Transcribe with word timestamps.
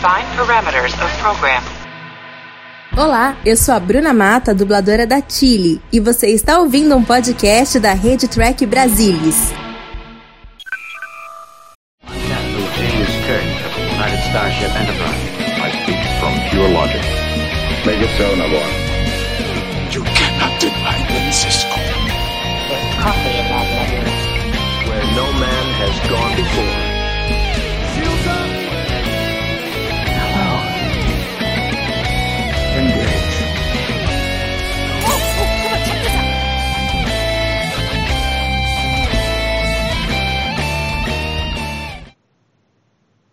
Define 0.00 0.24
parameters 0.34 0.94
of 1.04 1.12
program. 1.20 1.62
Olá, 2.96 3.36
eu 3.44 3.54
sou 3.54 3.74
a 3.74 3.78
Bruna 3.78 4.14
Mata, 4.14 4.54
dubladora 4.54 5.06
da 5.06 5.20
Chile, 5.20 5.78
e 5.92 6.00
você 6.00 6.28
está 6.28 6.58
ouvindo 6.58 6.96
um 6.96 7.04
podcast 7.04 7.78
da 7.78 7.92
Rede 7.92 8.26
Track 8.26 8.64
Brasilis. 8.64 9.52
Captain 12.06 12.66
James 12.78 13.10
Kirk 13.26 13.44
of 13.66 13.74
the 13.74 13.82
United 13.92 14.20
Starship 14.30 14.70
Enterprise. 14.74 15.20
I 15.60 15.70
speak 15.82 16.00
from 16.18 16.32
pure 16.48 16.70
logic. 16.70 17.02
Make 17.84 18.00
it 18.00 18.08
so, 18.16 18.34
Nabor. 18.36 18.64
You 19.92 20.02
cannot 20.14 20.58
deny 20.60 20.96
them, 21.08 21.30
Cisco. 21.30 21.76
coffee 23.02 23.36
in 23.36 23.46
that 23.52 23.68
letter. 23.76 24.04
Where 24.88 25.04
no 25.14 25.26
man 25.38 25.66
has 25.76 26.08
gone 26.08 26.36
before. 26.36 26.89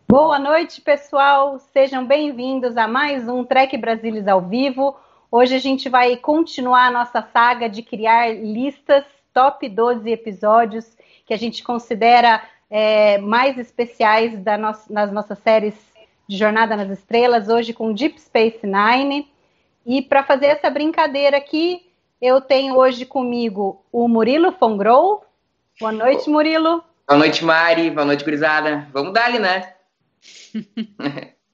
Boa 0.09 0.39
noite, 0.39 0.79
pessoal. 0.79 1.59
Sejam 1.73 2.05
bem-vindos 2.05 2.77
a 2.77 2.87
mais 2.87 3.27
um 3.27 3.43
Trek 3.43 3.75
Brasilis 3.75 4.25
ao 4.25 4.39
vivo. 4.39 4.95
Hoje 5.29 5.53
a 5.53 5.59
gente 5.59 5.89
vai 5.89 6.15
continuar 6.15 6.87
a 6.87 6.91
nossa 6.91 7.21
saga 7.21 7.67
de 7.67 7.81
criar 7.81 8.33
listas 8.33 9.03
top 9.33 9.67
12 9.67 10.09
episódios 10.09 10.95
que 11.25 11.33
a 11.33 11.37
gente 11.37 11.61
considera 11.61 12.41
é, 12.69 13.17
mais 13.17 13.57
especiais 13.57 14.39
da 14.39 14.57
no 14.57 14.73
nas 14.89 15.11
nossas 15.11 15.39
séries 15.39 15.75
de 16.25 16.37
Jornada 16.37 16.77
nas 16.77 16.89
Estrelas, 16.89 17.49
hoje 17.49 17.73
com 17.73 17.91
Deep 17.91 18.17
Space 18.21 18.61
Nine. 18.65 19.29
E 19.85 20.01
para 20.01 20.23
fazer 20.23 20.45
essa 20.45 20.69
brincadeira 20.69 21.35
aqui, 21.35 21.85
eu 22.21 22.39
tenho 22.39 22.77
hoje 22.77 23.05
comigo 23.05 23.83
o 23.91 24.07
Murilo 24.07 24.53
Fongrou. 24.53 25.25
Boa 25.81 25.91
noite, 25.91 26.29
Murilo. 26.29 26.81
Boa 27.05 27.19
noite, 27.19 27.43
Mari. 27.43 27.89
Boa 27.89 28.05
noite, 28.05 28.23
gurizada. 28.23 28.87
Vamos 28.93 29.11
dar 29.11 29.25
ali, 29.25 29.39
né? 29.39 29.73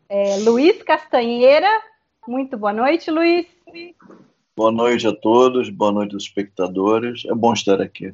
É, 0.09 0.37
Luiz 0.37 0.83
Castanheira. 0.83 1.69
Muito 2.27 2.57
boa 2.57 2.71
noite, 2.71 3.09
Luiz. 3.09 3.47
Boa 4.55 4.71
noite 4.71 5.07
a 5.07 5.11
todos, 5.11 5.69
boa 5.69 5.91
noite 5.91 6.13
aos 6.13 6.23
espectadores. 6.23 7.25
É 7.25 7.33
bom 7.33 7.51
estar 7.53 7.81
aqui. 7.81 8.13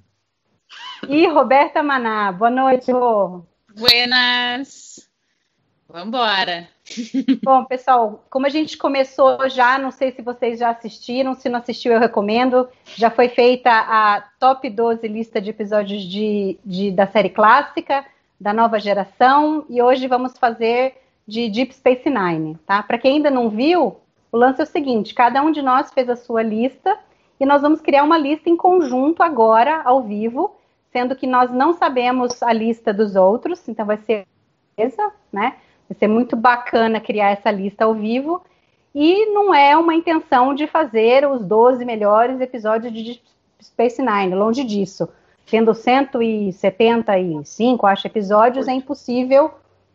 E 1.08 1.28
Roberta 1.28 1.84
Maná. 1.84 2.32
Boa 2.32 2.50
noite, 2.50 2.92
Rô. 2.92 3.44
Buenas. 3.78 5.10
Vambora. 5.90 6.68
Bom, 7.44 7.66
pessoal, 7.66 8.24
como 8.30 8.46
a 8.46 8.50
gente 8.50 8.78
começou 8.78 9.50
já, 9.50 9.80
não 9.80 9.90
sei 9.90 10.12
se 10.12 10.22
vocês 10.22 10.60
já 10.60 10.70
assistiram, 10.70 11.34
se 11.34 11.50
não 11.50 11.60
assistiu, 11.60 11.92
eu 11.92 12.00
recomendo. 12.00 12.70
Já 12.96 13.10
foi 13.10 13.28
feita 13.28 13.72
a 13.72 14.22
top 14.40 14.70
12 14.70 15.08
lista 15.08 15.42
de 15.42 15.50
episódios 15.50 16.04
de, 16.04 16.60
de 16.64 16.92
da 16.92 17.08
série 17.08 17.30
clássica, 17.30 18.06
da 18.40 18.54
nova 18.54 18.80
geração, 18.80 19.66
e 19.70 19.82
hoje 19.82 20.08
vamos 20.08 20.38
fazer 20.38 20.96
de 21.28 21.50
Deep 21.50 21.76
Space 21.76 22.10
Nine, 22.10 22.58
tá? 22.66 22.82
Para 22.82 22.98
quem 22.98 23.18
ainda 23.18 23.30
não 23.30 23.50
viu, 23.50 23.98
o 24.32 24.38
lance 24.38 24.62
é 24.62 24.64
o 24.64 24.68
seguinte: 24.68 25.14
cada 25.14 25.42
um 25.42 25.52
de 25.52 25.62
nós 25.62 25.92
fez 25.92 26.10
a 26.10 26.16
sua 26.16 26.42
lista 26.42 26.98
e 27.40 27.46
nós 27.46 27.62
vamos 27.62 27.82
criar 27.82 28.04
uma 28.04 28.18
lista 28.18 28.50
em 28.50 28.58
conjunto 28.58 29.22
agora, 29.22 29.82
ao 29.84 30.04
vivo, 30.04 30.56
sendo 30.92 31.16
que 31.16 31.28
nós 31.28 31.52
não 31.52 31.74
sabemos 31.74 32.42
a 32.42 32.52
lista 32.52 32.94
dos 32.94 33.16
outros, 33.16 33.68
então 33.68 33.86
vai 33.86 33.98
ser 33.98 34.26
né? 35.32 35.56
Vai 35.88 35.98
ser 35.98 36.08
muito 36.08 36.36
bacana 36.36 37.00
criar 37.00 37.32
essa 37.32 37.52
lista 37.52 37.86
ao 37.86 37.94
vivo. 37.94 38.42
E 38.94 39.28
não 39.28 39.54
é 39.54 39.78
uma 39.78 39.94
intenção 39.94 40.56
de 40.56 40.66
fazer 40.66 41.28
os 41.30 41.46
12 41.46 41.86
melhores 41.86 42.42
episódios 42.42 42.92
de 42.92 43.22
Space 43.62 44.02
Nine, 44.02 44.34
longe 44.34 44.64
disso. 44.64 45.08
Tendo 45.50 45.74
175, 45.74 47.88
acho, 47.88 48.08
episódios, 48.08 48.68
é 48.68 48.74
impossível 48.74 49.52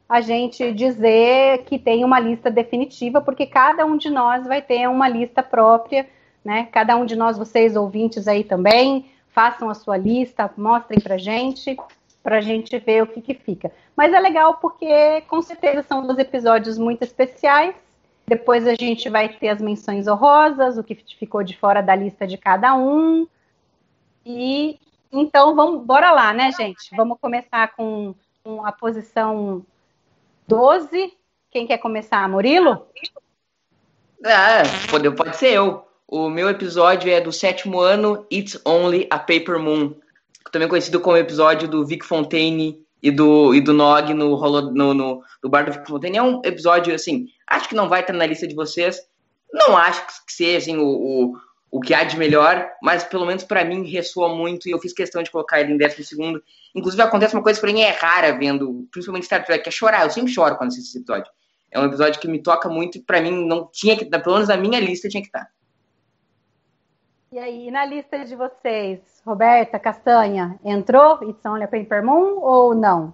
a 0.08 0.20
gente 0.20 0.72
dizer 0.72 1.64
que 1.64 1.78
tem 1.78 2.04
uma 2.04 2.20
lista 2.20 2.50
definitiva, 2.50 3.20
porque 3.20 3.46
cada 3.46 3.86
um 3.86 3.96
de 3.96 4.10
nós 4.10 4.46
vai 4.46 4.60
ter 4.60 4.88
uma 4.88 5.08
lista 5.08 5.42
própria, 5.42 6.06
né? 6.44 6.68
Cada 6.70 6.96
um 6.96 7.06
de 7.06 7.16
nós, 7.16 7.38
vocês 7.38 7.76
ouvintes 7.76 8.28
aí 8.28 8.44
também, 8.44 9.06
façam 9.28 9.70
a 9.70 9.74
sua 9.74 9.96
lista, 9.96 10.50
mostrem 10.56 11.00
pra 11.00 11.16
gente, 11.16 11.76
pra 12.22 12.40
gente 12.40 12.76
ver 12.78 13.02
o 13.02 13.06
que 13.06 13.20
que 13.20 13.34
fica. 13.34 13.72
Mas 13.96 14.12
é 14.12 14.20
legal 14.20 14.54
porque, 14.54 15.22
com 15.28 15.40
certeza, 15.40 15.82
são 15.82 16.06
dois 16.06 16.18
episódios 16.18 16.78
muito 16.78 17.02
especiais. 17.02 17.74
Depois 18.26 18.66
a 18.66 18.74
gente 18.74 19.08
vai 19.08 19.28
ter 19.28 19.48
as 19.48 19.60
menções 19.60 20.08
honrosas, 20.08 20.78
o 20.78 20.84
que 20.84 20.94
ficou 20.94 21.42
de 21.42 21.56
fora 21.56 21.80
da 21.80 21.94
lista 21.94 22.26
de 22.26 22.36
cada 22.36 22.74
um. 22.74 23.26
E 24.24 24.78
então 25.14 25.54
vamos, 25.54 25.84
bora 25.84 26.10
lá, 26.10 26.32
né, 26.32 26.50
gente? 26.52 26.94
Vamos 26.96 27.18
começar 27.20 27.74
com, 27.76 28.14
com 28.42 28.66
a 28.66 28.72
posição 28.72 29.64
12. 30.46 31.12
Quem 31.50 31.66
quer 31.66 31.78
começar? 31.78 32.28
Murilo? 32.28 32.86
Ah, 34.24 34.62
pode, 34.90 35.10
pode 35.12 35.36
ser 35.36 35.52
eu. 35.52 35.86
O 36.06 36.28
meu 36.28 36.50
episódio 36.50 37.10
é 37.10 37.20
do 37.20 37.32
sétimo 37.32 37.80
ano, 37.80 38.26
It's 38.30 38.60
Only 38.64 39.06
a 39.10 39.18
Paper 39.18 39.58
Moon. 39.58 39.94
Também 40.50 40.68
conhecido 40.68 41.00
como 41.00 41.16
episódio 41.16 41.68
do 41.68 41.86
Vic 41.86 42.04
Fontaine 42.04 42.84
e 43.02 43.10
do, 43.10 43.54
e 43.54 43.60
do 43.60 43.72
Nog 43.72 44.12
no, 44.12 44.38
no, 44.72 44.94
no, 44.94 45.22
no 45.42 45.50
bar 45.50 45.64
do 45.64 45.72
Vic 45.72 45.86
Fontaine. 45.86 46.16
É 46.16 46.22
um 46.22 46.40
episódio, 46.44 46.94
assim, 46.94 47.26
acho 47.46 47.68
que 47.68 47.74
não 47.74 47.88
vai 47.88 48.00
estar 48.00 48.12
na 48.12 48.26
lista 48.26 48.46
de 48.46 48.54
vocês. 48.54 48.98
Não 49.52 49.76
acho 49.76 50.04
que 50.26 50.32
seja 50.32 50.58
assim, 50.58 50.76
o, 50.76 50.86
o, 50.86 51.36
o 51.74 51.80
que 51.80 51.92
há 51.92 52.04
de 52.04 52.16
melhor, 52.16 52.70
mas 52.80 53.02
pelo 53.02 53.26
menos 53.26 53.42
para 53.42 53.64
mim 53.64 53.84
ressoa 53.84 54.32
muito 54.32 54.68
e 54.68 54.70
eu 54.70 54.78
fiz 54.78 54.92
questão 54.92 55.24
de 55.24 55.30
colocar 55.32 55.60
ele 55.60 55.72
em 55.72 55.76
décimo 55.76 56.04
segundo. 56.04 56.40
Inclusive 56.72 57.02
acontece 57.02 57.34
uma 57.34 57.42
coisa 57.42 57.58
que 57.58 57.66
pra 57.66 57.74
mim 57.74 57.80
é 57.80 57.90
rara 57.90 58.38
vendo, 58.38 58.86
principalmente 58.92 59.26
Star 59.26 59.44
Trek, 59.44 59.64
que 59.64 59.68
é 59.68 59.72
chorar. 59.72 60.04
Eu 60.04 60.10
sempre 60.10 60.32
choro 60.32 60.56
quando 60.56 60.68
assisto 60.68 60.90
esse 60.90 60.98
episódio. 60.98 61.28
É 61.72 61.80
um 61.80 61.84
episódio 61.84 62.20
que 62.20 62.28
me 62.28 62.40
toca 62.40 62.68
muito 62.68 62.98
e 62.98 63.00
pra 63.00 63.20
mim 63.20 63.44
não 63.44 63.68
tinha 63.72 63.96
que, 63.96 64.04
pelo 64.04 64.34
menos 64.34 64.48
na 64.48 64.56
minha 64.56 64.78
lista 64.78 65.08
tinha 65.08 65.20
que 65.20 65.26
estar. 65.26 65.48
E 67.32 67.40
aí, 67.40 67.68
na 67.72 67.84
lista 67.84 68.24
de 68.24 68.36
vocês, 68.36 69.00
Roberta 69.26 69.76
Castanha, 69.76 70.56
entrou 70.64 71.28
It's 71.28 71.44
Only 71.44 71.64
a 71.64 71.66
Paper 71.66 72.04
Moon 72.04 72.38
ou 72.38 72.72
não? 72.72 73.12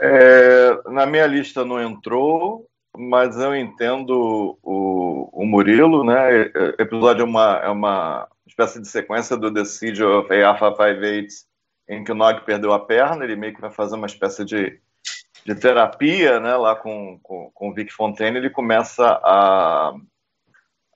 É, 0.00 0.82
na 0.88 1.06
minha 1.06 1.28
lista 1.28 1.64
não 1.64 1.80
entrou, 1.80 2.66
mas 2.96 3.38
eu 3.38 3.54
entendo 3.54 4.58
o, 4.62 5.30
o 5.32 5.46
Murilo, 5.46 6.04
né? 6.04 6.50
O 6.78 6.82
episódio 6.82 7.22
é 7.22 7.24
uma, 7.24 7.56
é 7.58 7.68
uma 7.68 8.28
espécie 8.46 8.80
de 8.80 8.88
sequência 8.88 9.36
do 9.36 9.52
The 9.52 9.64
Siege 9.64 10.02
of 10.02 10.42
Alpha 10.42 10.70
58, 10.70 11.34
em 11.88 12.04
que 12.04 12.12
o 12.12 12.14
Nog 12.14 12.44
perdeu 12.44 12.72
a 12.72 12.80
perna, 12.80 13.24
ele 13.24 13.36
meio 13.36 13.54
que 13.54 13.60
vai 13.60 13.70
fazer 13.70 13.96
uma 13.96 14.06
espécie 14.06 14.44
de, 14.44 14.80
de 15.44 15.54
terapia, 15.54 16.40
né? 16.40 16.56
Lá 16.56 16.76
com, 16.76 17.18
com, 17.22 17.50
com 17.52 17.70
o 17.70 17.74
Vic 17.74 17.92
Fontaine, 17.92 18.36
ele 18.36 18.50
começa 18.50 19.06
a, 19.24 19.92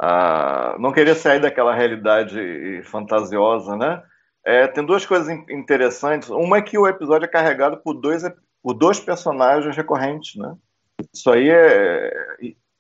a 0.01 0.77
não 0.79 0.93
querer 0.93 1.15
sair 1.15 1.41
daquela 1.41 1.75
realidade 1.75 2.83
fantasiosa, 2.85 3.77
né? 3.77 4.03
É, 4.45 4.67
tem 4.67 4.85
duas 4.85 5.07
coisas 5.07 5.29
interessantes. 5.49 6.29
Uma 6.29 6.59
é 6.59 6.63
que 6.63 6.77
o 6.77 6.87
episódio 6.87 7.25
é 7.25 7.29
carregado 7.29 7.79
por 7.79 7.95
dois, 7.95 8.23
por 8.63 8.75
dois 8.75 9.01
personagens 9.01 9.75
recorrentes, 9.75 10.37
né? 10.37 10.55
Isso 11.13 11.31
aí 11.31 11.51
é, 11.51 12.13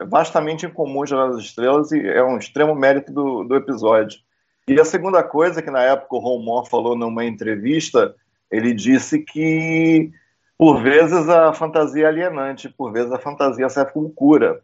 é 0.00 0.04
vastamente 0.04 0.66
incomum 0.66 1.06
já 1.06 1.16
nas 1.26 1.38
estrelas 1.38 1.92
e 1.92 2.06
é 2.06 2.22
um 2.22 2.38
extremo 2.38 2.74
mérito 2.74 3.12
do, 3.12 3.44
do 3.44 3.56
episódio. 3.56 4.18
E 4.66 4.80
a 4.80 4.84
segunda 4.84 5.22
coisa 5.22 5.60
que 5.60 5.70
na 5.70 5.82
época 5.82 6.16
o 6.16 6.18
Ron 6.18 6.42
Moore 6.42 6.70
falou 6.70 6.96
numa 6.96 7.24
entrevista, 7.24 8.14
ele 8.50 8.72
disse 8.72 9.18
que 9.18 10.10
por 10.56 10.80
vezes 10.82 11.28
a 11.28 11.52
fantasia 11.52 12.06
é 12.06 12.08
alienante, 12.08 12.68
por 12.68 12.92
vezes 12.92 13.12
a 13.12 13.18
fantasia 13.18 13.68
serve 13.68 13.92
como 13.92 14.10
cura. 14.10 14.62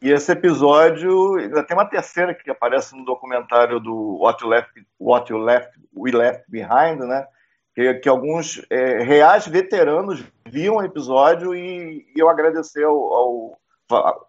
E 0.00 0.10
esse 0.10 0.32
episódio, 0.32 1.36
ainda 1.36 1.62
tem 1.62 1.76
uma 1.76 1.88
terceira 1.88 2.34
que 2.34 2.50
aparece 2.50 2.96
no 2.96 3.04
documentário 3.04 3.78
do 3.78 4.18
What 4.20 4.42
You 4.42 4.50
Left, 4.50 4.86
What 4.98 5.32
you 5.32 5.38
Left 5.38 5.70
We 5.96 6.10
Left 6.10 6.44
Behind, 6.48 6.98
né? 6.98 7.26
Que, 7.74 7.94
que 7.94 8.08
alguns 8.08 8.64
é, 8.68 9.02
reais 9.02 9.46
veteranos 9.46 10.22
viam 10.46 10.76
o 10.76 10.84
episódio 10.84 11.54
e, 11.54 12.06
e 12.14 12.20
eu 12.20 12.28
agradecer 12.28 12.84
ao, 12.84 13.14
ao, 13.14 13.58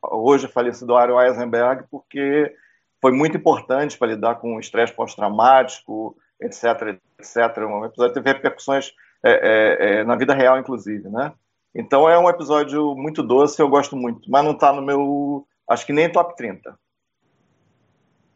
hoje 0.04 0.48
falecido 0.48 0.96
Aaron 0.96 1.22
Eisenberg, 1.22 1.84
porque 1.92 2.56
foi 3.02 3.12
muito 3.12 3.36
importante 3.36 3.98
para 3.98 4.08
lidar 4.08 4.36
com 4.36 4.56
o 4.56 4.60
estresse 4.60 4.94
pós-traumático, 4.94 6.16
etc, 6.40 6.98
etc. 7.20 7.58
Um 7.60 7.84
episódio 7.84 8.14
teve 8.14 8.32
repercussões 8.32 8.94
é, 9.22 9.32
é, 9.32 10.00
é, 10.00 10.04
na 10.04 10.16
vida 10.16 10.34
real, 10.34 10.58
inclusive, 10.58 11.10
né? 11.10 11.34
Então 11.76 12.08
é 12.10 12.20
um 12.20 12.30
episódio 12.30 12.96
muito 12.96 13.24
doce, 13.24 13.62
eu 13.62 13.68
gosto 13.68 13.96
muito, 13.96 14.30
mas 14.30 14.44
não 14.44 14.52
está 14.52 14.72
no 14.72 14.82
meu, 14.82 15.48
acho 15.68 15.86
que 15.86 15.94
nem 15.94 16.12
top 16.12 16.36
30. 16.36 16.78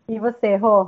E 0.09 0.19
você, 0.19 0.55
Rô? 0.55 0.87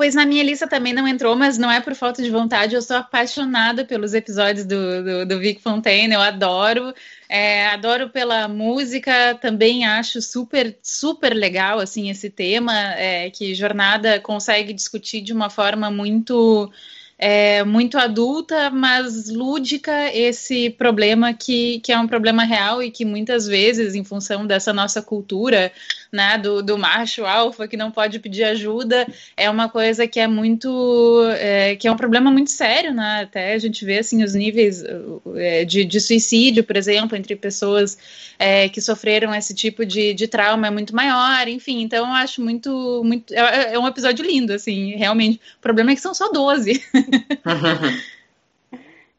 Pois 0.00 0.14
na 0.14 0.24
minha 0.24 0.42
lista 0.42 0.66
também 0.66 0.94
não 0.94 1.06
entrou, 1.06 1.36
mas 1.36 1.58
não 1.58 1.70
é 1.70 1.78
por 1.78 1.94
falta 1.94 2.22
de 2.22 2.30
vontade. 2.30 2.74
Eu 2.74 2.80
sou 2.80 2.96
apaixonada 2.96 3.84
pelos 3.84 4.14
episódios 4.14 4.64
do, 4.64 5.04
do, 5.04 5.26
do 5.26 5.38
Vic 5.38 5.60
Fontaine, 5.60 6.14
eu 6.14 6.22
adoro. 6.22 6.94
É, 7.28 7.66
adoro 7.66 8.08
pela 8.08 8.48
música, 8.48 9.34
também 9.42 9.84
acho 9.84 10.22
super, 10.22 10.74
super 10.82 11.34
legal 11.34 11.80
assim 11.80 12.08
esse 12.08 12.30
tema, 12.30 12.72
é, 12.94 13.28
que 13.28 13.54
Jornada 13.54 14.18
consegue 14.18 14.72
discutir 14.72 15.20
de 15.20 15.34
uma 15.34 15.50
forma 15.50 15.90
muito 15.90 16.72
é, 17.18 17.62
muito 17.64 17.98
adulta, 17.98 18.70
mas 18.70 19.28
lúdica 19.28 19.92
esse 20.16 20.70
problema 20.70 21.34
que, 21.34 21.78
que 21.80 21.92
é 21.92 21.98
um 21.98 22.08
problema 22.08 22.44
real 22.44 22.82
e 22.82 22.90
que 22.90 23.04
muitas 23.04 23.46
vezes, 23.46 23.94
em 23.94 24.02
função 24.02 24.46
dessa 24.46 24.72
nossa 24.72 25.02
cultura, 25.02 25.70
né, 26.12 26.38
do, 26.38 26.62
do 26.62 26.76
macho 26.76 27.24
alfa 27.24 27.68
que 27.68 27.76
não 27.76 27.90
pode 27.90 28.18
pedir 28.18 28.44
ajuda, 28.44 29.06
é 29.36 29.48
uma 29.48 29.68
coisa 29.68 30.06
que 30.06 30.18
é 30.18 30.26
muito, 30.26 31.22
é, 31.38 31.76
que 31.76 31.86
é 31.86 31.92
um 31.92 31.96
problema 31.96 32.30
muito 32.30 32.50
sério, 32.50 32.92
né, 32.92 33.20
até 33.22 33.54
a 33.54 33.58
gente 33.58 33.84
vê, 33.84 33.98
assim, 33.98 34.22
os 34.22 34.34
níveis 34.34 34.82
é, 35.36 35.64
de, 35.64 35.84
de 35.84 36.00
suicídio, 36.00 36.64
por 36.64 36.76
exemplo, 36.76 37.16
entre 37.16 37.36
pessoas 37.36 37.96
é, 38.38 38.68
que 38.68 38.80
sofreram 38.80 39.34
esse 39.34 39.54
tipo 39.54 39.86
de, 39.86 40.12
de 40.14 40.26
trauma 40.26 40.66
é 40.66 40.70
muito 40.70 40.94
maior, 40.94 41.46
enfim, 41.48 41.82
então 41.82 42.06
eu 42.06 42.12
acho 42.12 42.42
muito, 42.42 43.02
muito, 43.04 43.32
é, 43.32 43.74
é 43.74 43.78
um 43.78 43.86
episódio 43.86 44.24
lindo, 44.24 44.52
assim, 44.52 44.96
realmente, 44.96 45.40
o 45.58 45.60
problema 45.60 45.92
é 45.92 45.94
que 45.94 46.00
são 46.00 46.14
só 46.14 46.30
12. 46.30 46.82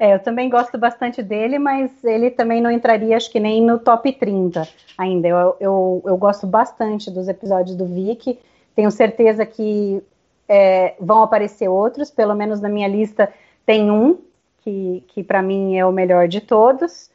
É, 0.01 0.15
eu 0.15 0.19
também 0.19 0.49
gosto 0.49 0.79
bastante 0.79 1.21
dele, 1.21 1.59
mas 1.59 2.03
ele 2.03 2.31
também 2.31 2.59
não 2.59 2.71
entraria, 2.71 3.15
acho 3.15 3.29
que 3.29 3.39
nem 3.39 3.61
no 3.61 3.77
top 3.77 4.11
30 4.11 4.67
ainda. 4.97 5.27
Eu, 5.27 5.55
eu, 5.59 6.03
eu 6.03 6.17
gosto 6.17 6.47
bastante 6.47 7.11
dos 7.11 7.27
episódios 7.27 7.75
do 7.75 7.85
Vic. 7.85 8.39
Tenho 8.75 8.89
certeza 8.89 9.45
que 9.45 10.01
é, 10.49 10.95
vão 10.99 11.21
aparecer 11.21 11.67
outros, 11.67 12.09
pelo 12.09 12.33
menos 12.33 12.59
na 12.59 12.67
minha 12.67 12.87
lista 12.87 13.31
tem 13.63 13.91
um, 13.91 14.17
que, 14.63 15.03
que 15.09 15.23
para 15.23 15.39
mim 15.43 15.77
é 15.77 15.85
o 15.85 15.91
melhor 15.91 16.27
de 16.27 16.41
todos. 16.41 17.11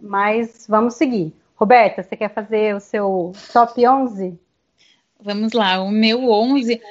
Mas 0.00 0.66
vamos 0.68 0.94
seguir. 0.94 1.32
Roberta, 1.54 2.02
você 2.02 2.16
quer 2.16 2.34
fazer 2.34 2.74
o 2.74 2.80
seu 2.80 3.32
top 3.52 3.86
11? 3.86 4.36
Vamos 5.20 5.52
lá, 5.52 5.80
o 5.80 5.92
meu 5.92 6.28
11 6.28 6.82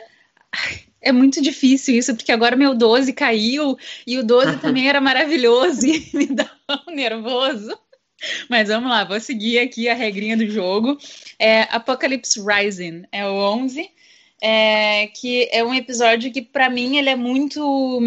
é 1.03 1.11
muito 1.11 1.41
difícil 1.41 1.95
isso, 1.95 2.15
porque 2.15 2.31
agora 2.31 2.55
meu 2.55 2.73
12 2.73 3.13
caiu 3.13 3.77
e 4.07 4.17
o 4.17 4.23
12 4.23 4.57
também 4.61 4.87
era 4.87 4.99
maravilhoso 4.99 5.85
e 5.85 6.09
me 6.13 6.27
dá 6.27 6.49
um 6.87 6.93
nervoso. 6.93 7.77
Mas 8.49 8.69
vamos 8.69 8.89
lá, 8.89 9.03
vou 9.03 9.19
seguir 9.19 9.59
aqui 9.59 9.89
a 9.89 9.93
regrinha 9.93 10.37
do 10.37 10.49
jogo. 10.49 10.97
É, 11.37 11.63
Apocalypse 11.63 12.39
Rising 12.39 13.03
é 13.11 13.27
o 13.27 13.33
11, 13.33 13.89
é, 14.41 15.07
que 15.07 15.49
é 15.51 15.63
um 15.63 15.73
episódio 15.73 16.31
que 16.31 16.41
para 16.41 16.69
mim 16.69 16.97
ele 16.97 17.09
é 17.09 17.15
muito 17.17 17.99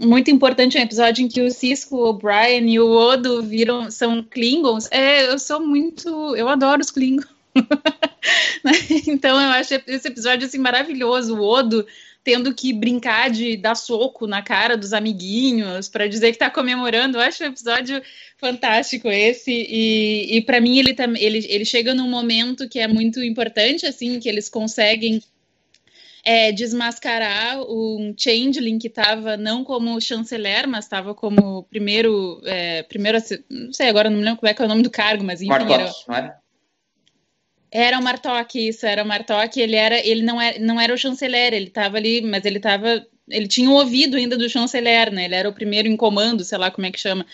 muito 0.00 0.30
importante, 0.30 0.78
é 0.78 0.80
um 0.80 0.84
episódio 0.84 1.24
em 1.24 1.28
que 1.28 1.40
o 1.40 1.50
Cisco, 1.50 1.96
o 1.96 2.12
Brian 2.12 2.68
e 2.68 2.78
o 2.78 2.88
Odo 2.88 3.42
viram 3.42 3.90
são 3.90 4.22
Klingons. 4.22 4.88
É, 4.92 5.26
eu 5.28 5.38
sou 5.40 5.60
muito, 5.60 6.36
eu 6.36 6.48
adoro 6.48 6.80
os 6.80 6.90
Klingons. 6.92 7.33
então 9.06 9.40
eu 9.40 9.50
acho 9.50 9.74
esse 9.86 10.08
episódio 10.08 10.46
assim 10.46 10.58
maravilhoso. 10.58 11.36
O 11.36 11.42
Odo 11.42 11.86
tendo 12.22 12.54
que 12.54 12.72
brincar 12.72 13.30
de 13.30 13.56
dar 13.56 13.74
soco 13.74 14.26
na 14.26 14.40
cara 14.40 14.76
dos 14.76 14.94
amiguinhos 14.94 15.88
para 15.88 16.08
dizer 16.08 16.28
que 16.28 16.36
está 16.36 16.48
comemorando. 16.48 17.18
Eu 17.18 17.22
acho 17.22 17.44
um 17.44 17.48
episódio 17.48 18.02
fantástico 18.38 19.08
esse 19.08 19.52
e, 19.52 20.36
e 20.36 20.40
para 20.42 20.60
mim 20.60 20.78
ele, 20.78 20.96
ele 21.18 21.46
ele 21.48 21.64
chega 21.64 21.94
num 21.94 22.08
momento 22.08 22.68
que 22.68 22.78
é 22.78 22.88
muito 22.88 23.22
importante 23.22 23.86
assim 23.86 24.18
que 24.18 24.28
eles 24.28 24.48
conseguem 24.48 25.22
é, 26.24 26.50
desmascarar 26.50 27.60
um 27.60 28.14
changeling 28.16 28.78
que 28.78 28.88
estava 28.88 29.36
não 29.36 29.62
como 29.62 30.00
chanceler, 30.00 30.66
mas 30.66 30.86
estava 30.86 31.14
como 31.14 31.64
primeiro, 31.64 32.40
é, 32.46 32.82
primeiro, 32.84 33.18
não 33.50 33.72
sei 33.72 33.88
agora 33.90 34.08
não 34.08 34.16
me 34.16 34.24
lembro 34.24 34.40
como 34.40 34.50
é 34.50 34.54
que 34.54 34.62
é 34.62 34.64
o 34.64 34.68
nome 34.68 34.82
do 34.82 34.90
cargo, 34.90 35.22
mas 35.22 35.42
enfim, 35.42 35.50
Martok, 35.50 35.72
era, 35.74 35.92
não 36.08 36.14
era? 36.14 36.43
Era 37.76 37.98
o 37.98 38.02
Martok, 38.02 38.68
isso, 38.68 38.86
era 38.86 39.02
o 39.02 39.06
Martok, 39.06 39.58
ele 39.58 39.74
era, 39.74 39.98
ele 40.06 40.22
não 40.22 40.40
era, 40.40 40.56
não 40.60 40.80
era 40.80 40.94
o 40.94 40.96
chanceler, 40.96 41.52
ele 41.52 41.66
estava 41.66 41.96
ali, 41.96 42.22
mas 42.22 42.44
ele 42.44 42.58
estava, 42.58 43.04
ele 43.28 43.48
tinha 43.48 43.68
o 43.68 43.74
ouvido 43.74 44.16
ainda 44.16 44.38
do 44.38 44.48
chanceler, 44.48 45.12
né, 45.12 45.24
ele 45.24 45.34
era 45.34 45.48
o 45.48 45.52
primeiro 45.52 45.88
em 45.88 45.96
comando, 45.96 46.44
sei 46.44 46.56
lá 46.56 46.70
como 46.70 46.86
é 46.86 46.92
que 46.92 47.00
chama. 47.00 47.26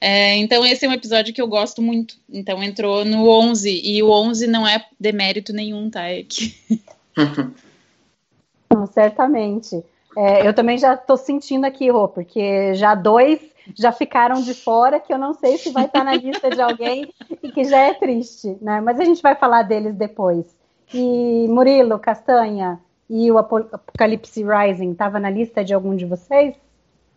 É, 0.00 0.36
então 0.36 0.64
esse 0.64 0.86
é 0.86 0.88
um 0.88 0.92
episódio 0.92 1.34
que 1.34 1.42
eu 1.42 1.48
gosto 1.48 1.82
muito, 1.82 2.14
então 2.30 2.62
entrou 2.62 3.04
no 3.04 3.28
11, 3.28 3.80
e 3.84 4.00
o 4.00 4.08
11 4.08 4.46
não 4.46 4.64
é 4.64 4.86
demérito 5.00 5.52
nenhum, 5.52 5.90
tá, 5.90 6.04
é 6.04 6.22
que... 6.22 6.54
não, 8.72 8.86
certamente. 8.86 9.82
É, 10.16 10.46
eu 10.46 10.54
também 10.54 10.78
já 10.78 10.94
estou 10.94 11.16
sentindo 11.16 11.64
aqui, 11.64 11.90
Rô, 11.90 12.06
porque 12.06 12.72
já 12.74 12.94
dois 12.94 13.40
já 13.76 13.92
ficaram 13.92 14.40
de 14.42 14.54
fora, 14.54 15.00
que 15.00 15.12
eu 15.12 15.18
não 15.18 15.34
sei 15.34 15.58
se 15.58 15.70
vai 15.70 15.86
estar 15.86 16.04
na 16.04 16.14
lista 16.14 16.50
de 16.50 16.60
alguém 16.60 17.12
e 17.42 17.50
que 17.50 17.64
já 17.64 17.78
é 17.78 17.94
triste, 17.94 18.56
né? 18.60 18.80
Mas 18.80 18.98
a 19.00 19.04
gente 19.04 19.22
vai 19.22 19.34
falar 19.34 19.62
deles 19.62 19.94
depois. 19.94 20.56
E 20.92 21.46
Murilo, 21.48 21.98
Castanha 21.98 22.80
e 23.08 23.30
o 23.30 23.38
Apocalipse 23.38 24.44
Rising, 24.44 24.92
estava 24.92 25.18
na 25.18 25.30
lista 25.30 25.64
de 25.64 25.72
algum 25.74 25.96
de 25.96 26.04
vocês? 26.04 26.54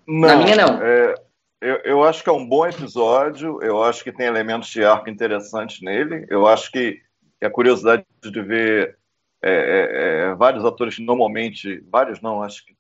Não, 0.08 0.28
Na 0.28 0.36
minha, 0.38 0.56
não. 0.56 0.82
é, 0.82 1.16
eu, 1.62 1.76
eu 1.84 2.04
acho 2.04 2.24
que 2.24 2.30
é 2.30 2.34
um 2.34 2.48
bom 2.48 2.66
episódio, 2.66 3.62
eu 3.62 3.84
acho 3.84 4.04
que 4.04 4.12
tem 4.12 4.26
elementos 4.26 4.70
de 4.70 4.84
arco 4.84 5.10
interessantes 5.10 5.82
nele, 5.82 6.26
eu 6.30 6.48
acho 6.48 6.72
que, 6.72 7.00
que 7.40 7.46
a 7.46 7.52
curiosidade 7.52 8.04
de 8.24 8.42
ver 8.42 8.98
é, 9.44 9.52
é, 9.52 10.32
é, 10.32 10.36
vários 10.36 10.66
atores 10.66 10.96
que 10.96 11.04
normalmente, 11.04 11.84
vários 11.90 12.22
não, 12.22 12.42
acho 12.42 12.66
que 12.66 12.76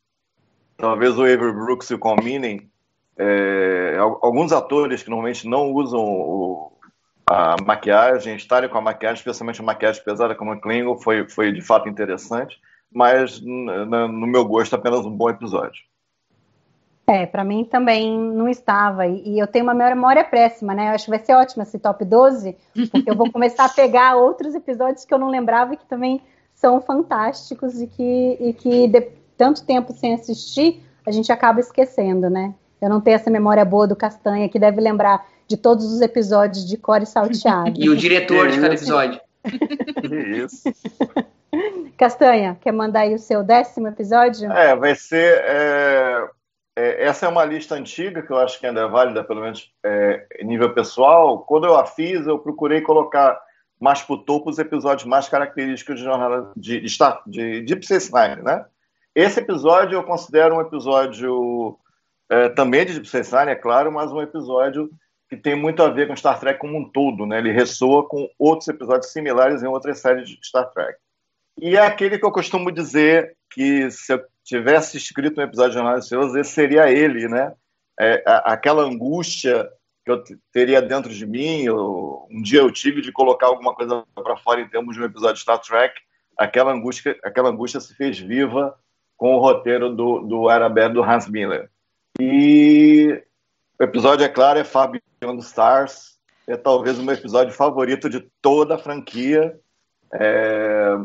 talvez 0.77 1.17
o 1.17 1.21
Avery 1.21 1.53
Brooks 1.53 1.89
e 1.89 1.93
o 1.93 1.99
Cominen, 1.99 2.70
é, 3.17 3.95
al- 3.99 4.19
alguns 4.21 4.51
atores 4.51 5.03
que 5.03 5.09
normalmente 5.09 5.47
não 5.47 5.71
usam 5.71 6.01
o- 6.03 6.71
a 7.29 7.55
maquiagem, 7.63 8.35
estarem 8.35 8.69
com 8.69 8.77
a 8.77 8.81
maquiagem, 8.81 9.17
especialmente 9.17 9.61
a 9.61 9.63
maquiagem 9.63 10.03
pesada 10.03 10.35
como 10.35 10.53
o 10.53 10.59
Klingon, 10.59 10.97
foi, 10.97 11.29
foi 11.29 11.51
de 11.51 11.61
fato 11.61 11.87
interessante, 11.87 12.59
mas 12.91 13.39
no 13.41 14.27
meu 14.27 14.43
gosto 14.43 14.75
apenas 14.75 15.05
um 15.05 15.15
bom 15.15 15.29
episódio. 15.29 15.81
É, 17.07 17.25
para 17.25 17.43
mim 17.43 17.65
também 17.65 18.17
não 18.17 18.47
estava. 18.47 19.07
E, 19.07 19.35
e 19.35 19.39
eu 19.39 19.47
tenho 19.47 19.63
uma 19.65 19.73
memória 19.73 20.23
péssima, 20.23 20.73
né? 20.73 20.89
Eu 20.89 20.95
acho 20.95 21.05
que 21.05 21.09
vai 21.09 21.19
ser 21.19 21.33
ótimo 21.33 21.63
esse 21.63 21.79
top 21.79 22.05
12, 22.05 22.55
porque 22.91 23.09
eu 23.09 23.15
vou 23.15 23.29
começar 23.31 23.65
a 23.65 23.69
pegar 23.69 24.15
outros 24.15 24.55
episódios 24.55 25.03
que 25.03 25.13
eu 25.13 25.17
não 25.17 25.29
lembrava 25.29 25.73
e 25.73 25.77
que 25.77 25.85
também 25.85 26.21
são 26.53 26.79
fantásticos 26.81 27.81
e 27.81 27.87
que, 27.87 28.37
e 28.39 28.53
que 28.53 28.87
de 28.87 29.01
tanto 29.37 29.65
tempo 29.65 29.91
sem 29.93 30.13
assistir, 30.13 30.83
a 31.05 31.11
gente 31.11 31.31
acaba 31.31 31.59
esquecendo, 31.59 32.29
né? 32.29 32.53
Eu 32.81 32.89
não 32.89 32.99
tenho 32.99 33.15
essa 33.15 33.29
memória 33.29 33.63
boa 33.63 33.87
do 33.87 33.95
Castanha, 33.95 34.49
que 34.49 34.57
deve 34.59 34.81
lembrar 34.81 35.25
de 35.47 35.55
todos 35.57 35.85
os 35.85 36.01
episódios 36.01 36.67
de 36.67 36.77
Core 36.77 37.05
Salteado. 37.05 37.73
E 37.75 37.89
o 37.89 37.95
diretor 37.95 38.49
de 38.49 38.59
cada 38.59 38.73
episódio. 38.73 39.21
Isso. 40.35 40.63
Castanha, 41.97 42.57
quer 42.61 42.71
mandar 42.71 43.01
aí 43.01 43.13
o 43.13 43.19
seu 43.19 43.43
décimo 43.43 43.87
episódio? 43.87 44.51
É, 44.51 44.75
vai 44.75 44.95
ser. 44.95 45.43
é, 45.45 46.27
é, 46.75 47.05
essa 47.05 47.25
é 47.25 47.29
uma 47.29 47.43
lista 47.43 47.75
antiga 47.75 48.21
que 48.21 48.31
eu 48.31 48.37
acho 48.37 48.59
que 48.59 48.65
ainda 48.65 48.81
é 48.81 48.87
válida, 48.87 49.23
pelo 49.23 49.41
menos 49.41 49.69
é, 49.85 50.25
em 50.39 50.45
nível 50.45 50.73
pessoal. 50.73 51.39
Quando 51.39 51.65
eu 51.65 51.75
a 51.77 51.85
fiz, 51.85 52.25
eu 52.25 52.39
procurei 52.39 52.81
colocar 52.81 53.39
mais 53.79 54.01
pro 54.01 54.17
topo 54.17 54.49
os 54.49 54.59
episódios 54.59 55.05
mais 55.07 55.27
característicos 55.27 55.97
de 55.97 56.05
jornada 56.05 56.51
de, 56.55 56.79
de, 56.79 56.87
Star- 56.89 57.21
de 57.27 57.61
Deep 57.61 57.85
Space 57.85 58.11
Nine, 58.13 58.43
né? 58.43 58.65
Esse 59.13 59.39
episódio 59.41 59.95
eu 59.97 60.03
considero 60.03 60.55
um 60.55 60.61
episódio 60.61 61.77
é, 62.31 62.47
também 62.47 62.85
de 62.85 62.93
Deep 62.93 63.07
Space 63.07 63.35
é 63.35 63.55
claro, 63.55 63.91
mas 63.91 64.09
um 64.11 64.21
episódio 64.21 64.89
que 65.29 65.35
tem 65.35 65.53
muito 65.53 65.83
a 65.83 65.89
ver 65.89 66.07
com 66.07 66.15
Star 66.15 66.39
Trek 66.39 66.59
como 66.59 66.77
um 66.77 66.89
todo, 66.89 67.25
né? 67.25 67.37
Ele 67.37 67.51
ressoa 67.51 68.07
com 68.07 68.29
outros 68.39 68.67
episódios 68.69 69.11
similares 69.11 69.61
em 69.61 69.67
outras 69.67 69.99
séries 69.99 70.29
de 70.29 70.39
Star 70.41 70.69
Trek. 70.71 70.97
E 71.59 71.75
é 71.75 71.85
aquele 71.85 72.17
que 72.17 72.25
eu 72.25 72.31
costumo 72.31 72.71
dizer 72.71 73.35
que 73.49 73.91
se 73.91 74.13
eu 74.13 74.21
tivesse 74.43 74.97
escrito 74.97 75.39
um 75.39 75.43
episódio 75.43 75.71
de 75.71 75.77
Jornada 75.77 76.01
Silenciosa, 76.01 76.39
esse 76.39 76.51
seria 76.51 76.89
ele, 76.89 77.27
né? 77.27 77.53
É, 77.99 78.23
aquela 78.45 78.83
angústia 78.83 79.69
que 80.05 80.11
eu 80.11 80.23
teria 80.51 80.81
dentro 80.81 81.13
de 81.13 81.25
mim, 81.25 81.63
eu- 81.63 82.27
um 82.31 82.41
dia 82.41 82.59
eu 82.59 82.71
tive 82.71 83.01
de 83.01 83.11
colocar 83.11 83.47
alguma 83.47 83.73
coisa 83.73 84.03
para 84.15 84.37
fora 84.37 84.61
em 84.61 84.67
termos 84.69 84.95
de 84.95 85.01
um 85.01 85.05
episódio 85.05 85.35
de 85.35 85.41
Star 85.41 85.59
Trek, 85.59 85.93
aquela 86.37 86.71
angústia, 86.73 87.17
aquela 87.23 87.49
angústia 87.49 87.79
se 87.79 87.93
fez 87.95 88.19
viva 88.19 88.73
com 89.15 89.35
o 89.35 89.39
roteiro 89.39 89.93
do, 89.95 90.21
do 90.21 90.49
Arabelle 90.49 90.93
do 90.93 91.03
Hans 91.03 91.29
Miller. 91.29 91.69
E 92.23 93.23
o 93.79 93.83
episódio, 93.83 94.23
é 94.23 94.29
claro, 94.29 94.59
é 94.59 94.63
Far 94.63 94.91
Beyond 95.19 95.41
Stars, 95.41 96.19
é 96.45 96.55
talvez 96.55 96.99
o 96.99 97.03
meu 97.03 97.15
episódio 97.15 97.51
favorito 97.51 98.07
de 98.07 98.19
toda 98.39 98.75
a 98.75 98.77
franquia. 98.77 99.59
É, 100.13 100.97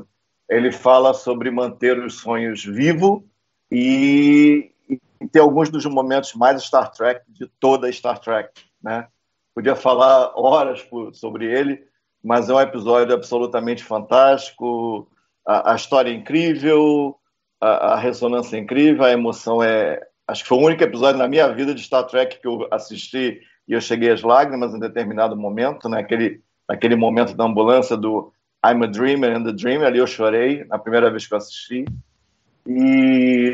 ele 0.51 0.71
fala 0.71 1.15
sobre 1.15 1.51
manter 1.51 1.99
os 1.99 2.19
sonhos 2.21 2.63
vivos 2.63 3.23
e, 3.71 4.71
e 4.91 5.27
ter 5.33 5.39
alguns 5.39 5.71
dos 5.71 5.87
momentos 5.87 6.35
mais 6.35 6.63
Star 6.63 6.91
Trek 6.91 7.23
de 7.29 7.47
toda 7.59 7.91
Star 7.91 8.19
Trek, 8.19 8.51
né? 8.83 9.09
Podia 9.55 9.75
falar 9.75 10.33
horas 10.39 10.83
por- 10.83 11.15
sobre 11.15 11.47
ele, 11.47 11.83
mas 12.23 12.51
é 12.51 12.53
um 12.53 12.61
episódio 12.61 13.15
absolutamente 13.15 13.83
fantástico, 13.83 15.09
a, 15.47 15.73
a 15.73 15.77
história 15.77 16.11
é 16.11 16.15
incrível, 16.15 17.17
a, 17.59 17.95
a 17.95 17.97
ressonância 17.97 18.59
é 18.59 18.61
incrível, 18.61 19.03
a 19.03 19.13
emoção 19.13 19.63
é. 19.63 20.07
Acho 20.29 20.43
que 20.43 20.49
foi 20.49 20.59
o 20.59 20.67
único 20.67 20.83
episódio 20.83 21.19
na 21.19 21.29
minha 21.29 21.49
vida 21.49 21.75
de 21.75 21.83
Star 21.83 22.05
Trek 22.05 22.41
que 22.41 22.49
eu 22.49 22.67
assisti 22.71 23.41
e 23.69 23.73
eu 23.73 23.81
cheguei 23.81 24.11
às 24.11 24.23
lágrimas 24.23 24.75
em 24.75 24.81
determinado 24.81 25.37
momento, 25.37 25.89
né? 25.89 26.05
naquele 26.69 26.97
momento 26.97 27.37
da 27.37 27.45
ambulância 27.45 27.97
do 27.97 28.33
I'm 28.65 28.83
a 28.83 28.87
Dreamer 28.87 29.37
and 29.37 29.49
a 29.49 29.53
Dreamer, 29.53 29.87
ali 29.87 29.99
eu 29.99 30.07
chorei 30.07 30.65
na 30.65 30.79
primeira 30.79 31.11
vez 31.11 31.27
que 31.27 31.35
eu 31.35 31.39
assisti. 31.39 31.85
E 32.67 33.53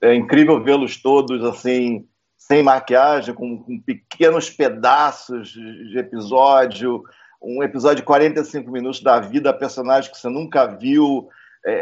é 0.00 0.14
incrível 0.14 0.62
vê-los 0.62 0.96
todos 0.96 1.44
assim, 1.44 2.06
sem 2.38 2.62
maquiagem, 2.62 3.34
com, 3.34 3.62
com, 3.62 3.78
pequenos 3.78 4.48
pedaços 4.48 5.50
de 5.50 5.98
episódio, 5.98 7.02
um 7.42 7.62
episódio 7.62 7.98
de 7.98 8.02
45 8.02 8.70
minutos 8.70 9.02
da 9.02 9.20
vida, 9.20 9.52
personagens 9.52 10.10
que 10.10 10.18
você 10.18 10.28
nunca 10.30 10.66
viu, 10.66 11.28
é, 11.64 11.72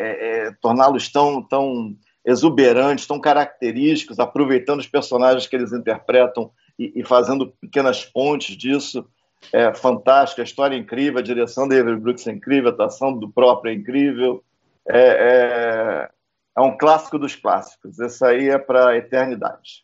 é, 0.46 0.52
torná-los 0.60 1.08
tão, 1.08 1.40
tão 1.42 1.96
exuberantes, 2.24 3.06
tão 3.06 3.20
característicos, 3.20 4.18
aproveitando 4.18 4.80
os 4.80 4.86
personagens 4.86 5.46
que 5.46 5.56
eles 5.56 5.72
interpretam 5.72 6.50
e, 6.78 7.00
e 7.00 7.04
fazendo 7.04 7.52
pequenas 7.60 8.04
pontes 8.04 8.56
disso. 8.56 9.06
É 9.52 9.72
fantástico, 9.72 10.40
a 10.40 10.44
história 10.44 10.74
é 10.74 10.78
incrível, 10.78 11.20
a 11.20 11.22
direção 11.22 11.68
da 11.68 11.78
Avery 11.78 11.98
Brooks 11.98 12.26
é 12.26 12.32
incrível, 12.32 12.70
a 12.70 12.72
atuação 12.72 13.16
do 13.16 13.30
próprio 13.30 13.70
é 13.70 13.74
incrível. 13.74 14.42
É, 14.86 15.00
é, 15.00 16.10
é 16.56 16.60
um 16.60 16.76
clássico 16.76 17.18
dos 17.18 17.36
clássicos. 17.36 17.98
Esse 17.98 18.24
aí 18.24 18.48
é 18.48 18.58
para 18.58 18.88
a 18.88 18.96
eternidade. 18.96 19.82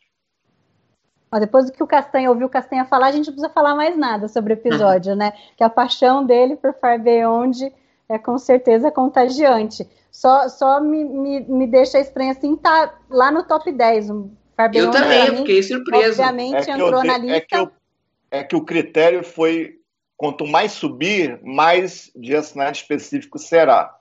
depois 1.39 1.65
do 1.65 1.71
que 1.71 1.81
o 1.81 1.87
Castanha 1.87 2.29
ouviu 2.29 2.47
o 2.47 2.49
Castanha 2.49 2.85
falar, 2.85 3.07
a 3.07 3.11
gente 3.11 3.27
não 3.27 3.33
precisa 3.33 3.53
falar 3.53 3.75
mais 3.75 3.97
nada 3.97 4.27
sobre 4.27 4.53
o 4.53 4.55
episódio, 4.55 5.15
né? 5.17 5.31
Que 5.55 5.63
a 5.63 5.69
paixão 5.69 6.25
dele 6.25 6.57
por 6.57 6.73
Far 6.73 6.99
Beyond 7.01 7.71
é 8.09 8.17
com 8.17 8.37
certeza 8.37 8.91
contagiante. 8.91 9.87
Só, 10.11 10.47
só 10.47 10.79
me, 10.79 11.03
me, 11.03 11.39
me 11.41 11.67
deixa 11.67 11.99
estranho 11.99 12.31
assim, 12.31 12.55
tá 12.55 12.97
lá 13.09 13.31
no 13.31 13.43
top 13.43 13.71
10. 13.71 14.09
Um 14.09 14.31
Far 14.55 14.71
eu 14.73 14.89
também, 14.89 15.31
mim, 15.31 15.37
fiquei 15.37 15.61
surpreso. 15.61 16.21
Obviamente 16.21 16.69
é 16.69 16.73
entrou 16.73 17.03
na 17.03 17.17
lista. 17.17 17.37
É 17.37 17.41
que, 17.41 17.55
eu, 17.57 17.71
é 18.31 18.43
que 18.43 18.55
o 18.55 18.63
critério 18.63 19.23
foi 19.23 19.75
quanto 20.15 20.47
mais 20.47 20.71
subir, 20.71 21.39
mais 21.43 22.09
de 22.15 22.35
assinante 22.35 22.81
específico 22.81 23.37
será. 23.37 23.93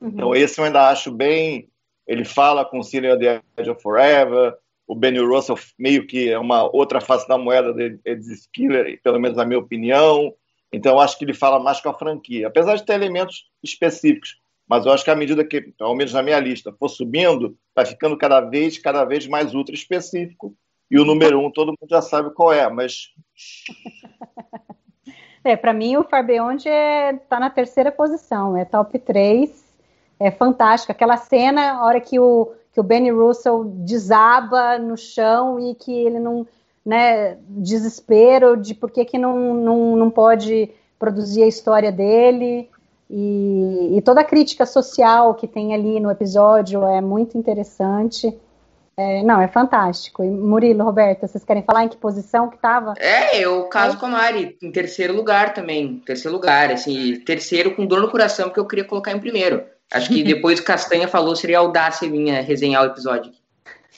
Uhum. 0.00 0.08
Então, 0.08 0.34
esse 0.34 0.60
eu 0.60 0.64
ainda 0.64 0.88
acho 0.88 1.12
bem 1.12 1.70
ele 2.06 2.24
fala 2.24 2.64
com 2.64 2.80
o 2.80 2.84
Cillian 2.84 3.18
The 3.18 3.40
Edge 3.56 3.70
of 3.70 3.82
Forever, 3.82 4.54
o 4.86 4.94
Benny 4.94 5.20
Russell 5.20 5.58
meio 5.78 6.06
que 6.06 6.28
é 6.28 6.38
uma 6.38 6.64
outra 6.64 7.00
face 7.00 7.26
da 7.28 7.38
moeda 7.38 7.72
de 7.72 7.98
Ed 8.04 8.20
Skiller, 8.20 9.00
pelo 9.02 9.20
menos 9.20 9.36
na 9.36 9.44
minha 9.44 9.60
opinião. 9.60 10.34
Então, 10.72 10.94
eu 10.94 11.00
acho 11.00 11.18
que 11.18 11.24
ele 11.24 11.34
fala 11.34 11.60
mais 11.60 11.80
com 11.80 11.90
a 11.90 11.94
franquia, 11.94 12.48
apesar 12.48 12.76
de 12.76 12.84
ter 12.84 12.94
elementos 12.94 13.50
específicos. 13.62 14.40
Mas 14.66 14.86
eu 14.86 14.92
acho 14.92 15.04
que 15.04 15.10
à 15.10 15.16
medida 15.16 15.44
que, 15.44 15.72
ao 15.80 15.94
menos 15.94 16.12
na 16.12 16.22
minha 16.22 16.38
lista, 16.40 16.72
for 16.72 16.88
subindo, 16.88 17.56
vai 17.74 17.84
ficando 17.84 18.16
cada 18.16 18.40
vez, 18.40 18.78
cada 18.78 19.04
vez 19.04 19.26
mais 19.26 19.54
ultra 19.54 19.74
específico. 19.74 20.54
E 20.90 20.98
o 20.98 21.04
número 21.04 21.38
um, 21.40 21.50
todo 21.50 21.68
mundo 21.68 21.88
já 21.90 22.00
sabe 22.00 22.32
qual 22.32 22.52
é, 22.52 22.68
mas. 22.70 23.08
É, 25.44 25.56
para 25.56 25.72
mim, 25.72 25.96
o 25.96 26.04
Far 26.04 26.24
Beyond 26.24 26.58
está 26.58 26.70
é, 26.70 27.12
tá 27.14 27.40
na 27.40 27.50
terceira 27.50 27.90
posição, 27.90 28.56
é 28.56 28.64
top 28.64 28.96
3 28.96 29.72
é 30.22 30.30
fantástica. 30.30 30.92
Aquela 30.92 31.16
cena, 31.16 31.72
a 31.72 31.84
hora 31.84 32.00
que 32.00 32.18
o, 32.18 32.52
que 32.72 32.78
o 32.78 32.82
Benny 32.82 33.10
Russell 33.10 33.64
desaba 33.64 34.78
no 34.78 34.96
chão 34.96 35.58
e 35.58 35.74
que 35.74 35.92
ele 35.92 36.20
não, 36.20 36.46
né, 36.84 37.38
desespero 37.48 38.56
de 38.56 38.74
por 38.74 38.90
que, 38.90 39.04
que 39.04 39.18
não, 39.18 39.54
não, 39.54 39.96
não 39.96 40.10
pode 40.10 40.70
produzir 40.98 41.42
a 41.42 41.48
história 41.48 41.90
dele. 41.90 42.68
E, 43.10 43.96
e, 43.96 44.02
toda 44.02 44.22
a 44.22 44.24
crítica 44.24 44.64
social 44.64 45.34
que 45.34 45.46
tem 45.46 45.74
ali 45.74 46.00
no 46.00 46.10
episódio 46.10 46.82
é 46.84 47.00
muito 47.00 47.36
interessante. 47.36 48.34
É, 48.96 49.22
não, 49.22 49.40
é 49.40 49.48
fantástico. 49.48 50.22
E 50.22 50.30
Murilo, 50.30 50.84
Roberta, 50.84 51.26
vocês 51.26 51.44
querem 51.44 51.62
falar 51.62 51.84
em 51.84 51.88
que 51.88 51.96
posição 51.96 52.48
que 52.48 52.56
estava? 52.56 52.94
É, 52.98 53.38
eu 53.38 53.64
caso 53.64 53.96
é. 53.96 54.00
com 54.00 54.06
a 54.06 54.10
Mari, 54.10 54.56
em 54.62 54.70
terceiro 54.70 55.14
lugar 55.14 55.54
também. 55.54 56.02
Terceiro 56.06 56.34
lugar, 56.34 56.70
assim, 56.70 57.20
terceiro 57.20 57.74
com 57.74 57.86
dor 57.86 58.00
no 58.00 58.10
coração, 58.10 58.46
porque 58.46 58.60
eu 58.60 58.66
queria 58.66 58.84
colocar 58.84 59.12
em 59.12 59.20
primeiro. 59.20 59.62
Acho 59.92 60.08
que 60.08 60.22
depois 60.24 60.60
o 60.60 60.64
Castanha 60.64 61.08
falou, 61.08 61.36
seria 61.36 61.58
audácia 61.58 62.08
minha 62.08 62.40
resenhar 62.40 62.82
o 62.82 62.86
episódio. 62.86 63.32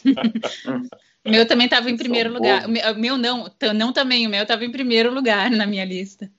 meu 1.30 1.46
também 1.46 1.66
estava 1.66 1.90
em 1.90 1.96
primeiro 1.96 2.32
lugar. 2.32 2.66
O 2.66 2.98
meu 2.98 3.16
não, 3.16 3.50
não 3.74 3.92
também, 3.92 4.26
o 4.26 4.30
meu 4.30 4.42
estava 4.42 4.64
em 4.64 4.70
primeiro 4.70 5.12
lugar 5.12 5.50
na 5.50 5.66
minha 5.66 5.84
lista. 5.84 6.30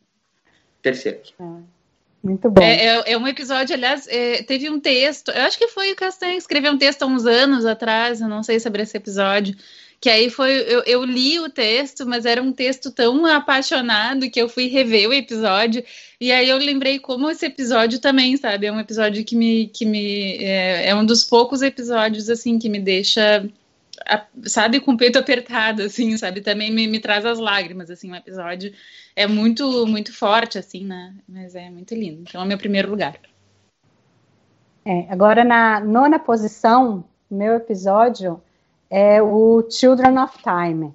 Terceiro. 0.82 1.20
Ah, 1.40 1.62
muito 2.24 2.50
bom. 2.50 2.62
É, 2.62 2.86
é, 2.86 3.14
é, 3.14 3.18
um 3.18 3.28
episódio, 3.28 3.76
aliás, 3.76 4.08
é, 4.08 4.44
teve 4.44 4.70
um 4.70 4.80
texto, 4.80 5.32
eu 5.32 5.42
acho 5.42 5.58
que 5.58 5.68
foi 5.68 5.92
o 5.92 5.96
Castanha 5.96 6.34
que 6.34 6.40
escreveu 6.40 6.72
um 6.72 6.78
texto 6.78 7.04
há 7.04 7.06
uns 7.06 7.26
anos 7.26 7.66
atrás, 7.66 8.22
eu 8.22 8.28
não 8.28 8.44
sei 8.44 8.60
sobre 8.60 8.84
esse 8.84 8.96
episódio, 8.96 9.56
que 10.00 10.10
aí 10.10 10.30
foi, 10.30 10.52
eu, 10.52 10.84
eu, 10.86 11.04
li 11.04 11.40
o 11.40 11.50
texto, 11.50 12.06
mas 12.06 12.26
era 12.26 12.42
um 12.42 12.52
texto 12.52 12.92
tão 12.92 13.26
apaixonado 13.26 14.30
que 14.30 14.40
eu 14.40 14.50
fui 14.50 14.68
rever 14.68 15.10
o 15.10 15.14
episódio, 15.14 15.84
e 16.20 16.32
aí 16.32 16.50
eu 16.50 16.58
lembrei 16.58 17.00
como 17.00 17.30
esse 17.30 17.46
episódio 17.46 18.00
também, 18.00 18.38
sabe, 18.38 18.68
é 18.68 18.72
um 18.72 18.80
episódio 18.80 19.24
que 19.24 19.36
me, 19.36 19.68
que 19.68 19.86
me, 19.86 20.38
é, 20.38 20.90
é 20.90 20.96
um 20.96 21.06
dos 21.06 21.24
poucos 21.24 21.62
episódios, 21.62 22.30
assim, 22.30 22.60
que 22.60 22.70
me 22.70 22.80
deixa, 22.80 23.48
sabe, 24.44 24.80
com 24.80 24.94
o 24.94 24.98
peito 24.98 25.18
apertado, 25.18 25.84
assim, 25.84 26.18
sabe, 26.18 26.42
também 26.42 26.72
me, 26.72 26.88
me 26.88 27.00
traz 27.00 27.26
as 27.26 27.40
lágrimas, 27.40 27.90
assim, 27.90 28.12
um 28.12 28.16
episódio 28.16 28.74
é 29.16 29.28
muito, 29.28 29.86
muito 29.88 30.14
forte, 30.14 30.58
assim, 30.58 30.86
né, 30.86 31.14
mas 31.28 31.56
é 31.56 31.70
muito 31.70 31.94
lindo, 31.94 32.22
então 32.22 32.42
é 32.42 32.44
o 32.44 32.48
meu 32.48 32.58
primeiro 32.58 32.90
lugar. 32.90 33.16
É, 34.86 35.08
agora 35.10 35.44
na 35.44 35.80
nona 35.80 36.20
posição, 36.20 37.04
meu 37.30 37.56
episódio 37.56 38.40
é 38.90 39.22
o 39.22 39.66
Children 39.70 40.20
of 40.20 40.38
Time. 40.44 40.94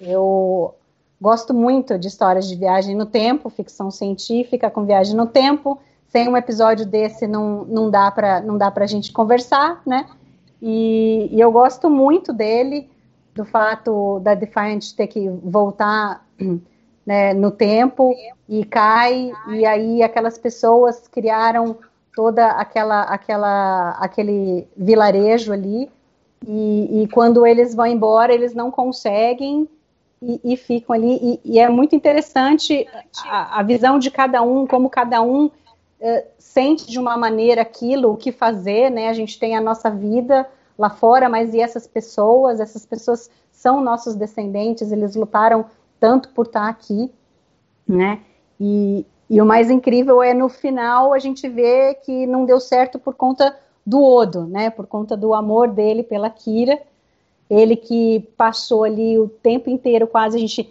Eu 0.00 0.74
gosto 1.20 1.52
muito 1.52 1.98
de 1.98 2.08
histórias 2.08 2.48
de 2.48 2.56
viagem 2.56 2.94
no 2.94 3.06
tempo, 3.06 3.50
ficção 3.50 3.90
científica 3.90 4.70
com 4.70 4.84
viagem 4.84 5.14
no 5.14 5.26
tempo. 5.26 5.78
Sem 6.08 6.28
um 6.28 6.36
episódio 6.36 6.86
desse 6.86 7.26
não, 7.26 7.64
não 7.64 7.90
dá 7.90 8.10
para 8.10 8.40
não 8.40 8.56
dá 8.56 8.70
para 8.70 8.84
a 8.84 8.86
gente 8.86 9.12
conversar, 9.12 9.82
né? 9.84 10.06
E, 10.68 11.28
e, 11.30 11.40
eu 11.40 11.52
gosto 11.52 11.88
muito 11.88 12.32
dele, 12.32 12.90
do 13.32 13.44
fato 13.44 14.18
da 14.18 14.34
Defiant 14.34 14.92
ter 14.96 15.06
que 15.06 15.28
voltar 15.28 16.26
né, 17.06 17.32
no 17.32 17.52
tempo 17.52 18.12
e 18.48 18.64
cai 18.64 19.30
e 19.50 19.64
aí 19.64 20.02
aquelas 20.02 20.36
pessoas 20.36 21.06
criaram 21.06 21.76
toda 22.14 22.48
aquela 22.48 23.02
aquela 23.02 23.90
aquele 24.00 24.66
vilarejo 24.76 25.52
ali 25.52 25.88
e, 26.44 27.02
e, 27.02 27.08
quando 27.08 27.46
eles 27.46 27.74
vão 27.74 27.86
embora, 27.86 28.32
eles 28.34 28.54
não 28.54 28.70
conseguem 28.70 29.68
e, 30.22 30.40
e 30.44 30.56
ficam 30.56 30.94
ali. 30.94 31.18
E, 31.22 31.40
e, 31.44 31.58
é 31.58 31.68
muito 31.68 31.94
interessante 31.94 32.86
a, 33.24 33.60
a, 33.60 33.62
visão 33.62 33.98
de 33.98 34.10
cada 34.10 34.42
um, 34.42 34.66
como 34.66 34.90
cada 34.90 35.22
um 35.22 35.46
uh, 35.46 36.24
sente 36.38 36.86
de 36.88 36.98
uma 36.98 37.16
maneira 37.16 37.62
aquilo, 37.62 38.12
o 38.12 38.16
que 38.16 38.30
fazer, 38.30 38.90
né? 38.90 39.08
A 39.08 39.12
gente 39.12 39.38
tem 39.38 39.56
a 39.56 39.60
nossa 39.60 39.90
vida 39.90 40.46
lá 40.78 40.90
fora, 40.90 41.28
mas 41.28 41.54
e 41.54 41.60
essas 41.60 41.86
pessoas? 41.86 42.60
Essas 42.60 42.84
pessoas 42.84 43.30
são 43.50 43.80
nossos 43.80 44.14
descendentes, 44.14 44.92
eles 44.92 45.16
lutaram 45.16 45.66
tanto 45.98 46.28
por 46.30 46.46
estar 46.46 46.68
aqui, 46.68 47.10
né? 47.88 48.20
E, 48.60 49.06
e 49.28 49.40
o 49.40 49.46
mais 49.46 49.70
incrível 49.70 50.22
é 50.22 50.34
no 50.34 50.48
final 50.48 51.12
a 51.12 51.18
gente 51.18 51.48
vê 51.48 51.94
que 51.94 52.26
não 52.26 52.44
deu 52.44 52.60
certo 52.60 52.98
por 52.98 53.14
conta 53.14 53.56
do 53.84 54.02
Odo, 54.02 54.44
né? 54.46 54.70
Por 54.70 54.86
conta 54.86 55.16
do 55.16 55.32
amor 55.32 55.68
dele 55.68 56.02
pela 56.02 56.28
Kira. 56.28 56.80
Ele 57.48 57.76
que 57.76 58.28
passou 58.36 58.84
ali 58.84 59.18
o 59.18 59.28
tempo 59.28 59.70
inteiro, 59.70 60.06
quase 60.06 60.36
a 60.36 60.40
gente 60.40 60.68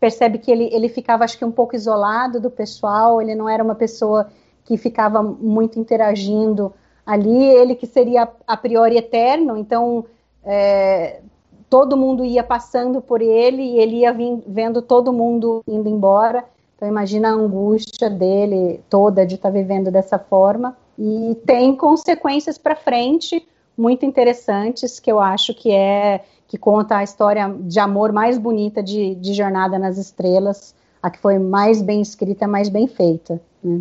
percebe 0.00 0.38
que 0.38 0.50
ele, 0.50 0.70
ele 0.72 0.88
ficava, 0.88 1.24
acho 1.24 1.36
que, 1.36 1.44
um 1.44 1.52
pouco 1.52 1.76
isolado 1.76 2.40
do 2.40 2.50
pessoal, 2.50 3.20
ele 3.20 3.34
não 3.34 3.48
era 3.48 3.62
uma 3.62 3.74
pessoa 3.74 4.30
que 4.64 4.76
ficava 4.76 5.22
muito 5.22 5.78
interagindo 5.78 6.72
ali, 7.04 7.44
ele 7.44 7.74
que 7.74 7.86
seria 7.86 8.28
a 8.46 8.56
priori 8.56 8.96
eterno, 8.96 9.56
então 9.56 10.04
é, 10.44 11.20
todo 11.68 11.96
mundo 11.96 12.24
ia 12.24 12.44
passando 12.44 13.00
por 13.00 13.20
ele 13.20 13.62
e 13.62 13.78
ele 13.78 13.96
ia 13.96 14.14
vendo 14.46 14.82
todo 14.82 15.12
mundo 15.12 15.62
indo 15.66 15.88
embora. 15.88 16.44
Então 16.76 16.88
imagina 16.88 17.28
a 17.28 17.32
angústia 17.32 18.10
dele 18.10 18.80
toda 18.90 19.24
de 19.24 19.36
estar 19.36 19.48
tá 19.48 19.52
vivendo 19.52 19.90
dessa 19.90 20.18
forma 20.18 20.76
e 20.98 21.36
tem 21.46 21.74
consequências 21.74 22.58
para 22.58 22.76
frente 22.76 23.46
muito 23.76 24.04
interessantes 24.04 25.00
que 25.00 25.10
eu 25.10 25.18
acho 25.18 25.54
que 25.54 25.72
é 25.72 26.24
que 26.46 26.58
conta 26.58 26.98
a 26.98 27.02
história 27.02 27.48
de 27.60 27.80
amor 27.80 28.12
mais 28.12 28.36
bonita 28.36 28.82
de, 28.82 29.14
de 29.14 29.32
Jornada 29.32 29.78
nas 29.78 29.96
Estrelas, 29.96 30.74
a 31.02 31.08
que 31.08 31.18
foi 31.18 31.38
mais 31.38 31.80
bem 31.80 32.02
escrita, 32.02 32.46
mais 32.46 32.68
bem 32.68 32.86
feita. 32.86 33.40
Né? 33.64 33.80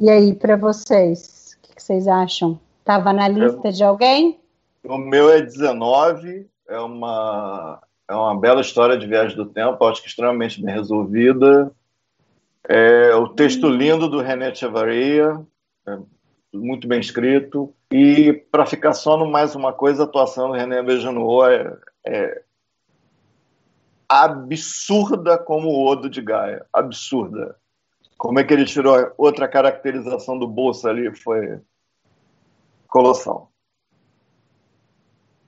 E 0.00 0.10
aí, 0.10 0.34
para 0.34 0.56
vocês, 0.56 1.41
que, 1.72 1.76
que, 1.76 1.82
vocês 1.82 2.06
acham? 2.06 2.60
Estava 2.80 3.12
na 3.12 3.26
lista 3.28 3.72
de 3.72 3.82
alguém? 3.82 4.38
O 4.84 4.98
meu 4.98 5.30
é 5.30 5.40
19, 5.40 6.46
é 6.68 6.78
uma, 6.78 7.80
é 8.08 8.14
uma 8.14 8.38
bela 8.38 8.60
história 8.60 8.96
de 8.96 9.06
viagem 9.06 9.36
do 9.36 9.46
tempo, 9.46 9.84
acho 9.84 10.02
que 10.02 10.08
extremamente 10.08 10.62
bem 10.62 10.74
resolvida. 10.74 11.72
É 12.68 13.14
o 13.14 13.28
texto 13.28 13.68
lindo 13.68 14.08
do 14.08 14.20
René 14.20 14.54
Chavaria, 14.54 15.40
é, 15.86 15.98
muito 16.52 16.86
bem 16.86 17.00
escrito. 17.00 17.74
E 17.90 18.32
para 18.32 18.66
ficar 18.66 18.92
só 18.92 19.16
no 19.16 19.30
mais 19.30 19.54
uma 19.54 19.72
coisa, 19.72 20.02
a 20.02 20.06
atuação 20.06 20.48
do 20.48 20.54
René 20.54 20.82
Bejanou 20.82 21.46
é, 21.48 21.76
é 22.06 22.42
absurda 24.08 25.38
como 25.38 25.68
o 25.68 25.86
Odo 25.86 26.08
de 26.08 26.20
Gaia. 26.20 26.66
Absurda. 26.72 27.56
Como 28.22 28.38
é 28.38 28.44
que 28.44 28.54
ele 28.54 28.64
tirou 28.64 29.12
outra 29.18 29.48
caracterização 29.48 30.38
do 30.38 30.46
bolso 30.46 30.88
ali 30.88 31.12
foi 31.12 31.58
colossal. 32.86 33.50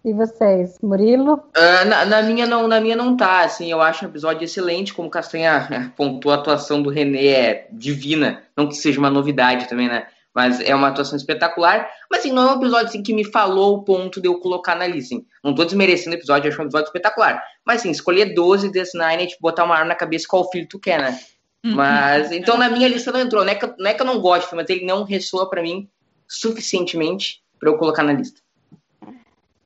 E 0.05 0.13
vocês, 0.13 0.81
Murilo? 0.83 1.35
Uh, 1.57 1.89
na, 1.89 2.05
na, 2.05 2.23
minha 2.23 2.49
não, 2.49 2.67
na 2.67 2.81
minha 2.81 2.97
não 2.97 3.17
tá, 3.17 3.43
assim, 3.45 3.71
eu 3.71 3.81
acho 3.81 4.05
um 4.05 4.09
episódio 4.09 4.45
excelente, 4.45 4.93
como 4.93 5.07
o 5.07 5.11
Castanha 5.11 5.69
apontou, 5.87 6.33
a 6.33 6.35
atuação 6.35 6.83
do 6.83 6.91
René 6.91 7.27
é 7.27 7.69
divina, 7.71 8.43
não 8.57 8.67
que 8.67 8.75
seja 8.75 8.99
uma 8.99 9.09
novidade 9.09 9.69
também, 9.69 9.87
né, 9.87 10.09
mas 10.35 10.59
é 10.59 10.75
uma 10.75 10.89
atuação 10.89 11.17
espetacular, 11.17 11.89
mas 12.11 12.21
assim, 12.21 12.33
não 12.33 12.43
é 12.43 12.53
um 12.55 12.59
episódio 12.59 12.89
assim, 12.89 13.05
que 13.05 13.15
me 13.15 13.25
falou 13.25 13.77
o 13.77 13.85
ponto 13.85 14.21
de 14.21 14.27
eu 14.27 14.41
colocar 14.41 14.75
na 14.75 14.87
lista, 14.87 15.15
assim. 15.15 15.25
não 15.45 15.55
tô 15.55 15.65
desmerecendo 15.65 16.17
o 16.17 16.19
episódio, 16.19 16.51
acho 16.51 16.61
um 16.61 16.65
episódio 16.65 16.89
espetacular, 16.89 17.41
mas 17.65 17.81
assim, 17.81 17.93
escolher 17.93 18.35
12 18.35 18.73
desse 18.73 18.99
Nine 18.99 19.23
e 19.23 19.27
tipo, 19.29 19.41
botar 19.41 19.63
uma 19.63 19.77
arma 19.77 19.91
na 19.91 19.95
cabeça, 19.95 20.27
qual 20.29 20.51
filho 20.51 20.67
tu 20.69 20.81
quer, 20.81 21.01
né. 21.01 21.17
Mas, 21.65 22.31
então 22.31 22.59
na 22.59 22.69
minha 22.69 22.89
lista 22.89 23.11
não 23.11 23.21
entrou, 23.21 23.45
não 23.45 23.51
é 23.51 23.55
que, 23.55 23.67
não 23.79 23.91
é 23.91 23.95
que 23.95 24.03
eu 24.03 24.07
não 24.07 24.21
gosto, 24.21 24.55
mas 24.55 24.69
ele 24.69 24.85
não 24.85 25.05
ressoa 25.05 25.49
para 25.49 25.63
mim 25.63 25.89
suficientemente 26.29 27.43
para 27.59 27.71
eu 27.71 27.79
colocar 27.79 28.03
na 28.03 28.13
lista. 28.13 28.41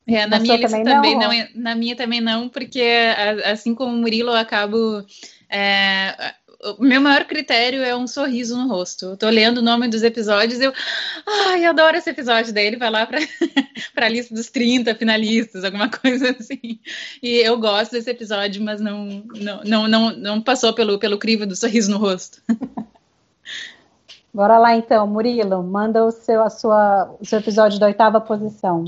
É, 0.07 0.26
na 0.26 0.38
minha 0.38 0.57
lista 0.57 0.83
também 0.83 1.19
não, 1.19 1.28
não, 1.28 1.49
na 1.55 1.75
minha 1.75 1.97
também 1.97 2.21
não, 2.21 2.49
porque 2.49 2.83
assim 3.45 3.75
como 3.75 3.95
o 3.95 3.99
Murilo, 3.99 4.31
eu 4.31 4.37
acabo. 4.37 5.05
É, 5.50 6.35
o 6.61 6.83
meu 6.83 7.00
maior 7.00 7.25
critério 7.25 7.83
é 7.83 7.95
um 7.95 8.07
sorriso 8.07 8.57
no 8.57 8.69
rosto. 8.69 9.07
Eu 9.07 9.17
tô 9.17 9.29
lendo 9.29 9.59
o 9.59 9.62
nome 9.62 9.87
dos 9.87 10.03
episódios, 10.03 10.61
eu. 10.61 10.73
Ai, 11.27 11.65
adoro 11.65 11.97
esse 11.97 12.11
episódio. 12.11 12.53
Daí 12.53 12.67
ele 12.67 12.77
vai 12.77 12.91
lá 12.91 13.07
para 13.07 13.21
a 14.07 14.09
lista 14.09 14.35
dos 14.35 14.50
30 14.50 14.95
finalistas, 14.97 15.62
alguma 15.62 15.88
coisa 16.03 16.31
assim. 16.38 16.81
E 17.23 17.37
eu 17.37 17.57
gosto 17.59 17.93
desse 17.93 18.11
episódio, 18.11 18.62
mas 18.62 18.81
não, 18.81 19.25
não, 19.37 19.62
não, 19.65 19.88
não, 19.88 20.17
não 20.17 20.43
passou 20.43 20.73
pelo, 20.73 20.99
pelo 20.99 21.19
crivo 21.19 21.47
do 21.47 21.55
sorriso 21.55 21.91
no 21.91 21.99
rosto. 21.99 22.43
Bora 24.35 24.59
lá 24.59 24.75
então, 24.75 25.07
Murilo, 25.07 25.62
manda 25.62 26.05
o 26.05 26.11
seu, 26.11 26.43
a 26.43 26.50
sua, 26.50 27.17
o 27.21 27.25
seu 27.25 27.38
episódio 27.38 27.79
da 27.79 27.87
oitava 27.87 28.21
posição. 28.21 28.85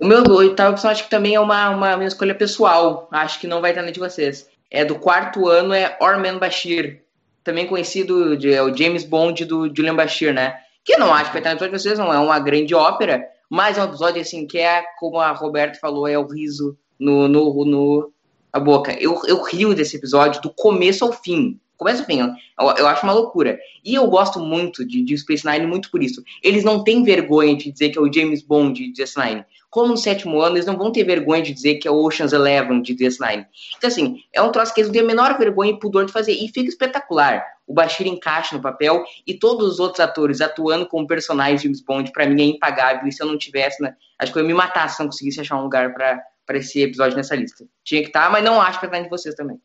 O 0.00 0.06
meu 0.06 0.24
oitavo 0.24 0.72
opção 0.72 0.90
acho 0.90 1.04
que 1.04 1.10
também 1.10 1.34
é 1.34 1.40
uma, 1.40 1.70
uma 1.70 1.96
minha 1.96 2.08
escolha 2.08 2.34
pessoal. 2.34 3.08
Acho 3.12 3.38
que 3.38 3.46
não 3.46 3.60
vai 3.60 3.70
estar 3.70 3.82
na 3.82 3.90
de 3.90 4.00
vocês. 4.00 4.48
É 4.70 4.84
do 4.84 4.94
quarto 4.94 5.46
ano, 5.48 5.74
é 5.74 5.96
Orman 6.00 6.38
Bashir. 6.38 7.02
Também 7.42 7.66
conhecido 7.66 8.36
de 8.36 8.52
é 8.52 8.62
o 8.62 8.74
James 8.76 9.04
Bond 9.04 9.44
do 9.44 9.66
Julian 9.74 9.94
Bashir, 9.94 10.32
né? 10.32 10.58
Que 10.84 10.94
eu 10.94 10.98
não 10.98 11.12
acho 11.12 11.26
que 11.26 11.40
vai 11.40 11.40
estar 11.40 11.54
na 11.54 11.66
de 11.68 11.82
vocês, 11.82 11.98
não 11.98 12.12
é 12.12 12.18
uma 12.18 12.38
grande 12.38 12.74
ópera, 12.74 13.22
mas 13.48 13.76
é 13.76 13.82
um 13.82 13.86
episódio 13.86 14.20
assim 14.20 14.46
que 14.46 14.58
é, 14.58 14.82
como 14.98 15.18
a 15.18 15.32
Roberta 15.32 15.78
falou, 15.78 16.06
é 16.06 16.18
o 16.18 16.26
riso 16.26 16.76
no, 16.98 17.28
no, 17.28 17.64
no 17.64 18.12
a 18.52 18.58
boca. 18.58 18.92
Eu, 19.00 19.20
eu 19.26 19.42
rio 19.42 19.74
desse 19.74 19.96
episódio 19.96 20.40
do 20.42 20.50
começo 20.50 21.04
ao 21.04 21.12
fim. 21.12 21.58
Começa 21.80 22.04
bem, 22.04 22.20
eu, 22.20 22.34
eu 22.76 22.86
acho 22.86 23.04
uma 23.04 23.14
loucura. 23.14 23.58
E 23.82 23.94
eu 23.94 24.06
gosto 24.06 24.38
muito 24.38 24.86
de, 24.86 25.02
de 25.02 25.16
Space 25.16 25.46
Nine 25.46 25.66
muito 25.66 25.90
por 25.90 26.02
isso. 26.02 26.22
Eles 26.42 26.62
não 26.62 26.84
têm 26.84 27.02
vergonha 27.02 27.56
de 27.56 27.72
dizer 27.72 27.88
que 27.88 27.96
é 27.96 28.02
o 28.02 28.12
James 28.12 28.42
Bond 28.42 28.92
de 28.92 29.02
DS9. 29.02 29.46
Como 29.70 29.88
no 29.88 29.96
sétimo 29.96 30.42
ano, 30.42 30.56
eles 30.56 30.66
não 30.66 30.76
vão 30.76 30.92
ter 30.92 31.04
vergonha 31.04 31.42
de 31.42 31.54
dizer 31.54 31.76
que 31.76 31.88
é 31.88 31.90
o 31.90 32.04
Ocean's 32.04 32.34
Eleven 32.34 32.82
de 32.82 32.94
DS9. 32.94 33.46
Então, 33.78 33.88
assim, 33.88 34.18
é 34.30 34.42
um 34.42 34.52
troço 34.52 34.74
que 34.74 34.82
eles 34.82 34.88
não 34.88 34.92
têm 34.92 35.02
a 35.02 35.06
menor 35.06 35.38
vergonha 35.38 35.70
e 35.70 35.78
pudor 35.78 36.04
de 36.04 36.12
fazer. 36.12 36.32
E 36.32 36.48
fica 36.48 36.68
espetacular. 36.68 37.42
O 37.66 37.72
Bashir 37.72 38.06
encaixa 38.06 38.54
no 38.54 38.60
papel 38.60 39.02
e 39.26 39.32
todos 39.32 39.66
os 39.66 39.80
outros 39.80 40.00
atores 40.00 40.42
atuando 40.42 40.86
como 40.86 41.06
personagens 41.06 41.62
de 41.62 41.66
James 41.66 41.80
Bond, 41.80 42.12
para 42.12 42.26
mim 42.28 42.42
é 42.42 42.44
impagável. 42.44 43.08
E 43.08 43.12
se 43.12 43.22
eu 43.22 43.26
não 43.26 43.38
tivesse, 43.38 43.82
né, 43.82 43.94
acho 44.18 44.30
que 44.30 44.38
eu 44.38 44.42
ia 44.42 44.48
me 44.48 44.52
matar 44.52 44.86
se 44.90 45.00
não 45.00 45.06
conseguisse 45.06 45.40
achar 45.40 45.56
um 45.56 45.62
lugar 45.62 45.94
para 45.94 46.58
esse 46.58 46.82
episódio 46.82 47.16
nessa 47.16 47.34
lista. 47.34 47.64
Tinha 47.82 48.02
que 48.02 48.08
estar, 48.08 48.24
tá, 48.24 48.30
mas 48.30 48.44
não 48.44 48.60
acho 48.60 48.78
que 48.78 48.84
estar 48.84 49.00
de 49.00 49.08
vocês 49.08 49.34
também. 49.34 49.58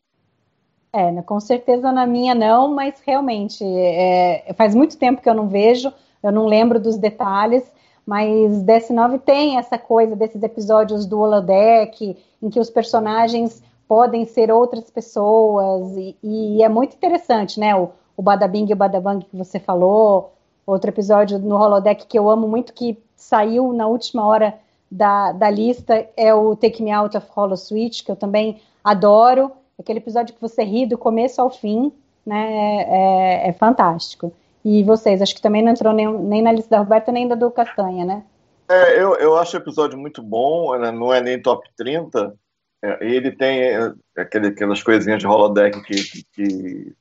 É, 0.96 1.12
né, 1.12 1.20
com 1.20 1.38
certeza 1.38 1.92
na 1.92 2.06
minha 2.06 2.34
não, 2.34 2.74
mas 2.74 2.94
realmente 3.04 3.62
é, 3.62 4.50
faz 4.56 4.74
muito 4.74 4.96
tempo 4.96 5.20
que 5.20 5.28
eu 5.28 5.34
não 5.34 5.46
vejo, 5.46 5.92
eu 6.22 6.32
não 6.32 6.46
lembro 6.46 6.80
dos 6.80 6.96
detalhes, 6.96 7.70
mas 8.06 8.62
DS9 8.62 9.20
tem 9.20 9.58
essa 9.58 9.76
coisa 9.76 10.16
desses 10.16 10.42
episódios 10.42 11.04
do 11.04 11.20
holodeck, 11.20 12.16
em 12.42 12.48
que 12.48 12.58
os 12.58 12.70
personagens 12.70 13.62
podem 13.86 14.24
ser 14.24 14.50
outras 14.50 14.88
pessoas, 14.88 15.94
e, 15.98 16.16
e 16.22 16.62
é 16.62 16.68
muito 16.70 16.96
interessante, 16.96 17.60
né? 17.60 17.76
O, 17.76 17.90
o 18.16 18.22
Badabing 18.22 18.64
e 18.70 18.72
o 18.72 18.76
Badabang 18.76 19.22
que 19.22 19.36
você 19.36 19.60
falou, 19.60 20.32
outro 20.66 20.88
episódio 20.88 21.38
no 21.38 21.56
holodeck 21.56 22.06
que 22.06 22.18
eu 22.18 22.30
amo 22.30 22.48
muito, 22.48 22.72
que 22.72 22.96
saiu 23.14 23.70
na 23.74 23.86
última 23.86 24.24
hora 24.24 24.58
da, 24.90 25.32
da 25.32 25.50
lista, 25.50 26.08
é 26.16 26.32
o 26.32 26.56
Take 26.56 26.82
Me 26.82 26.90
Out 26.90 27.18
of 27.18 27.26
Holo 27.36 27.54
Switch, 27.54 28.02
que 28.02 28.10
eu 28.10 28.16
também 28.16 28.62
adoro 28.82 29.52
aquele 29.78 29.98
episódio 29.98 30.34
que 30.34 30.40
você 30.40 30.62
ri 30.62 30.86
do 30.86 30.98
começo 30.98 31.40
ao 31.40 31.50
fim, 31.50 31.92
né? 32.24 32.84
É, 32.88 33.48
é 33.48 33.52
fantástico. 33.52 34.32
E 34.64 34.82
vocês, 34.82 35.22
acho 35.22 35.34
que 35.34 35.42
também 35.42 35.62
não 35.62 35.70
entrou 35.70 35.92
nem, 35.92 36.12
nem 36.12 36.42
na 36.42 36.52
lista 36.52 36.70
da 36.70 36.78
Roberta 36.78 37.12
nem 37.12 37.28
da 37.28 37.34
do 37.34 37.50
Castanha, 37.50 38.04
né? 38.04 38.24
É, 38.68 39.00
eu, 39.00 39.14
eu 39.14 39.36
acho 39.36 39.56
o 39.56 39.60
episódio 39.60 39.96
muito 39.96 40.20
bom, 40.20 40.76
né? 40.76 40.90
não 40.90 41.14
é 41.14 41.20
nem 41.20 41.40
top 41.40 41.68
30. 41.76 42.34
É, 42.82 42.98
ele 43.00 43.30
tem 43.30 43.60
é, 43.60 43.92
aquele, 44.16 44.48
aquelas 44.48 44.82
coisinhas 44.82 45.20
de 45.20 45.26
holodeck 45.26 45.80
que, 45.82 46.24
que, 46.32 46.92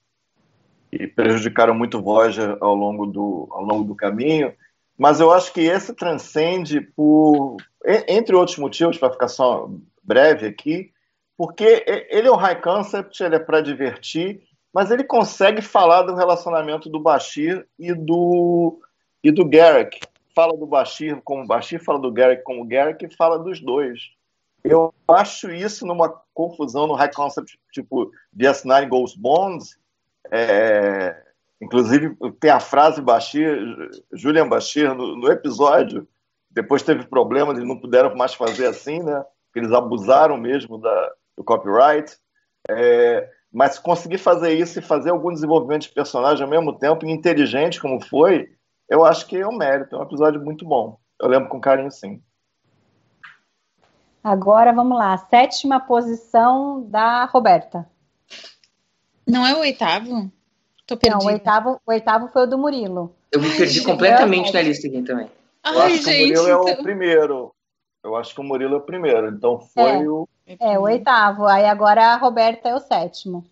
que 0.91 1.07
prejudicaram 1.07 1.73
muito 1.73 2.01
Voyager 2.01 2.55
ao 2.61 2.75
longo 2.75 3.07
do, 3.07 3.47
ao 3.49 3.63
longo 3.63 3.83
do 3.83 3.95
caminho. 3.95 4.53
Mas 4.97 5.19
eu 5.19 5.31
acho 5.31 5.51
que 5.51 5.61
esse 5.61 5.93
transcende 5.93 6.81
por, 6.81 7.57
entre 8.07 8.35
outros 8.35 8.57
motivos, 8.57 8.97
para 8.97 9.11
ficar 9.11 9.27
só 9.27 9.69
breve 10.03 10.45
aqui, 10.47 10.91
porque 11.37 11.83
ele 12.09 12.27
é 12.27 12.31
um 12.31 12.35
high 12.35 12.61
concept, 12.61 13.21
ele 13.21 13.35
é 13.35 13.39
para 13.39 13.61
divertir, 13.61 14.41
mas 14.73 14.91
ele 14.91 15.03
consegue 15.03 15.61
falar 15.61 16.03
do 16.03 16.15
relacionamento 16.15 16.89
do 16.89 16.99
Bashir 16.99 17.65
e 17.77 17.93
do, 17.93 18.79
e 19.23 19.31
do 19.31 19.47
Garrick. 19.47 19.99
Fala 20.33 20.57
do 20.57 20.65
Bashir 20.65 21.21
como 21.23 21.47
Bashir, 21.47 21.81
fala 21.81 21.99
do 21.99 22.11
Garrick 22.11 22.43
como 22.43 22.65
Garrick 22.65 23.05
e 23.05 23.15
fala 23.15 23.39
dos 23.39 23.61
dois. 23.61 24.11
Eu 24.63 24.93
acho 25.07 25.51
isso 25.51 25.85
numa 25.85 26.09
confusão 26.33 26.87
no 26.87 26.95
high 26.95 27.13
concept, 27.13 27.57
tipo 27.71 28.11
DS9 28.35 28.89
Goes 28.89 29.15
Bonds. 29.15 29.77
É, 30.31 31.15
inclusive, 31.61 32.15
tem 32.39 32.49
a 32.49 32.59
frase 32.59 33.01
Bashir, 33.01 33.57
Julian 34.11 34.49
Bashir, 34.49 34.93
no, 34.93 35.15
no 35.15 35.31
episódio. 35.31 36.07
Depois 36.49 36.81
teve 36.81 37.05
problemas, 37.05 37.57
eles 37.57 37.69
não 37.69 37.79
puderam 37.79 38.15
mais 38.15 38.33
fazer 38.33 38.65
assim, 38.65 39.03
né? 39.03 39.23
Eles 39.55 39.71
abusaram 39.71 40.35
mesmo 40.35 40.77
da, 40.77 41.11
do 41.37 41.43
copyright. 41.43 42.15
É, 42.69 43.29
mas 43.51 43.79
conseguir 43.79 44.17
fazer 44.17 44.53
isso 44.53 44.79
e 44.79 44.81
fazer 44.81 45.11
algum 45.11 45.31
desenvolvimento 45.31 45.83
de 45.83 45.93
personagem 45.93 46.43
ao 46.43 46.49
mesmo 46.49 46.77
tempo, 46.77 47.05
inteligente 47.05 47.79
como 47.79 48.03
foi, 48.03 48.49
eu 48.89 49.05
acho 49.05 49.25
que 49.27 49.37
é 49.37 49.47
um 49.47 49.55
mérito, 49.55 49.95
é 49.95 49.99
um 49.99 50.03
episódio 50.03 50.43
muito 50.43 50.65
bom. 50.65 50.99
Eu 51.19 51.29
lembro 51.29 51.49
com 51.49 51.61
carinho, 51.61 51.91
sim. 51.91 52.21
Agora 54.23 54.73
vamos 54.73 54.97
lá, 54.97 55.15
sétima 55.17 55.79
posição 55.79 56.83
da 56.89 57.25
Roberta. 57.25 57.87
Não 59.27 59.45
é 59.45 59.53
o 59.53 59.59
oitavo? 59.59 60.31
Tô 60.85 60.97
Não, 61.09 61.19
o 61.19 61.25
oitavo, 61.25 61.81
o 61.85 61.91
oitavo 61.91 62.27
foi 62.27 62.43
o 62.43 62.47
do 62.47 62.57
Murilo. 62.57 63.15
Eu 63.31 63.41
me 63.41 63.49
perdi 63.55 63.79
Ai, 63.79 63.85
completamente 63.85 64.53
na 64.53 64.61
lista 64.61 64.87
aqui 64.87 65.01
também. 65.01 65.31
Eu 65.65 65.79
Ai, 65.79 65.93
acho 65.93 66.03
gente, 66.03 66.33
que 66.33 66.39
o 66.39 66.43
Murilo 66.43 66.61
então... 66.61 66.69
é 66.69 66.73
o 66.73 66.83
primeiro. 66.83 67.54
Eu 68.05 68.15
acho 68.15 68.35
que 68.35 68.39
o 68.39 68.43
Murilo 68.43 68.75
é 68.75 68.77
o 68.77 68.81
primeiro, 68.81 69.29
então 69.29 69.59
foi 69.59 69.83
é. 69.83 70.07
o 70.07 70.29
é, 70.45 70.77
o 70.77 70.83
oitavo. 70.83 71.47
Aí 71.47 71.65
agora 71.65 72.13
a 72.13 72.17
Roberta 72.17 72.69
é 72.69 72.75
o 72.75 72.79
sétimo. 72.79 73.43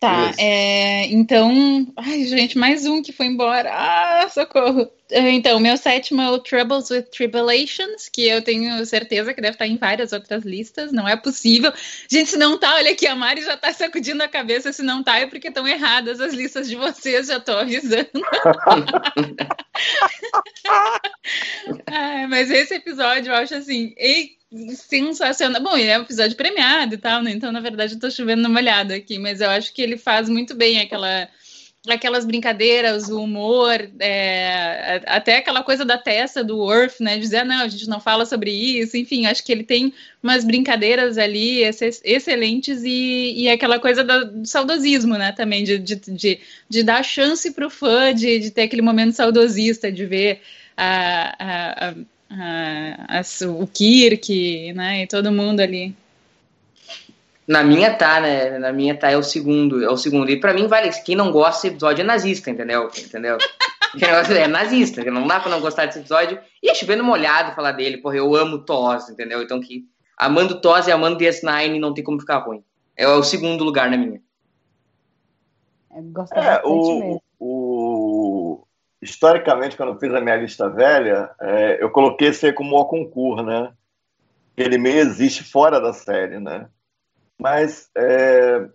Tá, 0.00 0.32
é, 0.38 1.06
então. 1.12 1.52
Ai, 1.94 2.24
gente, 2.24 2.56
mais 2.56 2.86
um 2.86 3.02
que 3.02 3.12
foi 3.12 3.26
embora. 3.26 3.70
Ah, 3.70 4.26
socorro. 4.30 4.90
Então, 5.16 5.60
meu 5.60 5.76
sétimo 5.76 6.20
é 6.20 6.28
o 6.28 6.40
Troubles 6.40 6.90
with 6.90 7.02
Tribulations, 7.02 8.08
que 8.08 8.26
eu 8.26 8.42
tenho 8.42 8.84
certeza 8.84 9.32
que 9.32 9.40
deve 9.40 9.54
estar 9.54 9.68
em 9.68 9.76
várias 9.76 10.12
outras 10.12 10.42
listas. 10.42 10.90
Não 10.90 11.06
é 11.06 11.16
possível. 11.16 11.72
Gente, 12.10 12.30
se 12.30 12.36
não 12.36 12.58
tá, 12.58 12.74
olha 12.74 12.90
aqui, 12.90 13.06
a 13.06 13.14
Mari 13.14 13.42
já 13.42 13.56
tá 13.56 13.72
sacudindo 13.72 14.24
a 14.24 14.28
cabeça. 14.28 14.72
Se 14.72 14.82
não 14.82 15.04
tá, 15.04 15.20
é 15.20 15.26
porque 15.26 15.46
estão 15.48 15.68
erradas 15.68 16.20
as 16.20 16.34
listas 16.34 16.68
de 16.68 16.74
vocês, 16.74 17.28
já 17.28 17.38
tô 17.38 17.52
avisando. 17.52 18.08
ah, 21.86 22.26
mas 22.28 22.50
esse 22.50 22.74
episódio 22.74 23.30
eu 23.30 23.36
acho 23.36 23.54
assim. 23.54 23.94
Ei, 23.96 24.32
sensacional. 24.74 25.62
Bom, 25.62 25.76
ele 25.76 25.90
é 25.90 25.98
um 25.98 26.02
episódio 26.02 26.36
premiado 26.36 26.94
e 26.94 26.98
tal, 26.98 27.22
né? 27.22 27.30
Então, 27.30 27.52
na 27.52 27.60
verdade, 27.60 27.94
eu 27.94 28.00
tô 28.00 28.10
chovendo 28.10 28.42
numa 28.42 28.58
olhada 28.58 28.96
aqui, 28.96 29.16
mas 29.20 29.40
eu 29.40 29.50
acho 29.50 29.72
que 29.72 29.80
ele 29.80 29.96
faz 29.96 30.28
muito 30.28 30.56
bem 30.56 30.80
aquela 30.80 31.28
aquelas 31.92 32.24
brincadeiras, 32.24 33.08
o 33.10 33.22
humor, 33.22 33.90
é, 34.00 35.02
até 35.06 35.36
aquela 35.36 35.62
coisa 35.62 35.84
da 35.84 35.98
testa 35.98 36.42
do 36.42 36.58
Worth, 36.58 37.00
né? 37.00 37.18
Dizer, 37.18 37.38
ah, 37.38 37.44
não, 37.44 37.62
a 37.62 37.68
gente 37.68 37.88
não 37.88 38.00
fala 38.00 38.24
sobre 38.24 38.50
isso, 38.50 38.96
enfim, 38.96 39.26
acho 39.26 39.44
que 39.44 39.52
ele 39.52 39.64
tem 39.64 39.92
umas 40.22 40.44
brincadeiras 40.44 41.18
ali 41.18 41.62
excelentes 41.62 42.82
e, 42.84 43.34
e 43.42 43.48
aquela 43.50 43.78
coisa 43.78 44.02
do 44.02 44.46
saudosismo, 44.46 45.16
né? 45.18 45.32
Também, 45.32 45.62
de, 45.64 45.78
de, 45.78 45.96
de, 45.96 46.40
de 46.68 46.82
dar 46.82 47.02
chance 47.02 47.50
para 47.52 47.66
o 47.66 47.70
fã, 47.70 48.14
de, 48.14 48.38
de 48.38 48.50
ter 48.50 48.62
aquele 48.62 48.82
momento 48.82 49.12
saudosista, 49.12 49.92
de 49.92 50.06
ver 50.06 50.40
a, 50.76 51.34
a, 51.38 51.88
a, 51.88 51.94
a, 52.30 53.20
a 53.20 53.48
o 53.48 53.66
Kirk, 53.66 54.72
né? 54.72 55.02
E 55.02 55.06
todo 55.06 55.30
mundo 55.30 55.60
ali. 55.60 55.94
Na 57.46 57.62
minha 57.62 57.94
tá, 57.94 58.20
né? 58.20 58.58
Na 58.58 58.72
minha 58.72 58.98
tá 58.98 59.10
é 59.10 59.16
o 59.16 59.22
segundo, 59.22 59.84
é 59.84 59.90
o 59.90 59.96
segundo. 59.96 60.30
E 60.30 60.40
para 60.40 60.54
mim 60.54 60.66
vale, 60.66 60.90
quem 61.04 61.14
não 61.14 61.30
gosta 61.30 61.62
desse 61.62 61.68
episódio 61.68 62.02
é 62.02 62.04
nazista, 62.04 62.50
entendeu? 62.50 62.88
Entendeu? 62.98 63.36
é 64.36 64.48
nazista, 64.48 65.04
não 65.04 65.26
dá 65.26 65.40
pra 65.40 65.50
não 65.50 65.60
gostar 65.60 65.86
desse 65.86 65.98
episódio. 65.98 66.38
E 66.62 66.70
é 66.70 66.74
chovendo 66.74 67.04
molhado 67.04 67.54
falar 67.54 67.72
dele, 67.72 67.98
porra, 67.98 68.16
eu 68.16 68.34
amo 68.34 68.58
Toz, 68.58 69.08
entendeu? 69.10 69.42
Então 69.42 69.60
que 69.60 69.84
amando 70.16 70.60
Toz 70.60 70.86
e 70.86 70.92
amando 70.92 71.18
DS9 71.18 71.78
não 71.78 71.92
tem 71.92 72.02
como 72.02 72.20
ficar 72.20 72.38
ruim. 72.38 72.64
É 72.96 73.06
o 73.06 73.22
segundo 73.22 73.62
lugar 73.62 73.90
na 73.90 73.96
minha. 73.96 74.20
Gosto 76.12 76.34
é, 76.34 76.60
o, 76.64 77.20
o, 77.38 78.66
historicamente, 79.00 79.76
quando 79.76 79.92
eu 79.92 79.98
fiz 79.98 80.12
a 80.12 80.20
minha 80.20 80.36
lista 80.36 80.68
velha, 80.68 81.30
é, 81.40 81.82
eu 81.82 81.90
coloquei 81.90 82.28
esse 82.28 82.46
aí 82.46 82.52
como 82.52 82.76
o 82.76 82.84
concurso, 82.86 83.44
né? 83.44 83.72
Ele 84.56 84.78
meio 84.78 84.98
existe 84.98 85.44
fora 85.44 85.80
da 85.80 85.92
série, 85.92 86.40
né? 86.40 86.68
Mas 87.40 87.90
é, 87.96 88.68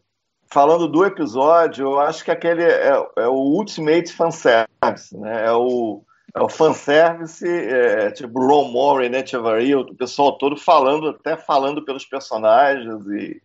falando 0.51 0.87
do 0.87 1.05
episódio, 1.05 1.85
eu 1.85 1.99
acho 1.99 2.23
que 2.23 2.31
aquele 2.31 2.63
é, 2.63 2.91
é 3.17 3.27
o 3.27 3.35
ultimate 3.35 4.11
fanservice, 4.11 5.17
né? 5.17 5.45
É 5.45 5.51
o, 5.51 6.03
é 6.35 6.41
o 6.41 6.49
fanservice, 6.49 7.47
é, 7.47 8.11
tipo 8.11 8.39
Ron 8.39 8.71
Moore, 8.71 9.09
né, 9.09 9.25
Chevaria, 9.25 9.79
o 9.79 9.95
pessoal 9.95 10.37
todo 10.37 10.57
falando, 10.57 11.09
até 11.09 11.37
falando 11.37 11.83
pelos 11.85 12.05
personagens 12.05 13.05
e, 13.07 13.41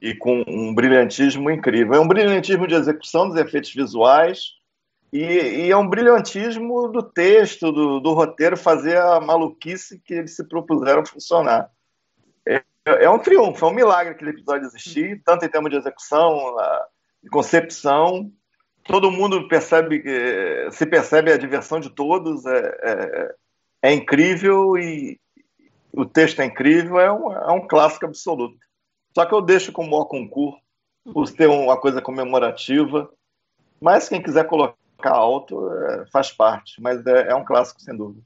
e 0.00 0.14
com 0.14 0.44
um 0.46 0.74
brilhantismo 0.74 1.50
incrível. 1.50 1.94
É 1.94 2.00
um 2.00 2.08
brilhantismo 2.08 2.66
de 2.66 2.74
execução 2.74 3.28
dos 3.28 3.36
efeitos 3.36 3.72
visuais 3.72 4.56
e, 5.12 5.22
e 5.22 5.70
é 5.70 5.76
um 5.76 5.88
brilhantismo 5.88 6.88
do 6.88 7.02
texto, 7.02 7.72
do, 7.72 8.00
do 8.00 8.12
roteiro, 8.12 8.56
fazer 8.56 8.98
a 8.98 9.20
maluquice 9.20 10.00
que 10.04 10.14
eles 10.14 10.36
se 10.36 10.44
propuseram 10.46 11.04
funcionar. 11.04 11.70
É, 12.86 13.04
é 13.04 13.10
um 13.10 13.18
triunfo, 13.18 13.66
é 13.66 13.68
um 13.68 13.74
milagre 13.74 14.12
aquele 14.12 14.30
episódio 14.30 14.66
existir, 14.66 15.20
tanto 15.24 15.44
em 15.44 15.48
termos 15.48 15.70
de 15.70 15.76
execução, 15.76 16.54
de 17.22 17.28
concepção. 17.28 18.30
Todo 18.84 19.10
mundo 19.10 19.48
percebe, 19.48 20.04
se 20.70 20.86
percebe 20.86 21.32
a 21.32 21.36
diversão 21.36 21.80
de 21.80 21.90
todos, 21.90 22.46
é, 22.46 22.78
é, 22.82 23.34
é 23.82 23.92
incrível 23.92 24.78
e 24.78 25.20
o 25.92 26.04
texto 26.04 26.40
é 26.40 26.44
incrível, 26.44 27.00
é 27.00 27.12
um, 27.12 27.32
é 27.32 27.52
um 27.52 27.66
clássico 27.66 28.06
absoluto. 28.06 28.58
Só 29.12 29.26
que 29.26 29.34
eu 29.34 29.42
deixo 29.42 29.72
como 29.72 29.96
o 29.96 30.06
concurso, 30.06 30.60
por 31.12 31.28
ter 31.30 31.48
uma 31.48 31.76
coisa 31.80 32.02
comemorativa, 32.02 33.10
mas 33.80 34.08
quem 34.08 34.22
quiser 34.22 34.46
colocar 34.46 34.76
alto 35.04 35.72
é, 35.72 36.06
faz 36.12 36.30
parte, 36.30 36.80
mas 36.80 37.04
é, 37.06 37.28
é 37.30 37.34
um 37.34 37.44
clássico 37.44 37.80
sem 37.80 37.96
dúvida. 37.96 38.22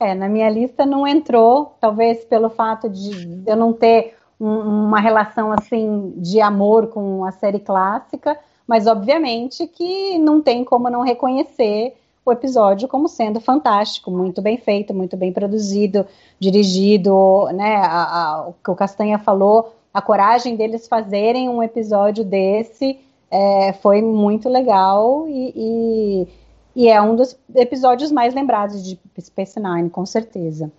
É, 0.00 0.14
na 0.14 0.28
minha 0.28 0.48
lista 0.48 0.86
não 0.86 1.06
entrou, 1.06 1.76
talvez 1.78 2.24
pelo 2.24 2.48
fato 2.48 2.88
de 2.88 3.42
eu 3.46 3.54
não 3.54 3.72
ter 3.72 4.16
um, 4.40 4.86
uma 4.86 4.98
relação 4.98 5.52
assim 5.52 6.14
de 6.16 6.40
amor 6.40 6.86
com 6.86 7.22
a 7.24 7.30
série 7.32 7.60
clássica, 7.60 8.38
mas 8.66 8.86
obviamente 8.86 9.66
que 9.66 10.18
não 10.18 10.40
tem 10.40 10.64
como 10.64 10.88
não 10.88 11.02
reconhecer 11.02 11.94
o 12.24 12.32
episódio 12.32 12.88
como 12.88 13.08
sendo 13.08 13.40
fantástico, 13.40 14.10
muito 14.10 14.40
bem 14.40 14.56
feito, 14.56 14.94
muito 14.94 15.16
bem 15.16 15.32
produzido, 15.32 16.06
dirigido, 16.38 17.48
né? 17.52 17.76
A, 17.76 18.02
a, 18.02 18.48
o 18.48 18.54
que 18.64 18.70
o 18.70 18.74
Castanha 18.74 19.18
falou, 19.18 19.74
a 19.92 20.00
coragem 20.00 20.56
deles 20.56 20.88
fazerem 20.88 21.48
um 21.48 21.62
episódio 21.62 22.24
desse 22.24 22.98
é, 23.30 23.72
foi 23.74 24.02
muito 24.02 24.48
legal 24.48 25.26
e, 25.28 25.52
e 25.54 26.28
e 26.74 26.88
é 26.88 27.00
um 27.00 27.16
dos 27.16 27.38
episódios 27.54 28.12
mais 28.12 28.34
lembrados 28.34 28.84
de 28.84 28.98
Space 29.20 29.58
Nine, 29.58 29.90
com 29.90 30.06
certeza. 30.06 30.70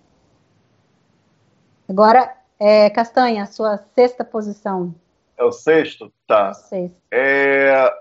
Agora, 1.88 2.34
é, 2.58 2.88
Castanha, 2.90 3.46
sua 3.46 3.78
sexta 3.94 4.24
posição. 4.24 4.94
É 5.36 5.44
o 5.44 5.52
sexto? 5.52 6.12
Tá. 6.26 6.54
Sexto. 6.54 6.96
É... 7.10 7.92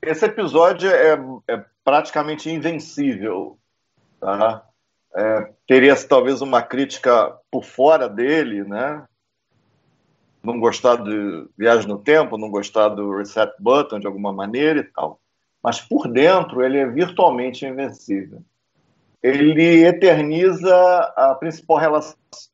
Esse 0.00 0.24
episódio 0.24 0.90
é, 0.90 1.12
é, 1.48 1.64
praticamente 1.84 2.50
invencível. 2.50 3.56
Tá? 4.18 4.66
É, 5.14 5.52
teria 5.66 5.94
talvez 6.06 6.40
uma 6.40 6.62
crítica 6.62 7.38
por 7.50 7.64
fora 7.64 8.08
dele, 8.08 8.64
né? 8.64 9.04
Não 10.42 10.58
gostar 10.58 10.96
de 10.96 11.48
Viagem 11.56 11.86
no 11.86 11.98
Tempo, 11.98 12.36
não 12.36 12.50
gostar 12.50 12.88
do 12.88 13.16
Reset 13.16 13.52
Button 13.60 14.00
de 14.00 14.08
alguma 14.08 14.32
maneira 14.32 14.80
e 14.80 14.84
tal 14.84 15.21
mas 15.62 15.80
por 15.80 16.08
dentro 16.08 16.62
ele 16.62 16.78
é 16.78 16.86
virtualmente 16.86 17.64
invencível. 17.64 18.42
Ele 19.22 19.84
eterniza 19.84 20.74
a 21.16 21.34
principal 21.36 21.78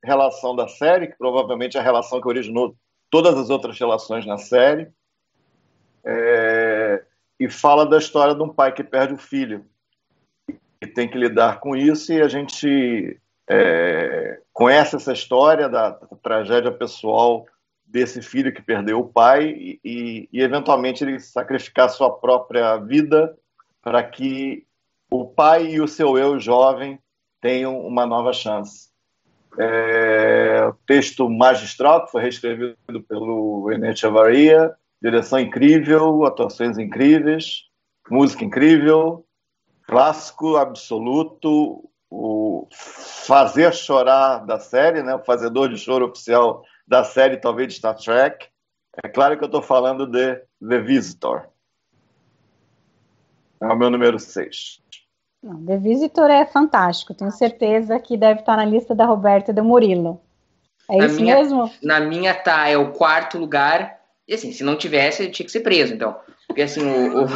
relação 0.04 0.54
da 0.54 0.68
série, 0.68 1.06
que 1.06 1.16
provavelmente 1.16 1.78
é 1.78 1.80
a 1.80 1.82
relação 1.82 2.20
que 2.20 2.28
originou 2.28 2.76
todas 3.10 3.34
as 3.36 3.48
outras 3.48 3.78
relações 3.78 4.26
na 4.26 4.36
série, 4.36 4.88
é... 6.04 7.02
e 7.40 7.48
fala 7.48 7.86
da 7.86 7.96
história 7.96 8.34
de 8.34 8.42
um 8.42 8.50
pai 8.50 8.72
que 8.72 8.84
perde 8.84 9.14
o 9.14 9.18
filho 9.18 9.64
e 10.80 10.86
tem 10.86 11.08
que 11.08 11.18
lidar 11.18 11.58
com 11.58 11.74
isso, 11.74 12.12
e 12.12 12.20
a 12.20 12.28
gente 12.28 13.18
é... 13.48 14.38
conhece 14.52 14.96
essa 14.96 15.14
história 15.14 15.70
da, 15.70 15.90
da 15.90 16.16
tragédia 16.22 16.70
pessoal 16.70 17.46
desse 17.88 18.20
filho 18.20 18.52
que 18.52 18.62
perdeu 18.62 19.00
o 19.00 19.08
pai 19.08 19.48
e, 19.48 19.80
e, 19.84 20.28
e 20.32 20.42
eventualmente 20.42 21.02
ele 21.02 21.18
sacrificar 21.18 21.88
sua 21.88 22.10
própria 22.10 22.76
vida 22.76 23.36
para 23.82 24.02
que 24.02 24.66
o 25.10 25.24
pai 25.26 25.68
e 25.68 25.80
o 25.80 25.88
seu 25.88 26.18
eu 26.18 26.38
jovem 26.38 26.98
tenham 27.40 27.80
uma 27.80 28.04
nova 28.04 28.32
chance. 28.32 28.88
É, 29.58 30.70
texto 30.86 31.28
magistral 31.28 32.04
que 32.04 32.12
foi 32.12 32.22
reescrevido 32.22 32.76
pelo 33.08 33.72
Ené 33.72 33.96
Chavaria, 33.96 34.74
direção 35.00 35.38
incrível, 35.38 36.24
atuações 36.26 36.76
incríveis, 36.78 37.62
música 38.10 38.44
incrível, 38.44 39.24
clássico 39.86 40.56
absoluto, 40.56 41.88
o 42.10 42.68
fazer 42.70 43.72
chorar 43.72 44.44
da 44.44 44.58
série, 44.58 45.02
né, 45.02 45.14
o 45.14 45.24
fazedor 45.24 45.68
de 45.68 45.78
choro 45.78 46.06
oficial 46.06 46.62
da 46.88 47.04
série, 47.04 47.36
talvez, 47.36 47.68
de 47.68 47.74
Star 47.74 47.94
Trek. 47.94 48.48
É 49.04 49.08
claro 49.08 49.36
que 49.36 49.44
eu 49.44 49.46
estou 49.46 49.62
falando 49.62 50.06
de 50.06 50.36
The 50.66 50.80
Visitor. 50.80 51.46
É 53.60 53.66
o 53.66 53.76
meu 53.76 53.90
número 53.90 54.18
6. 54.18 54.80
The 55.66 55.76
Visitor 55.76 56.30
é 56.30 56.46
fantástico. 56.46 57.14
Tenho 57.14 57.30
certeza 57.30 58.00
que 58.00 58.16
deve 58.16 58.40
estar 58.40 58.56
na 58.56 58.64
lista 58.64 58.94
da 58.94 59.04
Roberta 59.04 59.50
e 59.50 59.54
do 59.54 59.62
Murilo. 59.62 60.20
É 60.90 60.96
na 60.96 61.06
isso 61.06 61.20
minha, 61.20 61.36
mesmo? 61.36 61.70
Na 61.82 62.00
minha 62.00 62.34
tá, 62.34 62.68
é 62.68 62.76
o 62.76 62.92
quarto 62.92 63.38
lugar. 63.38 63.98
E 64.26 64.34
assim, 64.34 64.52
se 64.52 64.64
não 64.64 64.76
tivesse, 64.76 65.30
tinha 65.30 65.44
que 65.44 65.52
ser 65.52 65.60
preso. 65.60 65.94
Então, 65.94 66.16
porque 66.46 66.62
assim, 66.62 66.82
o, 66.82 67.24
o, 67.24 67.26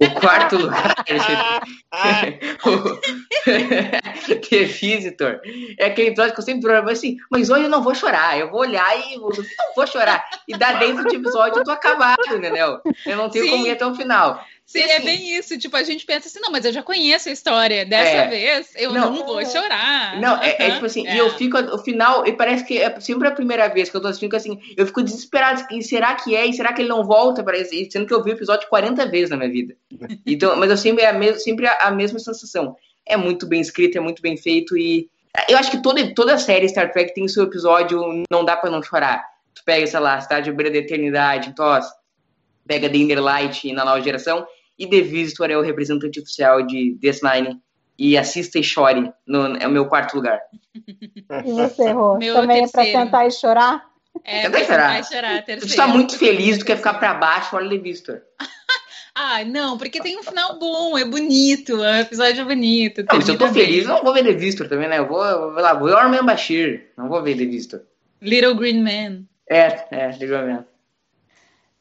o 0.00 0.20
quarto 0.20 0.56
lugar. 0.56 0.94
The 4.48 4.64
Visitor. 4.64 5.40
É 5.78 5.86
aquele 5.86 6.08
episódio 6.08 6.34
que 6.34 6.40
eu 6.40 6.44
sempre 6.44 6.62
programo 6.62 6.90
assim, 6.90 7.16
mas 7.30 7.50
hoje 7.50 7.64
eu 7.64 7.70
não 7.70 7.82
vou 7.82 7.94
chorar. 7.94 8.38
Eu 8.38 8.50
vou 8.50 8.60
olhar 8.60 8.98
e 8.98 9.18
vou, 9.18 9.32
não 9.36 9.74
vou 9.74 9.86
chorar. 9.86 10.24
E 10.48 10.56
dá 10.56 10.74
dentro 10.74 11.04
do 11.04 11.14
episódio 11.14 11.60
eu 11.60 11.64
tô 11.64 11.70
acabado, 11.70 12.22
entendeu? 12.28 12.80
Eu 13.06 13.16
não 13.16 13.28
tenho 13.28 13.44
Sim. 13.44 13.50
como 13.50 13.66
ir 13.66 13.72
até 13.72 13.86
o 13.86 13.94
final. 13.94 14.42
Sim, 14.70 14.82
é 14.82 14.98
assim, 14.98 15.04
bem 15.04 15.36
isso. 15.36 15.58
Tipo, 15.58 15.76
a 15.76 15.82
gente 15.82 16.06
pensa 16.06 16.28
assim, 16.28 16.38
não, 16.38 16.52
mas 16.52 16.64
eu 16.64 16.72
já 16.72 16.80
conheço 16.80 17.28
a 17.28 17.32
história. 17.32 17.84
Dessa 17.84 18.08
é, 18.08 18.28
vez 18.28 18.68
eu 18.76 18.92
não, 18.92 19.12
não, 19.12 19.26
vou 19.26 19.44
chorar. 19.44 20.20
Não, 20.20 20.36
uhum, 20.36 20.42
é, 20.42 20.56
é, 20.58 20.70
tipo 20.70 20.86
assim, 20.86 21.04
é. 21.08 21.16
e 21.16 21.18
eu 21.18 21.30
fico 21.36 21.58
o 21.58 21.78
final, 21.78 22.24
e 22.24 22.32
parece 22.32 22.64
que 22.64 22.78
é 22.78 23.00
sempre 23.00 23.26
a 23.26 23.32
primeira 23.32 23.66
vez 23.68 23.90
que 23.90 23.96
eu 23.96 24.00
tô 24.00 24.06
assistindo, 24.06 24.32
assim, 24.36 24.60
eu 24.76 24.86
fico 24.86 25.02
desesperado. 25.02 25.66
E 25.72 25.82
será 25.82 26.14
que 26.14 26.36
é? 26.36 26.46
E 26.46 26.52
será 26.52 26.72
que 26.72 26.82
ele 26.82 26.88
não 26.88 27.02
volta? 27.02 27.42
Para 27.42 27.64
sendo 27.64 28.06
que 28.06 28.14
eu 28.14 28.22
vi 28.22 28.30
o 28.30 28.34
episódio 28.34 28.68
40 28.68 29.06
vezes 29.06 29.30
na 29.30 29.36
minha 29.36 29.50
vida. 29.50 29.74
Então, 30.24 30.54
mas 30.56 30.70
eu 30.70 30.76
sempre 30.76 31.02
é 31.02 31.08
a 31.08 31.12
mesma, 31.12 31.40
sempre 31.40 31.66
a 31.66 31.90
mesma 31.90 32.18
sensação. 32.20 32.76
É 33.04 33.16
muito 33.16 33.46
bem 33.46 33.60
escrito, 33.60 33.98
é 33.98 34.00
muito 34.00 34.22
bem 34.22 34.36
feito 34.36 34.76
e 34.76 35.08
eu 35.48 35.58
acho 35.58 35.70
que 35.70 35.82
toda, 35.82 36.14
toda 36.14 36.38
série 36.38 36.68
Star 36.68 36.92
Trek 36.92 37.14
tem 37.14 37.26
seu 37.26 37.44
episódio 37.44 38.00
Não 38.30 38.44
Dá 38.44 38.56
para 38.56 38.70
Não 38.70 38.82
Chorar. 38.82 39.24
Tu 39.54 39.62
pega, 39.64 39.86
sei 39.86 39.98
lá, 39.98 40.20
Cidade 40.20 40.44
de 40.44 40.52
Beira 40.52 40.70
da 40.70 40.78
Eternidade, 40.78 41.54
Toss, 41.54 41.86
pega 42.66 42.88
The 42.88 42.96
Inner 42.96 43.20
Light 43.20 43.72
na 43.72 43.84
nova 43.84 44.00
geração, 44.00 44.46
e 44.80 44.88
The 44.88 45.02
Visitor 45.02 45.50
é 45.50 45.56
o 45.56 45.62
representante 45.62 46.18
oficial 46.18 46.66
de 46.66 46.96
DS9. 47.02 47.56
E 48.02 48.16
assista 48.16 48.58
e 48.58 48.62
chore, 48.64 49.12
no, 49.26 49.56
é 49.58 49.66
o 49.66 49.70
meu 49.70 49.84
quarto 49.86 50.14
lugar. 50.14 50.40
E 51.44 51.52
você, 51.52 51.90
Rô? 51.92 52.18
Também 52.18 52.62
terceiro. 52.62 52.64
é 52.64 52.70
pra 52.70 52.84
sentar 52.84 53.26
e 53.26 53.30
chorar? 53.30 53.90
É, 54.24 54.42
Tenta 54.48 54.64
chorar. 54.64 55.04
chorar 55.04 55.44
terceiro. 55.44 55.66
Tu 55.74 55.76
tá 55.76 55.86
muito 55.86 56.18
feliz, 56.18 56.58
tu 56.58 56.64
quer 56.64 56.76
ficar 56.78 56.94
pra 56.94 57.14
baixo, 57.14 57.54
olha 57.54 57.68
The 57.68 57.76
Visitor. 57.76 58.22
Ah, 59.14 59.44
não, 59.44 59.76
porque 59.76 60.00
tem 60.00 60.18
um 60.18 60.22
final 60.22 60.58
bom, 60.58 60.96
é 60.96 61.04
bonito, 61.04 61.84
é 61.84 61.98
um 61.98 62.00
episódio 62.00 62.44
bonito. 62.46 63.04
Não, 63.12 63.20
se 63.20 63.30
eu 63.32 63.36
tô 63.38 63.44
termina 63.44 63.66
feliz, 63.66 63.82
eu 63.82 63.88
bem. 63.88 63.96
não 63.96 64.02
vou 64.04 64.14
ver 64.14 64.24
The 64.24 64.32
Vistor 64.32 64.68
também, 64.68 64.88
né? 64.88 64.98
Eu 64.98 65.06
vou, 65.06 65.22
eu 65.24 65.52
vou 65.52 65.62
lá, 65.62 65.74
vou 65.74 65.88
ver 65.88 65.96
Armin 65.96 66.24
Bashir. 66.24 66.90
Não 66.96 67.08
vou 67.08 67.22
ver 67.22 67.36
The 67.36 67.44
Vistor. 67.44 67.82
Little 68.22 68.54
Green 68.54 68.82
Man. 68.82 69.24
É, 69.48 69.66
é, 69.90 70.16
legalmente. 70.18 70.64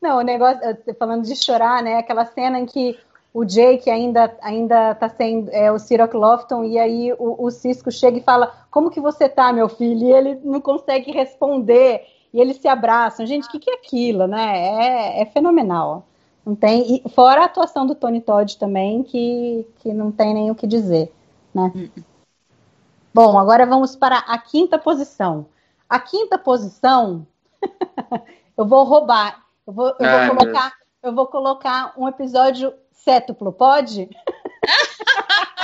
Não, 0.01 0.19
o 0.19 0.21
negócio, 0.21 0.61
falando 0.97 1.25
de 1.25 1.35
chorar, 1.35 1.83
né? 1.83 1.97
Aquela 1.97 2.25
cena 2.25 2.59
em 2.59 2.65
que 2.65 2.97
o 3.33 3.43
Jake 3.45 3.89
ainda, 3.89 4.35
ainda 4.41 4.95
tá 4.95 5.09
sendo 5.09 5.49
é, 5.51 5.71
o 5.71 5.77
Cyril 5.77 6.09
Lofton, 6.13 6.63
e 6.63 6.79
aí 6.79 7.13
o, 7.13 7.45
o 7.45 7.51
Cisco 7.51 7.91
chega 7.91 8.17
e 8.17 8.23
fala: 8.23 8.53
Como 8.71 8.89
que 8.89 8.99
você 8.99 9.27
tá, 9.27 9.51
meu 9.51 9.67
filho? 9.67 10.07
E 10.07 10.11
ele 10.11 10.39
não 10.43 10.61
consegue 10.61 11.11
responder, 11.11 12.05
e 12.33 12.39
eles 12.39 12.57
se 12.57 12.67
abraçam. 12.67 13.25
Gente, 13.25 13.47
o 13.47 13.51
que, 13.51 13.59
que 13.59 13.69
é 13.69 13.75
aquilo, 13.75 14.25
né? 14.25 14.57
É, 14.57 15.21
é 15.21 15.25
fenomenal. 15.25 16.05
Não 16.45 16.55
tem, 16.55 17.03
e 17.05 17.09
fora 17.09 17.41
a 17.41 17.45
atuação 17.45 17.85
do 17.85 17.93
Tony 17.93 18.21
Todd 18.21 18.57
também, 18.57 19.03
que, 19.03 19.67
que 19.79 19.93
não 19.93 20.11
tem 20.11 20.33
nem 20.33 20.49
o 20.49 20.55
que 20.55 20.65
dizer, 20.65 21.11
né? 21.53 21.71
Bom, 23.13 23.37
agora 23.37 23.65
vamos 23.65 23.95
para 23.95 24.17
a 24.19 24.37
quinta 24.37 24.79
posição. 24.79 25.45
A 25.87 25.99
quinta 25.99 26.37
posição, 26.37 27.27
eu 28.57 28.65
vou 28.65 28.83
roubar. 28.83 29.48
Eu 29.69 29.73
vou, 29.73 29.87
eu 29.87 29.95
Ai, 29.99 30.27
vou 30.27 30.35
colocar, 30.35 30.73
eu 31.03 31.13
vou 31.13 31.27
colocar 31.27 31.93
um 31.95 32.07
episódio 32.07 32.73
sétuplo, 32.91 33.53
pode? 33.53 34.09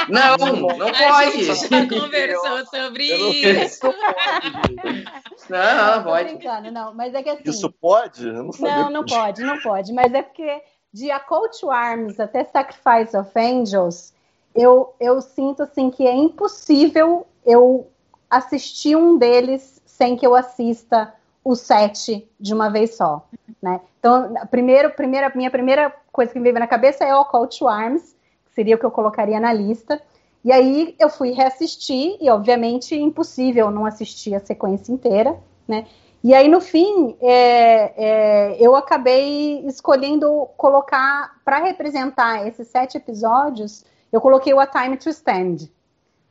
Não, 0.07 0.37
não 0.37 0.89
A 0.89 0.93
pode. 0.93 1.43
gente 1.43 1.67
já 1.67 1.89
conversou 1.89 2.65
sobre 2.67 3.09
Eu 3.09 3.31
isso. 3.31 3.63
isso 3.63 3.79
pode. 3.81 5.05
Não, 5.49 5.95
não, 5.95 6.03
pode. 6.03 6.35
brincando, 6.35 6.71
não, 6.71 6.93
mas 6.93 7.15
é 7.15 7.23
que 7.23 7.29
assim. 7.31 7.49
Isso 7.49 7.71
pode? 7.71 8.27
Eu 8.27 8.43
não 8.43 8.51
sabia. 8.51 8.75
Não, 8.75 8.89
não 8.91 9.05
pode, 9.05 9.43
não 9.43 9.59
pode. 9.59 9.91
Mas 9.91 10.13
é 10.13 10.21
porque 10.21 10.61
de 10.93 11.09
A 11.09 11.19
Call 11.19 11.49
to 11.49 11.71
Arms 11.71 12.19
até 12.19 12.43
Sacrifice 12.43 13.17
of 13.17 13.31
Angels, 13.35 14.13
eu, 14.53 14.93
eu 14.99 15.19
sinto 15.19 15.63
assim 15.63 15.89
que 15.89 16.05
é 16.05 16.13
impossível 16.13 17.25
eu 17.43 17.89
assistir 18.29 18.95
um 18.95 19.17
deles 19.17 19.81
sem 19.83 20.15
que 20.15 20.27
eu 20.27 20.35
assista 20.35 21.11
os 21.45 21.59
sete 21.61 22.27
de 22.39 22.53
uma 22.55 22.69
vez 22.69 22.95
só. 22.95 23.27
Né? 23.61 23.79
Então, 23.99 24.33
primeiro, 24.49 24.89
primeira, 24.89 25.31
minha 25.35 25.51
primeira 25.51 25.93
coisa 26.11 26.33
que 26.33 26.39
me 26.39 26.43
veio 26.43 26.59
na 26.59 26.67
cabeça 26.67 27.05
é 27.05 27.15
o 27.15 27.23
Call 27.23 27.45
to 27.47 27.67
Arms, 27.67 28.15
que 28.47 28.55
seria 28.55 28.75
o 28.75 28.79
que 28.79 28.85
eu 28.85 28.91
colocaria 28.91 29.39
na 29.39 29.53
lista. 29.53 30.01
E 30.43 30.51
aí 30.51 30.95
eu 30.99 31.09
fui 31.09 31.31
reassistir, 31.31 32.17
e 32.19 32.29
obviamente 32.29 32.95
impossível 32.95 33.69
não 33.69 33.85
assistir 33.85 34.33
a 34.33 34.39
sequência 34.39 34.91
inteira, 34.91 35.37
né? 35.67 35.85
E 36.23 36.33
aí, 36.33 36.47
no 36.47 36.59
fim, 36.59 37.15
é, 37.21 37.93
é, 37.95 38.57
eu 38.59 38.75
acabei 38.75 39.59
escolhendo 39.67 40.47
colocar, 40.57 41.35
para 41.45 41.59
representar 41.59 42.47
esses 42.47 42.67
sete 42.67 42.97
episódios, 42.97 43.85
eu 44.11 44.19
coloquei 44.19 44.51
o 44.51 44.59
A 44.59 44.65
Time 44.65 44.97
to 44.97 45.07
Stand. 45.09 45.69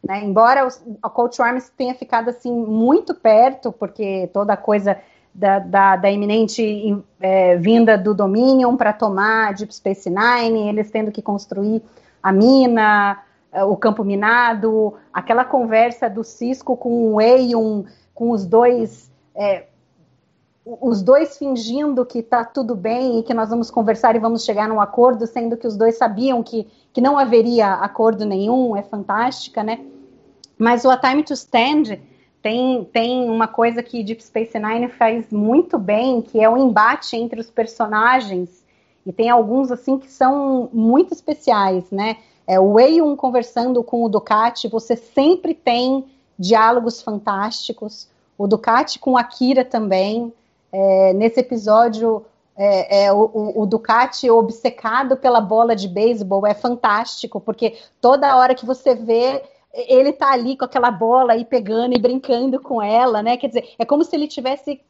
Né? 0.06 0.22
Embora 0.24 0.66
os- 0.66 0.82
a 1.02 1.08
Coach 1.08 1.40
Arms 1.40 1.70
tenha 1.76 1.94
ficado 1.94 2.28
assim 2.28 2.52
muito 2.52 3.14
perto, 3.14 3.72
porque 3.72 4.28
toda 4.32 4.52
a 4.52 4.56
coisa 4.56 4.98
da, 5.34 5.58
da, 5.58 5.96
da 5.96 6.10
iminente 6.10 6.96
é, 7.20 7.56
vinda 7.56 7.96
do 7.98 8.14
Dominion 8.14 8.76
para 8.76 8.92
tomar 8.92 9.54
Deep 9.54 9.74
Space 9.74 10.08
Nine, 10.08 10.68
eles 10.68 10.90
tendo 10.90 11.10
que 11.10 11.22
construir 11.22 11.82
a 12.22 12.30
mina, 12.32 13.22
é, 13.50 13.64
o 13.64 13.76
campo 13.76 14.04
minado, 14.04 14.94
aquela 15.12 15.44
conversa 15.44 16.08
do 16.08 16.22
Cisco 16.22 16.76
com 16.76 17.14
o 17.14 17.20
Eion, 17.20 17.84
com 18.14 18.30
os 18.30 18.46
dois 18.46 19.10
é, 19.34 19.64
os 20.66 21.02
dois 21.02 21.36
fingindo 21.36 22.06
que 22.06 22.22
tá 22.22 22.42
tudo 22.42 22.74
bem 22.74 23.18
e 23.18 23.22
que 23.22 23.34
nós 23.34 23.50
vamos 23.50 23.70
conversar 23.70 24.16
e 24.16 24.18
vamos 24.18 24.44
chegar 24.44 24.66
num 24.66 24.80
acordo, 24.80 25.26
sendo 25.26 25.58
que 25.58 25.66
os 25.66 25.76
dois 25.76 25.98
sabiam 25.98 26.42
que, 26.42 26.66
que 26.92 27.02
não 27.02 27.18
haveria 27.18 27.74
acordo 27.74 28.24
nenhum, 28.24 28.74
é 28.74 28.82
fantástica, 28.82 29.62
né? 29.62 29.84
Mas 30.58 30.84
o 30.84 30.90
A 30.90 30.96
Time 30.96 31.22
to 31.22 31.34
Stand 31.34 31.98
tem, 32.42 32.84
tem 32.84 33.28
uma 33.28 33.48
coisa 33.48 33.82
que 33.82 34.02
Deep 34.02 34.22
Space 34.22 34.58
Nine 34.58 34.88
faz 34.88 35.30
muito 35.30 35.78
bem, 35.78 36.20
que 36.20 36.40
é 36.40 36.48
o 36.48 36.56
embate 36.56 37.16
entre 37.16 37.40
os 37.40 37.50
personagens, 37.50 38.64
e 39.06 39.12
tem 39.12 39.28
alguns 39.28 39.70
assim 39.70 39.98
que 39.98 40.10
são 40.10 40.68
muito 40.72 41.12
especiais, 41.12 41.90
né? 41.90 42.16
É, 42.46 42.60
o 42.60 42.78
Eion 42.78 43.16
conversando 43.16 43.82
com 43.82 44.04
o 44.04 44.08
Ducati, 44.08 44.68
você 44.68 44.96
sempre 44.96 45.54
tem 45.54 46.04
diálogos 46.38 47.00
fantásticos. 47.00 48.08
O 48.36 48.46
Ducati 48.46 48.98
com 48.98 49.16
a 49.16 49.24
Kira 49.24 49.64
também. 49.64 50.32
É, 50.72 51.12
nesse 51.14 51.40
episódio, 51.40 52.24
é, 52.56 53.04
é, 53.04 53.12
o, 53.12 53.52
o 53.56 53.66
Ducati 53.66 54.28
obcecado 54.28 55.16
pela 55.16 55.40
bola 55.40 55.74
de 55.74 55.88
beisebol 55.88 56.46
é 56.46 56.54
fantástico, 56.54 57.40
porque 57.40 57.78
toda 58.00 58.36
hora 58.36 58.54
que 58.54 58.66
você 58.66 58.94
vê, 58.94 59.42
ele 59.74 60.12
tá 60.12 60.32
ali 60.32 60.56
com 60.56 60.64
aquela 60.64 60.90
bola 60.90 61.36
e 61.36 61.44
pegando 61.44 61.94
e 61.94 61.98
brincando 61.98 62.60
com 62.60 62.80
ela, 62.80 63.22
né? 63.22 63.36
Quer 63.36 63.48
dizer, 63.48 63.74
é 63.78 63.84
como 63.84 64.04
se 64.04 64.14
ele 64.14 64.28
tivesse 64.28 64.80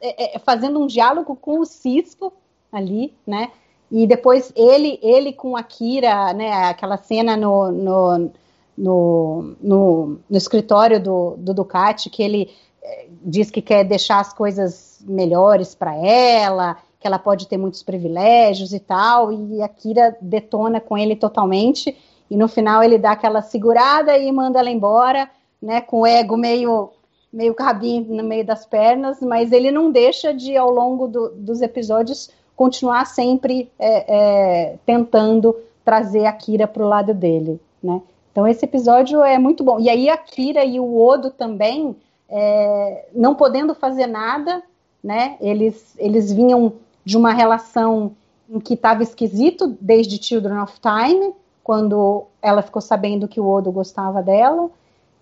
é, 0.00 0.36
é, 0.36 0.38
fazendo 0.38 0.80
um 0.80 0.86
diálogo 0.86 1.34
com 1.36 1.60
o 1.60 1.64
Cisco 1.64 2.32
ali, 2.70 3.14
né? 3.26 3.50
E 3.90 4.06
depois 4.06 4.52
ele, 4.54 4.98
ele 5.02 5.32
com 5.32 5.56
a 5.56 5.62
Kira, 5.62 6.32
né? 6.34 6.52
Aquela 6.66 6.96
cena 6.96 7.36
no, 7.36 7.72
no, 7.72 8.30
no, 8.76 9.54
no, 9.60 10.20
no 10.28 10.36
escritório 10.36 11.02
do, 11.02 11.36
do 11.38 11.54
Ducati, 11.54 12.10
que 12.10 12.22
ele 12.22 12.50
diz 13.22 13.50
que 13.50 13.62
quer 13.62 13.84
deixar 13.84 14.20
as 14.20 14.32
coisas 14.32 15.02
melhores 15.06 15.74
para 15.74 15.94
ela, 15.94 16.76
que 17.00 17.06
ela 17.06 17.18
pode 17.18 17.46
ter 17.46 17.56
muitos 17.56 17.82
privilégios 17.82 18.72
e 18.72 18.80
tal, 18.80 19.32
e 19.32 19.62
a 19.62 19.68
Kira 19.68 20.16
detona 20.20 20.80
com 20.80 20.96
ele 20.96 21.14
totalmente, 21.14 21.96
e 22.30 22.36
no 22.36 22.48
final 22.48 22.82
ele 22.82 22.98
dá 22.98 23.12
aquela 23.12 23.42
segurada 23.42 24.16
e 24.16 24.30
manda 24.30 24.58
ela 24.58 24.70
embora, 24.70 25.30
né, 25.60 25.80
com 25.80 26.00
o 26.00 26.06
ego 26.06 26.36
meio 26.36 26.90
meio 27.30 27.54
rabinho 27.58 28.06
no 28.14 28.24
meio 28.24 28.44
das 28.44 28.64
pernas, 28.64 29.20
mas 29.20 29.52
ele 29.52 29.70
não 29.70 29.90
deixa 29.90 30.32
de, 30.32 30.56
ao 30.56 30.70
longo 30.70 31.06
do, 31.06 31.28
dos 31.30 31.60
episódios, 31.60 32.30
continuar 32.56 33.04
sempre 33.04 33.70
é, 33.78 34.04
é, 34.08 34.78
tentando 34.86 35.54
trazer 35.84 36.24
a 36.24 36.32
Kira 36.32 36.66
para 36.66 36.82
o 36.82 36.88
lado 36.88 37.12
dele, 37.12 37.60
né. 37.82 38.00
Então 38.32 38.46
esse 38.46 38.64
episódio 38.64 39.22
é 39.22 39.38
muito 39.38 39.64
bom. 39.64 39.80
E 39.80 39.90
aí 39.90 40.08
a 40.08 40.16
Kira 40.16 40.64
e 40.64 40.78
o 40.78 40.96
Odo 40.96 41.30
também, 41.30 41.96
é, 42.28 43.06
não 43.12 43.34
podendo 43.34 43.74
fazer 43.74 44.06
nada, 44.06 44.62
né? 45.02 45.36
Eles, 45.40 45.94
eles 45.98 46.32
vinham 46.32 46.74
de 47.04 47.16
uma 47.16 47.32
relação 47.32 48.12
em 48.48 48.60
que 48.60 48.74
estava 48.74 49.02
esquisito 49.02 49.76
desde 49.80 50.22
Children 50.22 50.60
of 50.60 50.74
Time, 50.80 51.34
quando 51.68 52.24
ela 52.40 52.62
ficou 52.62 52.80
sabendo 52.80 53.28
que 53.28 53.38
o 53.38 53.46
Odo 53.46 53.70
gostava 53.70 54.22
dela. 54.22 54.70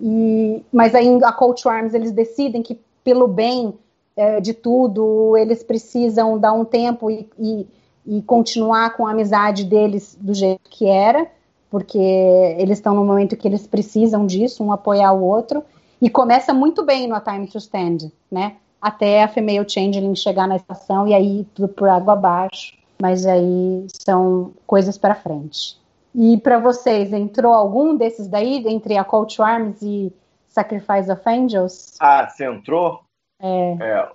E, 0.01 0.63
mas 0.73 0.95
aí 0.95 1.09
a 1.25 1.33
Coach 1.33 1.69
Arms 1.69 1.93
eles 1.93 2.13
decidem 2.13 2.63
que 2.63 2.79
pelo 3.03 3.27
bem 3.27 3.75
é, 4.17 4.41
de 4.41 4.55
tudo 4.55 5.37
eles 5.37 5.65
precisam 5.65 6.39
dar 6.39 6.53
um 6.53 6.65
tempo 6.65 7.11
e, 7.11 7.29
e, 7.37 7.67
e 8.07 8.23
continuar 8.23 8.97
com 8.97 9.09
a 9.09 9.11
amizade 9.11 9.65
deles 9.65 10.17
do 10.21 10.33
jeito 10.33 10.71
que 10.71 10.87
era, 10.87 11.27
porque 11.69 11.99
eles 11.99 12.79
estão 12.79 12.95
no 12.95 13.05
momento 13.05 13.37
que 13.37 13.49
eles 13.49 13.67
precisam 13.67 14.25
disso, 14.25 14.63
um 14.63 14.71
apoiar 14.71 15.13
o 15.15 15.25
outro. 15.25 15.65
E 16.01 16.09
começa 16.09 16.55
muito 16.55 16.85
bem 16.85 17.09
no 17.09 17.17
A 17.17 17.21
Time 17.21 17.49
to 17.49 17.59
Stand, 17.59 18.13
né? 18.31 18.55
Até 18.81 19.25
a 19.25 19.29
Female 19.29 19.69
Changeling 19.69 20.15
chegar 20.15 20.47
na 20.47 20.55
estação 20.55 21.09
e 21.09 21.13
aí 21.15 21.45
tudo 21.57 21.67
por 21.67 21.89
água 21.89 22.13
abaixo. 22.13 22.79
Mas 23.03 23.27
aí 23.27 23.85
são 23.93 24.53
coisas 24.65 24.97
para 24.97 25.17
frente. 25.17 25.85
E 26.19 26.41
para 26.41 26.59
vocês, 26.59 27.13
entrou 27.13 27.53
algum 27.53 27.95
desses 27.95 28.27
daí, 28.27 28.67
entre 28.67 28.97
a 28.97 29.05
Call 29.05 29.27
to 29.27 29.43
Arms 29.43 29.83
e 29.83 30.11
Sacrifice 30.47 31.13
of 31.13 31.21
Angels? 31.27 31.95
Ah, 32.01 32.27
você 32.27 32.47
entrou? 32.47 33.03
É. 33.39 33.73
É. 33.79 34.13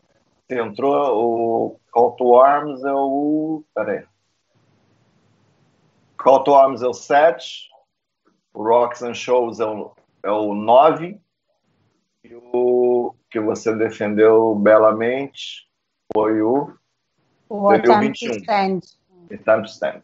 Você 0.50 0.60
entrou, 0.60 0.96
o 1.16 1.80
Call 1.92 2.14
to 2.14 2.40
Arms 2.40 2.84
é 2.84 2.92
o. 2.92 3.64
Peraí. 3.76 4.04
Call 6.18 6.44
to 6.44 6.56
Arms 6.56 6.82
é 6.82 6.88
o 6.88 6.94
7, 6.94 7.70
o 8.56 8.64
Rocks 8.64 9.04
and 9.04 9.14
Shows 9.14 9.60
é 9.60 9.66
o, 9.66 9.92
é 10.24 10.32
o 10.32 10.56
9, 10.56 11.22
e 12.24 12.36
o 12.36 13.14
que 13.30 13.40
você 13.40 13.76
defendeu 13.76 14.56
belamente 14.56 15.68
foi 16.12 16.42
o. 16.42 16.74
O 17.48 17.80
Time 17.80 18.08
21. 18.08 18.32
to 18.32 18.38
Stand. 18.40 18.80
Time 19.30 19.62
to 19.62 19.70
Stand. 19.70 20.02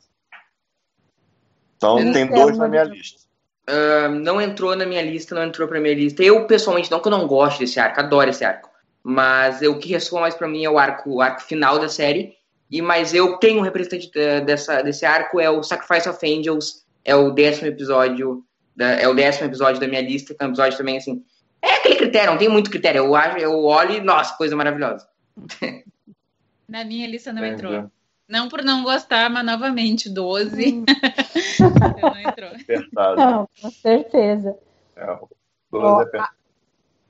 Então 1.78 2.00
Eu 2.00 2.12
tem 2.14 2.26
não 2.26 2.34
dois 2.44 2.58
na 2.58 2.68
minha 2.68 2.84
lista. 2.84 3.22
Ah, 3.68 4.10
não 4.10 4.42
entrou 4.42 4.76
na 4.76 4.86
minha 4.86 5.02
lista, 5.02 5.36
não 5.36 5.44
entrou 5.44 5.68
pra 5.68 5.80
minha 5.80 5.94
lista. 5.94 6.24
Eu, 6.24 6.46
pessoalmente, 6.48 6.90
não 6.90 7.00
que 7.00 7.08
eu 7.08 7.12
não 7.12 7.28
gosto 7.28 7.60
desse 7.60 7.80
arco, 7.80 8.00
adoro 8.00 8.30
esse 8.30 8.44
arco. 8.44 8.70
Mas 9.04 9.62
eu- 9.62 9.74
o 9.74 9.80
que 9.80 9.90
ressoa 9.90 10.22
mais 10.22 10.36
pra 10.36 10.48
mim 10.48 10.64
é 10.66 10.70
o 10.70 10.78
arco, 10.80 11.10
o 11.16 11.22
arco 11.22 11.42
final 11.42 11.78
da 11.80 11.88
série. 11.90 12.34
E 12.70 12.82
mas 12.82 13.14
eu 13.14 13.38
tenho 13.38 13.60
um 13.60 13.64
representante 13.64 14.12
da- 14.12 14.40
dessa, 14.42 14.82
desse 14.82 15.06
arco, 15.06 15.40
é 15.40 15.50
o 15.50 15.64
Sacrifice 15.64 16.10
of 16.10 16.20
Angels, 16.26 16.86
é 17.06 17.16
o 17.16 17.32
décimo 17.32 17.68
episódio, 17.68 18.44
da- 18.76 18.92
é 19.00 19.08
o 19.08 19.14
décimo 19.14 19.48
episódio 19.48 19.80
da 19.80 19.88
minha 19.88 20.02
lista, 20.02 20.34
que 20.34 20.44
é 20.44 20.46
um 20.46 20.50
episódio 20.50 20.78
também 20.78 20.98
assim. 20.98 21.24
É 21.62 21.76
aquele 21.76 21.96
critério, 21.96 22.32
não 22.32 22.38
tem 22.38 22.50
muito 22.50 22.70
critério. 22.70 23.00
Eu 23.00 23.16
acho, 23.16 23.38
eu 23.38 23.64
olho 23.64 23.96
e, 23.96 24.02
nossa, 24.02 24.36
coisa 24.38 24.56
maravilhosa. 24.56 25.08
Na 26.68 26.84
minha 26.84 27.08
lista 27.08 27.32
não 27.32 27.46
entrou. 27.46 27.74
Entendi. 27.74 27.88
Não 28.28 28.50
por 28.50 28.64
não 28.64 28.84
gostar, 28.84 29.30
mas 29.30 29.46
novamente, 29.46 30.10
12. 30.10 30.74
Hum. 30.74 30.86
não 32.02 32.20
entrou. 32.20 32.50
Apertado. 32.50 33.16
Não, 33.16 33.50
com 33.62 33.72
certeza. 33.72 34.58
É, 34.96 35.12
o 35.12 35.30
Ó, 35.74 35.80
12 35.80 35.86
é 35.86 36.04
apertado. 36.04 36.38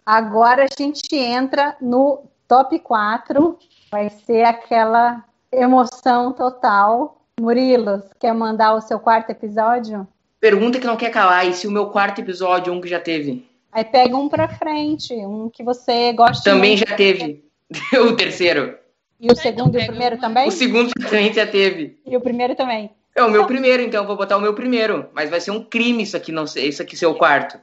Agora 0.06 0.66
a 0.66 0.82
gente 0.82 1.16
entra 1.16 1.76
no 1.82 2.24
top 2.48 2.80
4. 2.80 3.58
Vai 3.92 4.10
ser 4.10 4.44
aquela 4.44 5.24
emoção 5.52 6.32
total. 6.32 7.22
Murilo, 7.40 8.04
quer 8.20 8.34
mandar 8.34 8.74
o 8.74 8.82
seu 8.82 9.00
quarto 9.00 9.32
episódio? 9.32 10.08
Pergunta 10.40 10.80
que 10.80 10.88
não 10.88 10.96
quer 10.98 11.10
calar, 11.10 11.48
e 11.48 11.54
se 11.54 11.68
o 11.68 11.72
meu 11.72 11.88
quarto 11.88 12.20
episódio, 12.20 12.72
um 12.72 12.80
que 12.80 12.88
já 12.88 13.00
teve? 13.00 13.48
Aí 13.72 13.84
pega 13.84 14.16
um 14.16 14.30
pra 14.30 14.48
frente, 14.48 15.14
um 15.14 15.50
que 15.50 15.64
você 15.64 16.14
gosta 16.14 16.50
Também 16.50 16.78
muito. 16.78 16.88
já 16.88 16.96
teve. 16.96 17.44
o 17.94 18.16
terceiro. 18.16 18.78
E 19.20 19.32
o 19.32 19.36
segundo 19.36 19.80
e 19.80 19.84
o 19.84 19.88
primeiro 19.88 20.16
uma. 20.16 20.22
também? 20.22 20.48
O 20.48 20.52
segundo 20.52 20.92
também 20.94 21.34
já 21.34 21.46
teve. 21.48 22.00
E 22.06 22.16
o 22.16 22.22
primeiro 22.22 22.56
também. 22.56 22.92
É 23.16 23.24
o 23.24 23.32
meu 23.32 23.48
primeiro, 23.48 23.82
então, 23.82 24.06
vou 24.06 24.16
botar 24.16 24.38
o 24.38 24.42
meu 24.42 24.54
primeiro. 24.54 25.10
Mas 25.14 25.30
vai 25.30 25.40
ser 25.42 25.50
um 25.52 25.64
crime 25.64 26.04
isso 26.04 26.16
aqui, 26.16 26.32
não 26.32 26.46
sei, 26.46 26.68
isso 26.68 26.82
aqui 26.84 26.96
ser 26.96 27.08
o 27.08 27.16
quarto. 27.16 27.60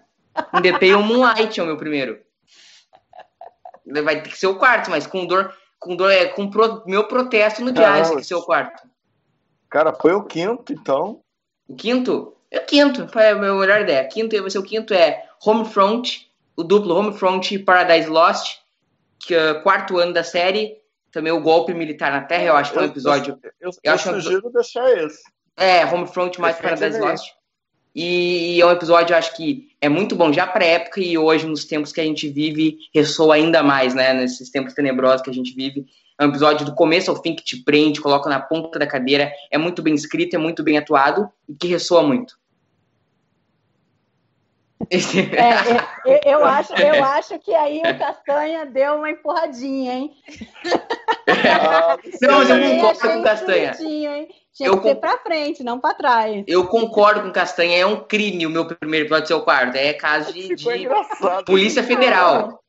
Um 0.53 0.61
DP 0.61 0.87
e 0.87 0.95
um 0.97 1.03
Moonlight 1.03 1.61
é 1.61 1.63
o 1.63 1.67
meu 1.67 1.77
primeiro. 1.77 2.19
Vai 4.03 4.21
ter 4.23 4.31
que 4.31 4.39
ser 4.39 4.47
o 4.49 4.57
quarto, 4.57 4.91
mas 4.91 5.07
com 5.07 5.27
dor, 5.27 5.55
com 5.79 5.95
dor, 5.95 6.11
é 6.11 6.27
com 6.27 6.51
pro- 6.51 6.83
meu 6.87 7.05
protesto 7.07 7.63
no 7.63 7.71
diário, 7.71 8.03
isso 8.03 8.15
aqui 8.15 8.25
ser 8.25 8.35
o 8.35 8.43
quarto. 8.43 8.83
Cara, 9.71 9.93
foi 9.93 10.13
o 10.13 10.25
quinto, 10.25 10.73
então. 10.73 11.21
O 11.69 11.77
quinto? 11.77 12.35
É 12.51 12.59
o 12.59 12.65
quinto, 12.65 13.07
foi 13.09 13.29
a 13.29 13.35
minha 13.35 13.53
melhor 13.55 13.81
ideia. 13.83 14.05
Quinto 14.09 14.41
vai 14.41 14.51
ser 14.51 14.59
o 14.59 14.63
quinto 14.63 14.93
é 14.95 15.25
Homefront, 15.45 16.29
o 16.57 16.63
duplo 16.65 16.97
Homefront 16.97 17.55
e 17.55 17.59
Paradise 17.59 18.09
Lost, 18.09 18.57
que 19.19 19.35
é 19.35 19.53
o 19.53 19.63
quarto 19.63 19.99
ano 19.99 20.13
da 20.13 20.25
série. 20.25 20.79
Também 21.15 21.33
o 21.33 21.41
golpe 21.41 21.73
militar 21.73 22.11
na 22.11 22.23
Terra, 22.23 22.43
eu 22.43 22.57
acho 22.57 22.73
que 22.73 22.79
é 22.79 22.83
um 22.83 22.87
episódio. 22.87 23.39
Eu, 23.41 23.71
eu, 23.71 23.71
eu 23.85 23.93
acho 23.93 24.11
um 24.11 24.21
sugiro 24.21 24.51
deixar 24.51 24.91
esse. 24.99 25.23
É, 25.57 25.87
Homefront 25.87 26.41
mais 26.41 26.57
Perfeito, 26.57 26.81
Paradise 26.81 27.01
né? 27.01 27.11
Lost. 27.13 27.29
E 27.95 28.61
é 28.61 28.67
um 28.67 28.73
episódio, 28.73 29.15
eu 29.15 29.19
acho 29.19 29.37
que 29.37 29.69
é 29.81 29.89
muito 29.89 30.17
bom 30.17 30.33
já 30.33 30.45
pra 30.45 30.65
época 30.65 31.01
e 31.01 31.17
hoje, 31.17 31.47
nos 31.47 31.65
tempos 31.65 31.93
que 31.93 32.01
a 32.01 32.05
gente 32.05 32.29
vive, 32.29 32.79
ressoa 32.93 33.37
ainda 33.37 33.63
mais, 33.63 33.95
né? 33.95 34.13
Nesses 34.13 34.51
tempos 34.51 34.75
tenebrosos 34.75 35.23
que 35.23 35.31
a 35.31 35.33
gente 35.33 35.55
vive. 35.55 35.87
É 36.19 36.27
um 36.27 36.31
episódio 36.31 36.67
do 36.67 36.75
começo 36.75 37.13
ao 37.13 37.23
fim 37.23 37.37
que 37.37 37.45
te 37.45 37.63
prende, 37.63 38.01
coloca 38.01 38.29
na 38.29 38.41
ponta 38.41 38.77
da 38.77 38.87
cadeira. 38.87 39.33
É 39.53 39.57
muito 39.57 39.83
bem 39.83 39.95
escrito, 39.95 40.35
é 40.35 40.39
muito 40.39 40.65
bem 40.65 40.77
atuado 40.79 41.31
e 41.49 41.55
que 41.55 41.69
ressoa 41.69 42.03
muito. 42.03 42.35
É, 44.91 46.11
é, 46.13 46.25
eu, 46.25 46.39
eu 46.39 46.45
acho, 46.47 46.75
eu 46.75 47.05
acho 47.05 47.39
que 47.39 47.55
aí 47.55 47.81
o 47.81 47.99
Castanha 47.99 48.67
deu 48.67 48.95
uma 48.95 49.11
empurradinha, 49.11 49.95
hein? 49.95 50.13
Ah, 51.27 51.97
Não, 52.21 52.39
mas 52.39 52.51
eu 52.51 52.61
concordo 52.61 53.01
com 53.01 53.21
o 53.21 53.23
Castanha. 53.23 53.73
Tinha 54.55 54.69
Eu 54.69 54.81
que 54.81 54.89
ser 54.89 54.95
pra 54.97 55.19
frente, 55.19 55.65
não 55.65 55.81
pra 55.81 55.95
trás. 55.95 56.45
Eu 56.47 56.67
concordo 56.69 57.23
com 57.23 57.29
o 57.29 57.33
Castanha, 57.33 57.77
é 57.77 57.85
um 57.85 58.05
crime 58.05 58.47
o 58.47 58.51
meu 58.51 58.67
primeiro 58.67 59.07
episódio 59.07 59.27
ser 59.27 59.35
o 59.35 59.43
quarto. 59.43 59.75
É 59.75 59.93
caso 59.93 60.33
de, 60.33 60.55
de. 60.55 60.89
Polícia 61.45 61.83
Federal. 61.83 62.61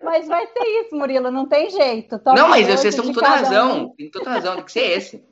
Mas 0.00 0.28
vai 0.28 0.46
ser 0.46 0.64
isso, 0.80 0.94
Murilo, 0.96 1.30
não 1.32 1.46
tem 1.46 1.68
jeito. 1.70 2.18
Top 2.20 2.38
Não, 2.38 2.48
mas 2.48 2.66
12 2.66 2.78
vocês 2.80 2.94
estão 2.94 3.06
com 3.06 3.12
toda 3.12 3.28
um. 3.28 3.30
razão. 3.30 3.94
Tem 3.96 4.10
toda 4.10 4.30
razão, 4.30 4.54
tem 4.56 4.64
que 4.64 4.72
ser 4.72 4.90
esse. 4.98 5.31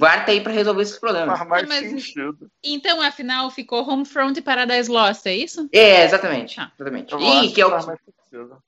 VAR 0.00 0.24
tá 0.24 0.32
aí 0.32 0.40
pra 0.40 0.52
resolver 0.52 0.82
esses 0.82 0.98
problemas. 0.98 1.38
Faz 1.38 1.48
mais 1.48 1.68
Mas- 1.68 1.90
sentido. 1.90 2.50
Então, 2.64 3.00
afinal, 3.02 3.50
ficou 3.50 3.86
Homefront 3.88 4.38
e 4.38 4.42
Paradise 4.42 4.90
Lost, 4.90 5.26
é 5.26 5.36
isso? 5.36 5.68
É, 5.72 6.04
exatamente. 6.04 6.56
Tá. 6.56 6.72
exatamente. 6.74 7.14
E 7.14 7.52
que 7.52 7.60
é 7.60 7.66
o 7.66 7.70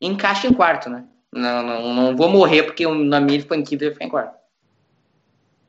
encaixa 0.00 0.46
em 0.46 0.52
quarto, 0.52 0.90
né? 0.90 1.04
Não, 1.32 1.62
não, 1.62 1.94
não 1.94 2.16
vou 2.16 2.28
morrer 2.28 2.64
porque 2.64 2.86
o- 2.86 2.94
na 2.94 3.18
minha 3.20 3.38
ele 3.38 3.46
foi 3.46 3.56
em 3.56 3.64
quinto 3.64 3.82
e 3.84 3.94
foi 3.94 4.06
em 4.06 4.08
quarto. 4.10 4.36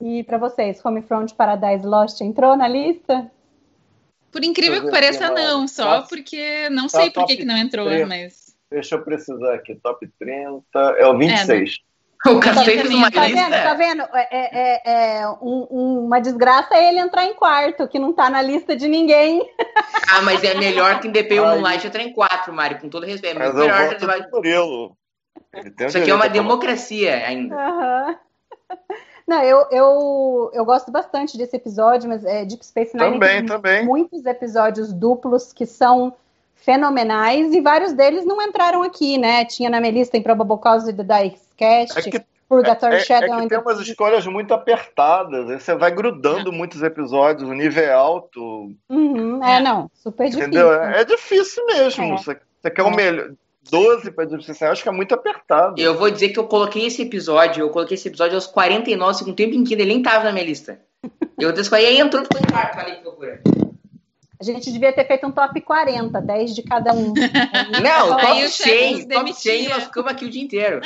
E 0.02 0.24
pra 0.24 0.38
vocês, 0.38 0.84
Homefront 0.84 1.34
Paradise 1.34 1.86
Lost 1.88 2.20
entrou 2.20 2.58
na 2.58 2.68
lista? 2.68 3.32
Por 4.32 4.44
incrível 4.44 4.84
que 4.84 4.92
pareça, 4.92 5.30
não. 5.30 5.68
Só 5.68 6.02
Tá- 6.02 6.08
porque 6.10 6.70
não 6.70 6.88
tá 6.88 7.00
sei 7.00 7.12
por 7.12 7.26
que, 7.26 7.38
que 7.38 7.46
não 7.46 7.56
entrou, 7.56 7.88
mas. 8.08 8.54
Deixa 8.70 8.96
eu 8.96 9.04
precisar 9.04 9.54
aqui. 9.54 9.76
Top 9.76 10.06
30. 10.20 10.80
É 10.98 11.06
o 11.06 11.18
26. 11.18 11.78
O 12.32 12.40
Castanho 12.40 12.66
fez 12.82 12.90
uma 12.94 13.12
Tá 13.12 13.26
lista. 13.28 13.42
vendo? 13.50 13.64
Tá 13.64 13.74
vendo? 13.74 14.02
É, 14.14 14.28
é- 14.32 15.22
é 15.22 15.30
um- 15.42 15.68
um- 15.70 16.06
uma 16.06 16.20
desgraça 16.22 16.74
é 16.76 16.88
ele 16.90 17.00
entrar 17.00 17.26
em 17.26 17.34
quarto, 17.34 17.88
que 17.88 18.00
não 18.00 18.14
tá 18.14 18.30
na 18.30 18.42
lista 18.42 18.76
de 18.76 18.88
ninguém. 18.88 19.42
Ah, 20.16 20.22
mas 20.22 20.44
é 20.44 20.54
melhor 20.54 21.00
que 21.00 21.08
em 21.08 21.12
DP 21.12 21.40
o. 21.40 21.46
Moonlight 21.46 21.88
entrar 21.88 22.04
em 22.04 22.14
quatro, 22.14 22.54
Mário, 22.54 22.80
com 22.80 22.88
todo 22.88 23.04
respeito. 23.06 23.36
É 23.36 23.40
Mas 23.40 23.54
muito 23.56 23.68
eu 23.68 23.74
melhor. 23.76 23.90
voto 23.94 24.06
vai- 24.06 24.28
Murilo. 24.32 24.98
Isso 25.88 25.98
aqui 25.98 26.12
é 26.12 26.14
uma 26.14 26.26
a 26.26 26.28
falar. 26.28 26.34
democracia 26.34 27.16
ainda. 27.26 27.56
Aham. 27.56 28.16
Não, 29.28 29.42
eu, 29.42 29.66
eu, 29.72 30.52
eu 30.54 30.66
gosto 30.66 30.92
bastante 30.92 31.38
desse 31.38 31.56
episódio, 31.56 32.10
mas 32.10 32.24
é, 32.26 32.46
Deep 32.46 32.64
Space 32.66 32.96
Nine 32.96 33.14
Também, 33.14 33.38
tem 33.38 33.46
também. 33.46 33.86
muitos 33.86 34.26
episódios 34.26 34.92
duplos 34.94 35.52
que 35.54 35.66
são 35.66 36.14
fenomenais 36.64 37.54
e 37.54 37.62
vários 37.62 37.94
deles 37.94 38.26
não 38.26 38.42
entraram 38.42 38.84
aqui, 38.84 39.18
né? 39.18 39.46
Tinha 39.46 39.70
na 39.70 39.80
minha 39.80 39.92
lista 39.92 40.18
Improbable 40.18 40.60
Cause 40.60 40.92
do 40.92 41.04
Dice 41.04 41.42
Cast, 41.58 42.00
É 42.00 42.02
que, 42.02 42.22
Purgatory 42.48 42.96
é, 42.96 42.98
é 42.98 43.00
Shadow 43.02 43.38
que 43.38 43.44
and 43.44 43.48
tem 43.48 43.58
umas 43.60 43.80
escolhas 43.80 44.26
muito 44.28 44.54
apertadas. 44.54 45.50
aí 45.50 45.60
Você 45.60 45.76
vai 45.76 45.92
grudando 45.92 46.52
muitos 46.52 46.82
episódios, 46.82 47.50
o 47.50 47.54
nível 47.54 47.84
é 47.84 47.92
alto. 47.92 48.72
Uhum, 48.90 49.44
é, 49.44 49.60
não, 49.62 49.90
super 49.94 50.26
difícil. 50.26 50.48
Entendeu? 50.48 50.74
É, 50.74 51.02
é 51.02 51.06
difícil 51.06 51.66
mesmo. 51.66 52.04
É. 52.04 52.12
Você, 52.18 52.40
você 52.62 52.70
quer 52.72 52.84
o 52.84 52.88
É. 52.88 52.96
melhor. 52.96 53.32
12 53.70 54.12
para 54.12 54.26
Deep 54.26 54.44
acho 54.66 54.84
que 54.84 54.90
é 54.90 54.92
muito 54.92 55.16
apertado. 55.16 55.80
Eu 55.82 55.98
vou 55.98 56.12
dizer 56.12 56.30
que 56.30 56.40
eu 56.40 56.46
coloquei 56.46 56.86
esse 56.86 57.02
episódio, 57.02 57.62
eu 57.62 57.70
coloquei 57.70 57.96
esse 57.96 58.10
episódio 58.10 58.36
aos 58.36 58.46
49, 58.46 59.18
segundo 59.18 59.36
tempo 59.36 59.56
em 59.56 59.64
que 59.64 59.74
ele 59.74 59.86
nem 59.86 60.02
tava 60.02 60.26
na 60.26 60.34
minha 60.34 60.46
lista. 60.46 60.82
Eu 61.40 61.52
disse, 61.54 61.74
aí 61.74 61.98
entrou 61.98 62.22
e 62.22 62.26
ficou 62.26 62.42
em 62.42 62.52
quarto, 62.52 62.78
olha 62.78 62.96
que 62.96 63.04
loucura. 63.06 63.42
A 64.50 64.54
gente 64.54 64.72
devia 64.72 64.92
ter 64.92 65.06
feito 65.08 65.26
um 65.26 65.32
top 65.32 65.60
40, 65.62 66.20
10 66.22 66.56
de 66.56 66.64
cada 66.64 66.94
um. 66.94 67.14
Não, 67.82 68.10
top 68.18 68.44
o 68.44 68.50
100, 68.50 68.50
Chefs 68.50 69.06
top 69.06 69.34
100 69.34 69.54
demitia. 69.54 69.76
nós 69.76 69.84
ficamos 69.86 70.12
aqui 70.12 70.26
o 70.26 70.30
dia 70.30 70.44
inteiro. 70.44 70.82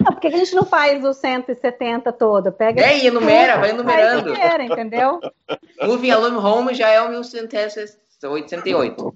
Não, 0.00 0.12
por 0.12 0.20
que 0.20 0.28
a 0.28 0.30
gente 0.30 0.54
não 0.54 0.64
faz 0.64 1.04
o 1.04 1.12
170 1.12 2.12
todo? 2.12 2.52
Pega 2.52 2.80
É, 2.82 2.98
e 2.98 3.06
enumera, 3.08 3.54
vai 3.58 3.70
Faz 3.70 3.74
enumerando. 3.74 4.30
inteiro, 4.30 4.62
entendeu? 4.62 5.20
Moving 5.82 6.10
Alone 6.10 6.36
Home 6.36 6.74
já 6.74 6.88
é 6.88 7.02
o 7.02 7.08
1188. 7.10 9.14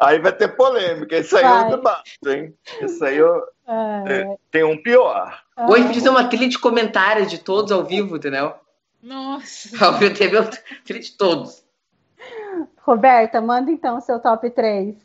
Aí 0.00 0.18
vai 0.20 0.32
ter 0.32 0.48
polêmica. 0.56 1.18
Isso 1.18 1.36
aí 1.36 1.42
Vai. 1.42 1.64
eu 1.66 1.70
debato, 1.76 2.30
hein? 2.30 2.54
Isso 2.80 3.04
aí 3.04 3.16
eu, 3.16 3.42
É, 4.06 4.36
tem 4.50 4.62
um 4.62 4.80
pior. 4.80 5.36
Hoje 5.68 5.84
podia 5.84 6.02
ter 6.02 6.08
uma 6.10 6.24
trilha 6.28 6.48
de 6.48 6.58
comentários 6.58 7.28
de 7.28 7.38
todos 7.38 7.72
ao 7.72 7.82
vivo, 7.84 8.16
entendeu? 8.16 8.52
Nossa. 9.02 9.84
Ao 9.84 9.94
vivo 9.94 10.14
teve 10.14 10.36
uma 10.38 10.48
trilha 10.84 11.00
de 11.00 11.12
todos. 11.16 11.64
Roberta, 12.90 13.40
manda 13.40 13.70
então 13.70 13.98
o 13.98 14.00
seu 14.00 14.18
top 14.18 14.50
3. 14.50 14.96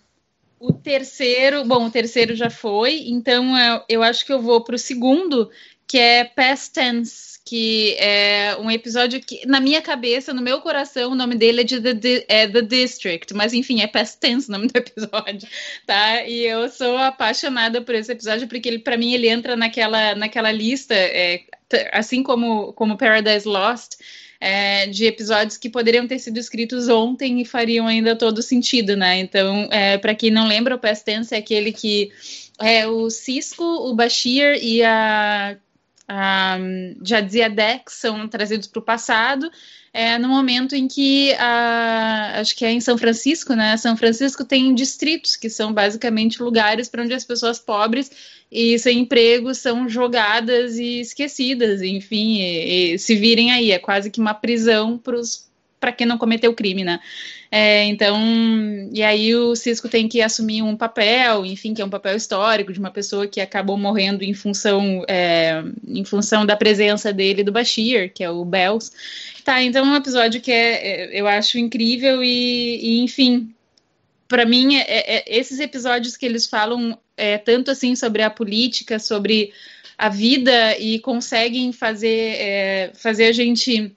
O 0.60 0.74
terceiro, 0.74 1.64
bom, 1.66 1.86
o 1.86 1.92
terceiro 1.92 2.36
já 2.36 2.50
foi, 2.50 3.04
então 3.08 3.54
eu, 3.88 4.02
acho 4.02 4.26
que 4.26 4.34
eu 4.34 4.42
vou 4.42 4.64
pro 4.64 4.78
segundo, 4.78 5.52
que 5.86 6.00
é 6.00 6.24
Past 6.24 6.74
Tense, 6.74 7.40
que 7.46 7.96
é 8.00 8.58
um 8.60 8.72
episódio 8.72 9.22
que, 9.22 9.46
na 9.46 9.60
minha 9.60 9.84
cabeça, 9.84 10.34
no 10.34 10.42
meu 10.42 10.62
coração, 10.62 11.12
o 11.12 11.16
nome 11.16 11.36
dele 11.36 11.62
é 11.62 11.64
de 11.64 11.80
The, 11.80 12.26
é 12.28 12.48
The 12.48 12.62
District, 12.64 13.32
mas 13.36 13.54
enfim, 13.54 13.82
é 13.82 13.88
Past 13.88 14.20
Tense 14.20 14.50
o 14.50 14.54
nome 14.54 14.68
do 14.68 14.78
episódio, 14.78 15.48
tá? 15.86 16.24
E 16.26 16.44
eu 16.44 16.68
sou 16.70 16.98
apaixonada 16.98 17.84
por 17.84 17.94
esse 17.94 18.12
episódio, 18.12 18.48
porque 18.48 18.68
ele, 18.68 18.80
para 18.80 18.98
mim, 18.98 19.14
ele 19.14 19.30
entra 19.30 19.56
naquela, 19.56 20.16
naquela 20.16 20.52
lista, 20.52 20.96
é, 20.96 21.44
assim 21.92 22.24
como, 22.24 22.74
como 22.74 22.98
Paradise 22.98 23.48
Lost, 23.48 23.98
é, 24.46 24.86
de 24.86 25.06
episódios 25.06 25.58
que 25.58 25.68
poderiam 25.68 26.08
ter 26.08 26.20
sido 26.20 26.38
escritos 26.38 26.88
ontem 26.88 27.42
e 27.42 27.46
fariam 27.46 27.88
ainda 27.88 28.16
todo 28.16 28.44
sentido, 28.44 28.96
né? 28.96 29.20
Então, 29.20 29.68
é, 29.72 29.98
para 29.98 30.14
quem 30.14 30.30
não 30.30 30.48
lembra, 30.48 30.76
o 30.76 30.78
Past 30.78 31.04
Tense 31.04 31.34
é 31.34 31.40
aquele 31.40 31.72
que 31.72 32.12
é 32.62 32.86
o 32.86 33.10
Cisco, 33.10 33.64
o 33.64 33.96
Bashir 33.96 34.64
e 34.64 34.84
a, 34.84 35.58
a 36.08 36.60
Jadzia 37.04 37.50
Dex 37.50 37.94
são 37.94 38.28
trazidos 38.28 38.68
para 38.68 38.80
o 38.80 38.84
passado. 38.84 39.50
É, 39.92 40.20
no 40.20 40.28
momento 40.28 40.76
em 40.76 40.88
que 40.88 41.34
a, 41.40 42.40
acho 42.40 42.56
que 42.56 42.66
é 42.66 42.72
em 42.72 42.82
São 42.82 43.00
Francisco, 43.00 43.56
né? 43.56 43.76
São 43.78 43.98
Francisco 43.98 44.46
tem 44.46 44.76
distritos 44.76 45.36
que 45.36 45.50
são 45.50 45.74
basicamente 45.74 46.44
lugares 46.44 46.88
para 46.88 47.02
onde 47.02 47.16
as 47.16 47.26
pessoas 47.26 47.58
pobres 47.58 48.12
e 48.56 48.80
sem 48.80 49.00
emprego 49.00 49.54
são 49.54 49.90
jogadas 49.90 50.78
e 50.78 51.02
esquecidas, 51.02 51.82
enfim, 51.82 52.40
e, 52.40 52.94
e 52.94 53.00
se 53.00 53.14
virem 53.16 53.52
aí. 53.52 53.72
É 53.72 53.80
quase 53.80 54.10
que 54.10 54.22
uma 54.22 54.34
prisão 54.34 54.98
para 55.78 55.92
quem 55.92 56.08
não 56.08 56.18
cometeu 56.18 56.54
crime, 56.54 56.86
né? 56.86 57.02
É, 57.52 57.84
então, 57.84 58.18
e 58.94 59.04
aí 59.04 59.36
o 59.36 59.56
Cisco 59.56 59.90
tem 59.90 60.08
que 60.08 60.22
assumir 60.22 60.62
um 60.62 60.76
papel, 60.76 61.46
enfim, 61.46 61.74
que 61.74 61.82
é 61.82 61.86
um 61.86 61.90
papel 61.90 62.16
histórico 62.16 62.72
de 62.72 62.80
uma 62.80 62.92
pessoa 62.92 63.28
que 63.28 63.42
acabou 63.42 63.78
morrendo 63.78 64.24
em 64.24 64.34
função, 64.34 65.04
é, 65.08 65.62
em 65.86 66.06
função 66.06 66.46
da 66.46 66.56
presença 66.56 67.12
dele 67.12 67.44
do 67.44 67.52
Bashir, 67.52 68.12
que 68.14 68.24
é 68.24 68.30
o 68.30 68.46
Bells. 68.46 68.92
Tá, 69.44 69.62
então 69.62 69.86
é 69.86 69.90
um 69.90 69.96
episódio 69.96 70.40
que 70.40 70.52
é, 70.52 71.14
é, 71.14 71.20
eu 71.22 71.28
acho 71.28 71.58
incrível 71.58 72.24
e, 72.24 72.80
e 72.82 73.00
enfim, 73.02 73.54
para 74.28 74.46
mim, 74.46 74.76
é, 74.78 75.18
é, 75.18 75.24
esses 75.28 75.60
episódios 75.60 76.18
que 76.18 76.26
eles 76.26 76.48
falam 76.48 76.98
é, 77.18 77.38
tanto 77.38 77.72
assim 77.72 77.96
sobre 77.96 78.22
a 78.22 78.30
política, 78.30 79.00
sobre 79.00 79.54
a 79.98 80.10
vida 80.10 80.78
e 80.78 81.00
conseguem 81.00 81.72
fazer, 81.72 82.36
é, 82.38 82.92
fazer 82.96 83.26
a 83.26 83.32
gente 83.32 83.96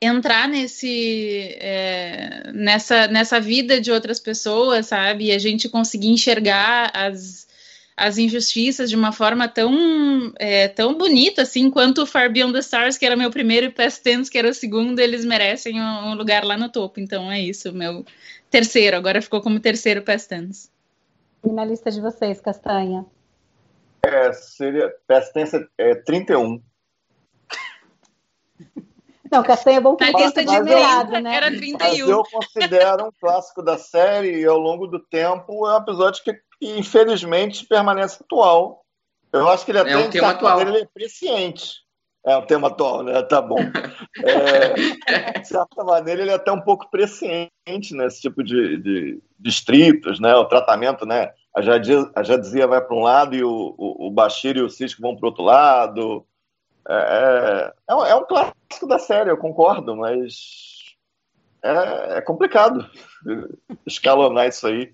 entrar 0.00 0.48
nesse 0.48 1.56
é, 1.58 2.52
nessa, 2.54 3.08
nessa 3.08 3.40
vida 3.40 3.80
de 3.80 3.90
outras 3.90 4.20
pessoas, 4.20 4.86
sabe? 4.86 5.26
E 5.26 5.32
a 5.32 5.38
gente 5.38 5.68
conseguir 5.68 6.08
enxergar 6.08 6.90
as, 6.94 7.48
as 7.96 8.16
injustiças 8.16 8.88
de 8.88 8.94
uma 8.94 9.10
forma 9.10 9.48
tão 9.48 10.32
é, 10.38 10.68
tão 10.68 10.94
bonita 10.94 11.42
assim 11.42 11.68
quanto 11.70 12.02
o 12.02 12.06
Far 12.06 12.32
Beyond 12.32 12.52
the 12.52 12.60
Stars, 12.60 12.96
que 12.96 13.04
era 13.04 13.16
meu 13.16 13.30
primeiro, 13.30 13.66
e 13.66 13.70
Past 13.70 14.02
Tense, 14.02 14.30
que 14.30 14.38
era 14.38 14.48
o 14.48 14.54
segundo, 14.54 15.00
eles 15.00 15.24
merecem 15.24 15.80
um, 15.80 16.10
um 16.10 16.14
lugar 16.14 16.44
lá 16.44 16.56
no 16.56 16.68
topo. 16.68 17.00
Então 17.00 17.30
é 17.30 17.40
isso, 17.40 17.72
meu 17.72 18.04
terceiro. 18.50 18.96
Agora 18.96 19.20
ficou 19.20 19.40
como 19.40 19.58
terceiro 19.58 20.02
Past 20.02 20.28
Tense. 20.28 20.77
E 21.44 21.50
na 21.50 21.64
lista 21.64 21.90
de 21.90 22.00
vocês, 22.00 22.40
Castanha? 22.40 23.06
É, 24.04 24.32
seria 24.32 24.94
Tense 25.32 25.68
é 25.76 25.94
31. 25.94 26.62
Não, 29.30 29.42
Castanha 29.42 29.76
é 29.76 29.80
bom 29.80 29.94
que 29.96 30.10
Na 30.10 30.18
lista 30.18 30.40
de 30.40 30.46
mas 30.46 30.66
eu- 30.66 30.76
30 30.78 31.20
né? 31.20 31.34
era 31.36 31.50
Mas 31.50 31.58
31. 31.60 32.08
eu 32.08 32.22
considero 32.24 33.06
um 33.08 33.12
clássico 33.20 33.62
da 33.62 33.76
série 33.76 34.40
e 34.40 34.46
ao 34.46 34.58
longo 34.58 34.86
do 34.86 34.98
tempo 34.98 35.66
é 35.66 35.74
um 35.74 35.82
episódio 35.82 36.22
que, 36.24 36.32
que, 36.32 36.78
infelizmente 36.78 37.66
permanece 37.66 38.22
atual. 38.22 38.84
Eu 39.30 39.46
acho 39.50 39.64
que 39.66 39.70
ele 39.72 39.80
até 39.80 39.92
É 39.92 39.96
um 39.98 40.04
de 40.04 40.12
tema 40.12 40.28
certa 40.28 40.38
atual. 40.38 40.56
maneira, 40.58 40.78
ele 40.78 40.84
é 40.86 40.88
presciente. 40.92 41.72
É 42.28 42.36
um 42.36 42.46
tema 42.46 42.68
atual, 42.68 43.02
né? 43.02 43.22
Tá 43.22 43.40
bom. 43.40 43.58
É, 44.24 45.38
de 45.40 45.48
certa 45.48 45.82
maneira, 45.84 46.22
ele 46.22 46.30
é 46.30 46.34
até 46.34 46.52
um 46.52 46.60
pouco 46.60 46.90
presciente 46.90 47.50
nesse 47.92 48.20
tipo 48.20 48.42
de, 48.42 48.76
de 48.78 49.22
distritos, 49.38 50.20
né? 50.20 50.34
O 50.34 50.44
tratamento, 50.44 51.06
né? 51.06 51.30
A 51.54 51.62
Jadzia, 51.62 52.10
a 52.14 52.22
Jadzia 52.22 52.66
vai 52.66 52.80
para 52.80 52.96
um 52.96 53.02
lado 53.02 53.34
e 53.34 53.42
o, 53.42 53.74
o, 53.78 54.06
o 54.06 54.10
Bashir 54.10 54.56
e 54.56 54.62
o 54.62 54.68
Cisco 54.70 55.00
vão 55.02 55.16
para 55.16 55.24
o 55.26 55.28
outro 55.30 55.42
lado. 55.44 56.24
É, 56.88 57.72
é, 57.88 57.94
um- 57.94 58.06
é 58.06 58.14
um 58.14 58.24
clássico 58.24 58.86
da 58.86 58.98
série, 58.98 59.30
eu 59.30 59.36
concordo, 59.36 59.96
mas 59.96 60.94
é, 61.62 62.18
é 62.18 62.20
complicado 62.20 62.88
escalonar 63.86 64.48
isso 64.48 64.66
aí. 64.66 64.92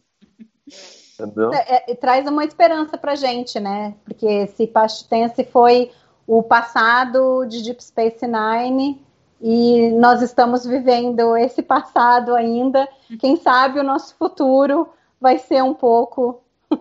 Entendeu? 1.20 1.52
É, 1.54 1.90
é, 1.90 1.94
traz 1.94 2.26
uma 2.26 2.44
esperança 2.44 2.98
pra 2.98 3.14
gente, 3.14 3.60
né? 3.60 3.94
Porque 4.04 4.26
esse 4.26 4.66
Past 4.66 5.08
Tense 5.08 5.44
foi 5.44 5.90
o 6.26 6.42
passado 6.42 7.44
de 7.46 7.62
Deep 7.62 7.82
Space 7.82 8.26
Nine 8.26 9.00
e 9.40 9.90
nós 9.92 10.22
estamos 10.22 10.64
vivendo 10.64 11.36
esse 11.36 11.62
passado 11.62 12.34
ainda. 12.34 12.88
Quem 13.20 13.36
sabe 13.36 13.78
o 13.80 13.84
nosso 13.84 14.14
futuro 14.16 14.88
vai 15.20 15.38
ser 15.38 15.62
um 15.62 15.74
pouco 15.74 16.40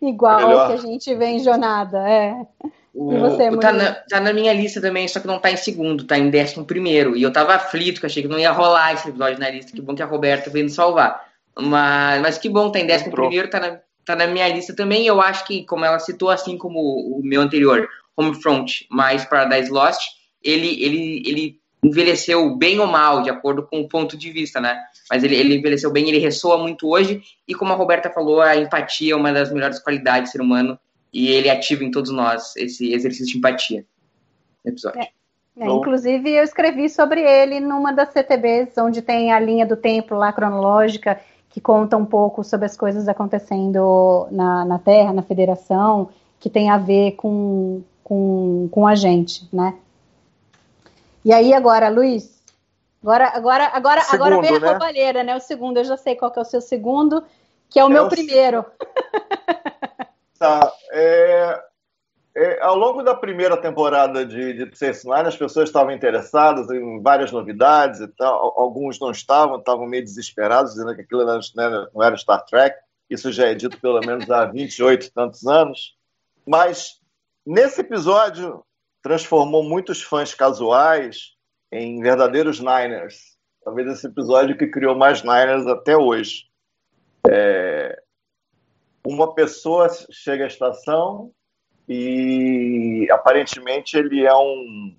igual 0.00 0.36
Melhor. 0.38 0.60
ao 0.60 0.66
que 0.68 0.72
a 0.74 0.76
gente 0.90 1.14
vê 1.14 1.26
em 1.26 1.38
jornada. 1.40 1.98
É. 2.08 2.46
O, 2.94 3.12
E 3.12 3.18
você, 3.18 3.48
o- 3.48 3.58
tá, 3.58 3.72
na, 3.72 3.92
tá 3.92 4.20
na 4.20 4.32
minha 4.32 4.52
lista 4.52 4.80
também, 4.80 5.06
só 5.08 5.20
que 5.20 5.26
não 5.26 5.38
tá 5.38 5.50
em 5.50 5.56
segundo, 5.56 6.04
tá 6.04 6.18
em 6.18 6.28
décimo 6.30 6.64
primeiro. 6.64 7.16
E 7.16 7.22
eu 7.22 7.32
tava 7.32 7.54
aflito, 7.54 8.00
que 8.00 8.06
eu 8.06 8.08
achei 8.10 8.22
que 8.22 8.28
não 8.28 8.38
ia 8.38 8.52
rolar 8.52 8.92
esse 8.92 9.08
episódio 9.08 9.38
na 9.38 9.48
lista. 9.50 9.72
Que 9.72 9.80
bom 9.80 9.94
que 9.94 10.02
a 10.02 10.06
Roberta 10.06 10.50
veio 10.50 10.64
nos 10.64 10.74
salvar. 10.74 11.24
Mas, 11.58 12.20
mas 12.22 12.38
que 12.38 12.48
bom, 12.48 12.70
tá 12.70 12.78
em 12.80 12.86
décimo 12.86 13.10
Entrou. 13.10 13.26
primeiro, 13.28 13.48
tá 13.50 13.60
na, 13.60 13.78
tá 14.04 14.16
na 14.16 14.26
minha 14.26 14.48
lista 14.48 14.74
também. 14.74 15.04
E 15.04 15.06
eu 15.06 15.20
acho 15.20 15.46
que, 15.46 15.64
como 15.64 15.84
ela 15.84 15.98
citou, 15.98 16.30
assim 16.30 16.58
como 16.58 16.78
o 16.80 17.20
meu 17.22 17.40
anterior, 17.40 17.88
Homefront 18.16 18.86
mais 18.90 19.24
Paradise 19.24 19.70
Lost, 19.70 20.00
ele, 20.42 20.82
ele, 20.82 21.22
ele 21.26 21.60
envelheceu 21.82 22.56
bem 22.56 22.78
ou 22.78 22.86
mal, 22.86 23.22
de 23.22 23.30
acordo 23.30 23.62
com 23.62 23.80
o 23.80 23.88
ponto 23.88 24.16
de 24.16 24.30
vista, 24.30 24.60
né? 24.60 24.80
Mas 25.10 25.24
ele, 25.24 25.34
ele 25.34 25.56
envelheceu 25.56 25.90
bem, 25.90 26.08
ele 26.08 26.18
ressoa 26.18 26.56
muito 26.58 26.88
hoje. 26.88 27.20
E 27.46 27.54
como 27.54 27.72
a 27.72 27.76
Roberta 27.76 28.10
falou, 28.10 28.40
a 28.40 28.56
empatia 28.56 29.14
é 29.14 29.16
uma 29.16 29.32
das 29.32 29.52
melhores 29.52 29.78
qualidades 29.78 30.30
do 30.30 30.32
ser 30.32 30.40
humano. 30.40 30.78
E 31.12 31.28
ele 31.28 31.50
ativa 31.50 31.84
em 31.84 31.90
todos 31.90 32.10
nós 32.10 32.56
esse 32.56 32.92
exercício 32.92 33.32
de 33.32 33.38
empatia 33.38 33.84
episódio. 34.64 35.00
É, 35.00 35.66
Bom. 35.66 35.78
inclusive, 35.78 36.30
eu 36.30 36.42
escrevi 36.42 36.88
sobre 36.88 37.20
ele 37.20 37.60
numa 37.60 37.92
das 37.92 38.12
CTBs, 38.12 38.78
onde 38.78 39.02
tem 39.02 39.32
a 39.32 39.40
linha 39.40 39.66
do 39.66 39.76
tempo 39.76 40.14
lá 40.14 40.32
cronológica, 40.32 41.20
que 41.50 41.60
conta 41.60 41.96
um 41.96 42.06
pouco 42.06 42.42
sobre 42.42 42.64
as 42.64 42.76
coisas 42.76 43.08
acontecendo 43.08 44.26
na, 44.30 44.64
na 44.64 44.78
Terra, 44.78 45.12
na 45.12 45.22
Federação, 45.22 46.08
que 46.40 46.48
tem 46.48 46.70
a 46.70 46.78
ver 46.78 47.12
com, 47.12 47.82
com, 48.12 48.68
com 48.70 48.86
a 48.86 48.94
gente, 48.94 49.48
né? 49.50 49.74
E 51.24 51.32
aí, 51.32 51.54
agora, 51.54 51.88
Luiz? 51.88 52.42
Agora, 53.02 53.28
agora, 53.34 53.70
agora, 53.72 54.00
Segundo, 54.02 54.24
agora 54.26 54.40
vem 54.42 54.56
a 54.56 54.60
né? 54.60 54.68
roubalheira, 54.68 55.24
né? 55.24 55.34
O 55.36 55.40
segundo, 55.40 55.78
eu 55.78 55.84
já 55.84 55.96
sei 55.96 56.14
qual 56.14 56.30
que 56.30 56.38
é 56.38 56.42
o 56.42 56.44
seu 56.44 56.60
segundo, 56.60 57.24
que 57.70 57.80
é 57.80 57.84
o 57.84 57.86
É 57.88 57.90
meu 57.90 58.04
o- 58.04 58.08
primeiro. 58.10 58.64
Tá. 60.38 60.72
é, 60.90 61.62
é, 62.34 62.60
ao 62.62 62.74
longo 62.76 63.00
da 63.04 63.14
primeira 63.14 63.56
temporada 63.56 64.26
de 64.26 64.68
Space 64.74 65.06
Nine, 65.08 65.28
as 65.28 65.36
pessoas 65.36 65.68
estavam 65.68 65.92
interessadas 65.92 66.68
em 66.68 67.00
várias 67.00 67.30
novidades 67.30 68.00
e 68.00 68.08
tal. 68.08 68.52
Alguns 68.58 68.98
não 68.98 69.12
estavam, 69.12 69.58
estavam 69.60 69.86
meio 69.86 70.02
desesperados, 70.02 70.72
dizendo 70.72 70.96
que 70.96 71.02
aquilo 71.02 71.24
não 71.24 71.38
era, 71.64 71.90
não 71.94 72.02
era 72.02 72.16
Star 72.16 72.44
Trek. 72.44 72.76
Isso 73.08 73.30
já 73.30 73.46
é 73.46 73.54
dito 73.54 73.80
pelo 73.80 74.00
menos 74.00 74.28
há 74.32 74.44
28 74.46 75.06
e 75.06 75.10
tantos 75.12 75.46
anos. 75.46 75.94
Mas 76.44 77.00
nesse 77.46 77.80
episódio 77.80 78.64
transformou 79.02 79.62
muitos 79.62 80.02
fãs 80.02 80.34
casuais 80.34 81.34
em 81.70 82.00
verdadeiros 82.00 82.60
Niners. 82.60 83.36
Talvez 83.64 83.88
esse 83.88 84.06
episódio 84.06 84.56
que 84.56 84.66
criou 84.66 84.96
mais 84.96 85.22
Niners 85.22 85.66
até 85.66 85.96
hoje. 85.96 86.46
É, 87.28 88.00
uma 89.04 89.34
pessoa 89.34 89.88
chega 90.10 90.44
à 90.44 90.46
estação 90.46 91.32
e 91.88 93.08
aparentemente 93.10 93.96
ele 93.96 94.24
é 94.24 94.34
um 94.34 94.96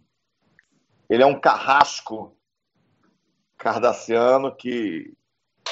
ele 1.10 1.22
é 1.22 1.26
um 1.26 1.39
carrasco 1.39 2.36
cardassiano 3.58 4.56
que, 4.56 5.14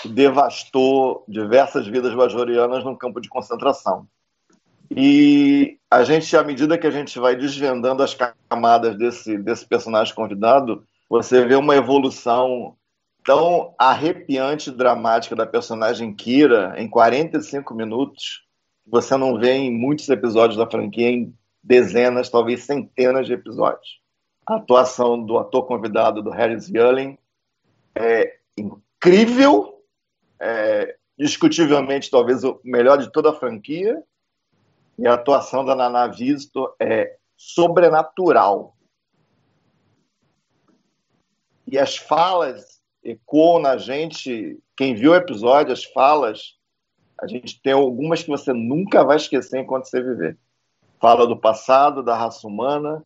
devastou 0.06 1.24
diversas 1.28 1.88
vidas 1.88 2.14
bajorianas 2.16 2.84
num 2.84 2.96
campo 2.96 3.22
de 3.22 3.30
concentração. 3.30 4.08
E 4.96 5.78
a 5.90 6.04
gente, 6.04 6.36
à 6.36 6.44
medida 6.44 6.78
que 6.78 6.86
a 6.86 6.92
gente 6.92 7.18
vai 7.18 7.36
desvendando 7.36 8.04
as 8.04 8.16
camadas 8.50 8.98
desse, 8.98 9.38
desse 9.38 9.66
personagem 9.66 10.14
convidado, 10.14 10.84
você 11.10 11.46
vê 11.46 11.56
uma 11.56 11.76
evolução 11.76 12.76
tão 13.24 13.74
arrepiante 13.78 14.70
e 14.70 14.74
dramática 14.74 15.36
da 15.36 15.46
personagem 15.46 16.14
Kira 16.14 16.74
em 16.78 16.90
45 16.90 17.74
minutos 17.74 18.46
que 18.84 18.90
você 18.90 19.16
não 19.16 19.38
vê 19.38 19.54
em 19.54 19.72
muitos 19.72 20.10
episódios 20.10 20.58
da 20.58 20.70
franquia, 20.70 21.10
em 21.10 21.34
dezenas, 21.64 22.30
talvez 22.30 22.64
centenas 22.64 23.28
de 23.28 23.34
episódios. 23.34 24.02
A 24.48 24.56
atuação 24.56 25.24
do 25.24 25.38
ator 25.38 25.68
convidado, 25.68 26.22
do 26.22 26.32
Harris 26.32 26.68
Yulin, 26.68 27.18
é 27.96 28.38
incrível, 28.58 29.82
é, 30.40 30.96
discutivelmente 31.18 32.10
talvez 32.10 32.44
o 32.44 32.60
melhor 32.64 32.98
de 32.98 33.12
toda 33.12 33.30
a 33.30 33.36
franquia, 33.36 34.02
e 35.02 35.08
a 35.08 35.16
atuação 35.16 35.66
da 35.66 35.76
Nana 35.76 36.06
Visto 36.06 36.76
é 36.80 37.18
sobrenatural. 37.36 38.78
E 41.66 41.80
as 41.80 41.98
falas 41.98 42.80
ecoam 43.04 43.60
na 43.60 43.78
gente, 43.78 44.60
quem 44.78 44.94
viu 44.94 45.14
o 45.14 45.16
episódio, 45.16 45.74
as 45.74 45.84
falas, 45.84 46.56
a 47.20 47.26
gente 47.26 47.60
tem 47.64 47.74
algumas 47.74 48.22
que 48.22 48.30
você 48.30 48.54
nunca 48.54 49.04
vai 49.04 49.18
esquecer 49.18 49.60
enquanto 49.60 49.86
você 49.86 50.04
viver. 50.04 50.38
Fala 51.00 51.26
do 51.26 51.36
passado, 51.36 52.04
da 52.04 52.16
raça 52.16 52.48
humana, 52.48 53.04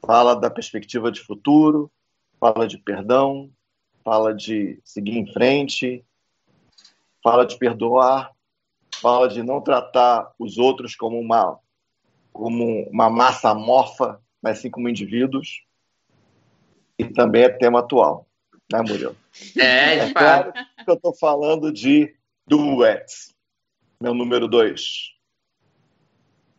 fala 0.00 0.34
da 0.34 0.48
perspectiva 0.48 1.12
de 1.12 1.20
futuro, 1.20 1.92
fala 2.40 2.66
de 2.66 2.78
perdão, 2.78 3.50
fala 4.02 4.34
de 4.34 4.80
seguir 4.82 5.18
em 5.18 5.30
frente, 5.30 6.02
fala 7.22 7.44
de 7.44 7.58
perdoar, 7.58 8.32
fala 9.02 9.28
de 9.28 9.42
não 9.42 9.60
tratar 9.60 10.32
os 10.38 10.56
outros 10.56 10.94
como 10.94 11.18
uma, 11.18 11.58
como 12.32 12.88
uma 12.88 13.10
massa 13.10 13.50
amorfa, 13.50 14.20
mas 14.40 14.58
sim 14.60 14.70
como 14.70 14.88
indivíduos. 14.88 15.64
E 16.98 17.04
também 17.04 17.42
é 17.42 17.48
tema 17.48 17.80
atual, 17.80 18.26
né, 18.72 18.80
Murilo? 18.80 19.16
É, 19.58 19.96
É 19.98 20.06
de 20.06 20.14
claro 20.14 20.52
fato. 20.52 20.84
que 20.84 20.90
eu 20.90 20.94
estou 20.94 21.14
falando 21.14 21.72
de 21.72 22.14
Duets, 22.46 23.34
meu 24.00 24.14
número 24.14 24.46
dois. 24.46 25.10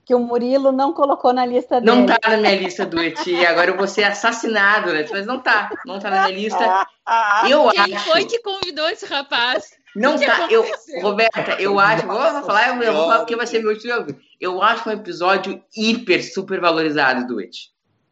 Que 0.05 0.13
o 0.13 0.19
Murilo 0.19 0.73
não 0.73 0.91
colocou 0.91 1.31
na 1.31 1.45
lista 1.45 1.79
dele. 1.79 1.95
Não 1.95 2.05
tá 2.05 2.17
na 2.29 2.35
minha 2.35 2.55
lista 2.57 2.85
do 2.85 3.01
Eti, 3.01 3.45
agora 3.45 3.71
eu 3.71 3.77
vou 3.77 3.87
ser 3.87 4.03
assassinado, 4.03 4.91
né? 4.91 5.05
Mas 5.09 5.25
não 5.25 5.39
tá, 5.39 5.69
não 5.85 5.97
tá 5.97 6.09
na 6.09 6.23
minha 6.27 6.35
lista. 6.37 6.59
Eu 7.49 7.69
Quem 7.69 7.95
acho. 7.95 8.09
foi 8.09 8.25
que 8.25 8.39
convidou 8.39 8.87
esse 8.89 9.05
rapaz? 9.05 9.71
Não 9.95 10.17
que 10.17 10.25
tá, 10.25 10.47
eu? 10.49 10.65
Roberta, 11.01 11.61
eu 11.61 11.79
acho, 11.79 12.07
vou 12.07 12.15
Nossa 12.15 12.41
falar, 12.43 12.81
eu 12.81 12.93
vou 12.93 13.03
falar 13.03 13.19
porque 13.19 13.35
vai 13.35 13.45
ser 13.45 13.59
meu 13.59 13.71
último. 13.71 14.15
Eu 14.39 14.61
acho 14.61 14.89
um 14.89 14.91
episódio 14.91 15.63
hiper, 15.75 16.23
super 16.33 16.59
valorizado 16.59 17.27
do 17.27 17.39
It. 17.39 17.71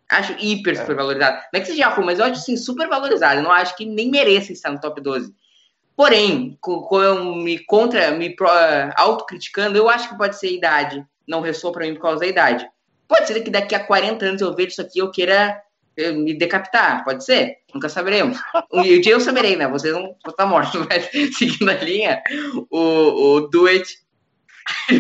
Acho 0.10 0.34
hiper, 0.40 0.78
super 0.78 0.96
valorizado. 0.96 1.38
Não 1.54 1.60
é 1.60 1.62
que 1.62 1.68
seja 1.68 1.90
ruim, 1.90 2.06
mas 2.06 2.20
eu 2.20 2.26
acho 2.26 2.40
assim, 2.42 2.58
super 2.58 2.88
valorizado. 2.88 3.40
Eu 3.40 3.44
não 3.44 3.52
acho 3.52 3.76
que 3.76 3.86
nem 3.86 4.12
mereça 4.12 4.52
estar 4.52 4.72
no 4.72 4.80
top 4.80 5.02
12. 5.02 5.34
Porém, 5.96 6.58
com, 6.60 6.82
com 6.82 7.36
me 7.36 7.60
contra, 7.66 8.12
me 8.12 8.36
pro, 8.36 8.48
autocriticando, 8.96 9.78
eu 9.78 9.90
acho 9.90 10.10
que 10.10 10.18
pode 10.18 10.38
ser 10.38 10.48
a 10.48 10.52
idade. 10.52 11.06
Não 11.28 11.42
ressoa 11.42 11.72
para 11.72 11.86
mim 11.86 11.94
por 11.96 12.02
causa 12.02 12.20
da 12.20 12.28
idade. 12.28 12.68
Pode 13.08 13.28
ser 13.28 13.42
que 13.42 13.50
daqui 13.50 13.74
a 13.74 13.84
40 13.84 14.26
anos 14.26 14.42
eu 14.42 14.56
veja 14.56 14.70
isso 14.70 14.82
aqui 14.82 15.00
e 15.00 15.02
eu 15.02 15.12
queira 15.12 15.62
me 16.12 16.34
decapitar. 16.34 17.04
Pode 17.04 17.24
ser? 17.24 17.58
Nunca 17.74 17.90
saberemos. 17.90 18.38
O 18.70 18.82
dia 18.84 19.14
eu 19.14 19.20
saberei, 19.20 19.56
né? 19.56 19.68
Vocês 19.68 19.94
vão 19.94 20.16
estar 20.28 20.46
mortos. 20.46 20.86
Mas 20.90 21.10
seguindo 21.38 21.70
a 21.70 21.76
linha, 21.76 22.22
o, 22.70 23.36
o 23.36 23.42
Do 23.50 23.68
It. 23.68 23.88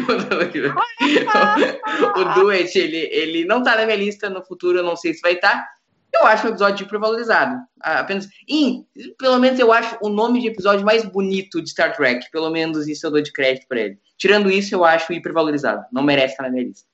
o 2.15 2.23
Do 2.33 2.49
It, 2.49 2.77
ele, 2.77 3.09
ele 3.11 3.45
não 3.45 3.63
tá 3.63 3.75
na 3.75 3.85
minha 3.85 3.97
lista 3.97 4.29
no 4.29 4.43
futuro, 4.43 4.79
eu 4.79 4.83
não 4.83 4.95
sei 4.95 5.13
se 5.13 5.21
vai 5.21 5.33
estar. 5.33 5.55
Tá. 5.55 5.67
Eu 6.13 6.25
acho 6.25 6.45
o 6.45 6.49
episódio 6.49 6.83
hipervalorizado. 6.85 7.57
Apenas. 7.79 8.27
E, 8.47 8.83
pelo 9.17 9.39
menos, 9.39 9.59
eu 9.59 9.71
acho 9.71 9.97
o 10.01 10.09
nome 10.09 10.41
de 10.41 10.47
episódio 10.47 10.85
mais 10.85 11.05
bonito 11.05 11.61
de 11.61 11.69
Star 11.69 11.95
Trek. 11.95 12.29
Pelo 12.31 12.49
menos 12.49 12.87
isso 12.87 13.07
eu 13.07 13.11
dou 13.11 13.21
de 13.21 13.31
crédito 13.31 13.65
pra 13.67 13.79
ele. 13.79 13.97
Tirando 14.17 14.51
isso, 14.51 14.75
eu 14.75 14.83
acho 14.83 15.13
hipervalorizado. 15.13 15.85
Não 15.91 16.03
merece 16.03 16.33
estar 16.33 16.43
na 16.43 16.49
minha 16.49 16.65
lista. 16.65 16.85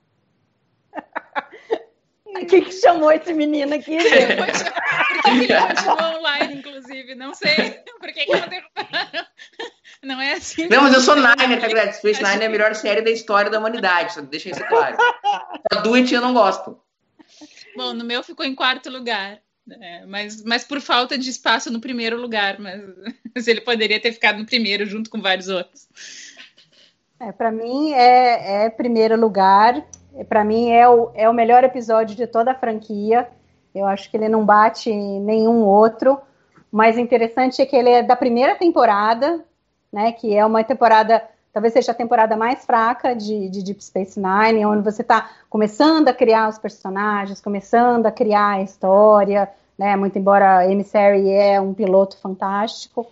Quem 2.46 2.64
que 2.64 2.72
chamou 2.72 3.12
esse 3.12 3.34
menino 3.34 3.74
aqui? 3.74 3.98
Por 3.98 4.06
que 4.06 5.30
ele 5.30 5.48
continuou 5.48 6.18
online, 6.18 6.56
inclusive? 6.56 7.16
Não 7.16 7.34
sei. 7.34 7.82
Por 8.00 8.12
que, 8.14 8.26
que 8.26 8.34
ela 8.34 8.46
derrubaram? 8.48 9.26
Não 10.04 10.22
é 10.22 10.34
assim. 10.34 10.68
Não, 10.68 10.84
mas 10.84 10.94
eu 10.94 11.02
sou 11.02 11.16
Niner, 11.16 11.60
tá 11.60 11.68
ligado? 11.68 11.94
Space 11.94 12.22
Nine 12.22 12.44
é 12.44 12.46
a 12.46 12.50
melhor 12.50 12.76
série 12.76 13.02
da 13.02 13.10
história 13.10 13.50
da 13.50 13.60
humanidade. 13.60 14.14
Só 14.14 14.22
deixa 14.22 14.52
isso 14.52 14.66
claro. 14.68 14.98
A 15.72 15.76
Do 15.78 15.96
It 15.96 16.14
eu 16.14 16.22
não 16.22 16.34
gosto. 16.34 16.80
Bom, 17.76 17.94
no 17.94 18.04
meu 18.04 18.24
ficou 18.24 18.46
em 18.46 18.56
quarto 18.56 18.90
lugar. 18.90 19.40
É, 19.82 20.06
mas, 20.06 20.44
mas 20.44 20.64
por 20.64 20.80
falta 20.80 21.18
de 21.18 21.30
espaço 21.30 21.70
no 21.72 21.82
primeiro 21.82 22.20
lugar, 22.20 22.58
mas, 22.58 22.82
mas 23.36 23.48
ele 23.48 23.62
poderia 23.62 24.00
ter 24.00 24.14
ficado 24.14 24.40
no 24.40 24.46
primeiro 24.46 24.86
junto 24.86 25.10
com 25.10 25.22
vários 25.22 25.50
outros. 25.50 25.88
É, 27.20 27.32
para 27.32 27.52
mim 27.52 27.92
é, 27.94 28.66
é 28.66 28.70
primeiro 28.70 29.20
lugar. 29.20 29.84
Para 30.24 30.44
mim 30.44 30.72
é 30.72 30.88
o, 30.88 31.10
é 31.14 31.30
o 31.30 31.34
melhor 31.34 31.64
episódio 31.64 32.16
de 32.16 32.28
toda 32.28 32.52
a 32.52 32.56
franquia. 32.56 33.28
Eu 33.74 33.86
acho 33.86 34.10
que 34.10 34.18
ele 34.18 34.30
não 34.30 34.46
bate 34.46 34.92
nenhum 34.94 35.64
outro. 35.64 36.20
O 36.72 36.78
mais 36.78 36.98
interessante 36.98 37.62
é 37.62 37.66
que 37.66 37.76
ele 37.76 37.90
é 37.90 38.04
da 38.04 38.16
primeira 38.16 38.56
temporada, 38.56 39.44
né? 39.92 40.12
Que 40.12 40.36
é 40.36 40.46
uma 40.46 40.64
temporada, 40.64 41.24
talvez 41.54 41.74
seja 41.74 41.92
a 41.92 41.96
temporada 41.96 42.36
mais 42.36 42.66
fraca 42.66 43.16
de, 43.16 43.50
de 43.50 43.64
Deep 43.64 43.84
Space 43.84 44.20
Nine, 44.20 44.66
onde 44.66 44.84
você 44.84 45.02
está 45.02 45.30
começando 45.50 46.08
a 46.08 46.14
criar 46.14 46.50
os 46.50 46.58
personagens, 46.58 47.40
começando 47.40 48.06
a 48.06 48.12
criar 48.12 48.56
a 48.56 48.62
história, 48.62 49.50
né? 49.78 49.96
Muito 49.96 50.18
embora 50.18 50.70
Emissary 50.70 51.30
é 51.30 51.62
um 51.62 51.74
piloto 51.74 52.18
fantástico, 52.18 53.06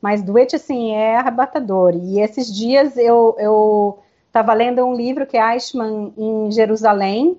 mas 0.00 0.22
Duet, 0.22 0.54
assim, 0.54 0.94
é 0.94 1.16
arrebatador. 1.16 1.94
E 1.94 2.20
esses 2.20 2.52
dias 2.52 2.96
eu, 2.96 3.36
eu 3.38 3.98
estava 4.32 4.54
lendo 4.54 4.82
um 4.82 4.94
livro 4.94 5.26
que 5.26 5.36
é 5.36 5.52
Eichmann 5.52 6.14
em 6.16 6.50
Jerusalém, 6.50 7.38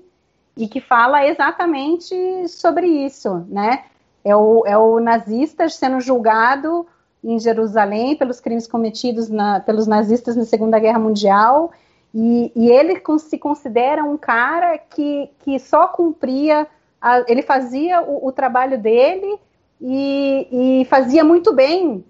e 0.55 0.67
que 0.67 0.79
fala 0.79 1.25
exatamente 1.25 2.47
sobre 2.47 2.85
isso, 2.85 3.43
né? 3.49 3.85
É 4.23 4.35
o, 4.35 4.63
é 4.67 4.77
o 4.77 4.99
nazista 4.99 5.67
sendo 5.67 5.99
julgado 5.99 6.85
em 7.23 7.39
Jerusalém 7.39 8.15
pelos 8.15 8.39
crimes 8.39 8.67
cometidos 8.67 9.27
na, 9.27 9.59
pelos 9.59 9.87
nazistas 9.87 10.35
na 10.35 10.45
Segunda 10.45 10.77
Guerra 10.77 10.99
Mundial, 10.99 11.71
e, 12.13 12.51
e, 12.55 12.69
ele 12.69 13.01
se 13.17 13.39
considera 13.39 14.03
um 14.03 14.15
cara 14.15 14.77
que, 14.77 15.31
que 15.39 15.57
só 15.57 15.87
cumpria, 15.87 16.67
a, 17.01 17.23
ele 17.27 17.41
fazia 17.41 18.03
o, 18.03 18.27
o 18.27 18.31
trabalho 18.31 18.79
dele 18.79 19.39
e, 19.81 20.81
e, 20.81 20.85
fazia 20.85 21.23
muito 21.23 21.51
bem, 21.51 22.05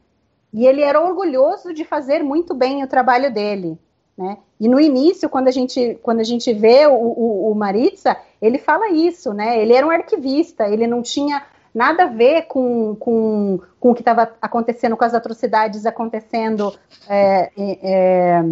e 0.53 0.67
ele 0.67 0.81
era 0.81 0.99
orgulhoso 0.99 1.73
de 1.73 1.85
fazer 1.85 2.21
muito 2.21 2.53
bem 2.53 2.83
o 2.83 2.87
trabalho 2.87 3.33
dele. 3.33 3.79
Né? 4.17 4.37
E 4.59 4.67
no 4.67 4.79
início, 4.79 5.27
quando 5.27 5.47
a 5.47 5.51
gente, 5.51 5.99
quando 6.03 6.19
a 6.19 6.23
gente 6.23 6.53
vê 6.53 6.85
o, 6.85 6.93
o, 6.93 7.51
o 7.51 7.55
Maritza, 7.55 8.15
ele 8.41 8.59
fala 8.59 8.89
isso, 8.91 9.33
né? 9.33 9.59
Ele 9.59 9.73
era 9.73 9.85
um 9.85 9.89
arquivista, 9.89 10.67
ele 10.67 10.85
não 10.85 11.01
tinha 11.01 11.43
nada 11.73 12.03
a 12.03 12.07
ver 12.07 12.43
com, 12.43 12.95
com, 12.95 13.59
com 13.79 13.91
o 13.91 13.95
que 13.95 14.01
estava 14.01 14.31
acontecendo, 14.41 14.95
com 14.95 15.03
as 15.03 15.15
atrocidades 15.15 15.85
acontecendo 15.85 16.73
é, 17.09 17.51
é, 17.57 18.43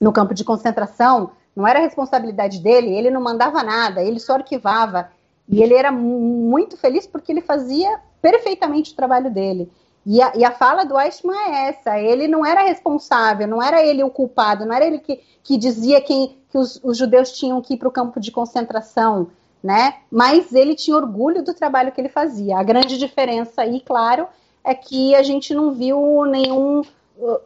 no 0.00 0.12
campo 0.12 0.34
de 0.34 0.42
concentração. 0.42 1.30
Não 1.54 1.66
era 1.66 1.78
responsabilidade 1.78 2.58
dele, 2.58 2.96
ele 2.96 3.10
não 3.10 3.20
mandava 3.20 3.62
nada, 3.62 4.02
ele 4.02 4.18
só 4.18 4.34
arquivava. 4.34 5.10
E 5.48 5.62
ele 5.62 5.74
era 5.74 5.92
muito 5.92 6.76
feliz 6.76 7.06
porque 7.06 7.30
ele 7.30 7.40
fazia 7.40 8.00
perfeitamente 8.20 8.92
o 8.92 8.96
trabalho 8.96 9.30
dele. 9.30 9.70
E 10.04 10.22
a, 10.22 10.32
e 10.34 10.44
a 10.44 10.50
fala 10.50 10.84
do 10.84 10.98
Eichmann 10.98 11.36
é 11.36 11.68
essa: 11.68 11.98
ele 11.98 12.26
não 12.26 12.44
era 12.44 12.62
responsável, 12.62 13.46
não 13.46 13.62
era 13.62 13.84
ele 13.84 14.02
o 14.02 14.10
culpado, 14.10 14.64
não 14.64 14.74
era 14.74 14.86
ele 14.86 14.98
que, 14.98 15.20
que 15.42 15.56
dizia 15.56 16.00
quem, 16.00 16.38
que 16.48 16.58
os, 16.58 16.80
os 16.82 16.96
judeus 16.96 17.32
tinham 17.32 17.60
que 17.60 17.74
ir 17.74 17.76
para 17.76 17.88
o 17.88 17.92
campo 17.92 18.18
de 18.18 18.30
concentração 18.30 19.30
né? 19.62 19.96
Mas 20.10 20.52
ele 20.52 20.74
tinha 20.74 20.96
orgulho 20.96 21.42
do 21.42 21.54
trabalho 21.54 21.92
que 21.92 22.00
ele 22.00 22.08
fazia. 22.08 22.58
A 22.58 22.62
grande 22.62 22.98
diferença 22.98 23.62
aí, 23.62 23.80
claro, 23.80 24.26
é 24.64 24.74
que 24.74 25.14
a 25.14 25.22
gente 25.22 25.54
não 25.54 25.72
viu 25.72 26.24
nenhum, 26.24 26.82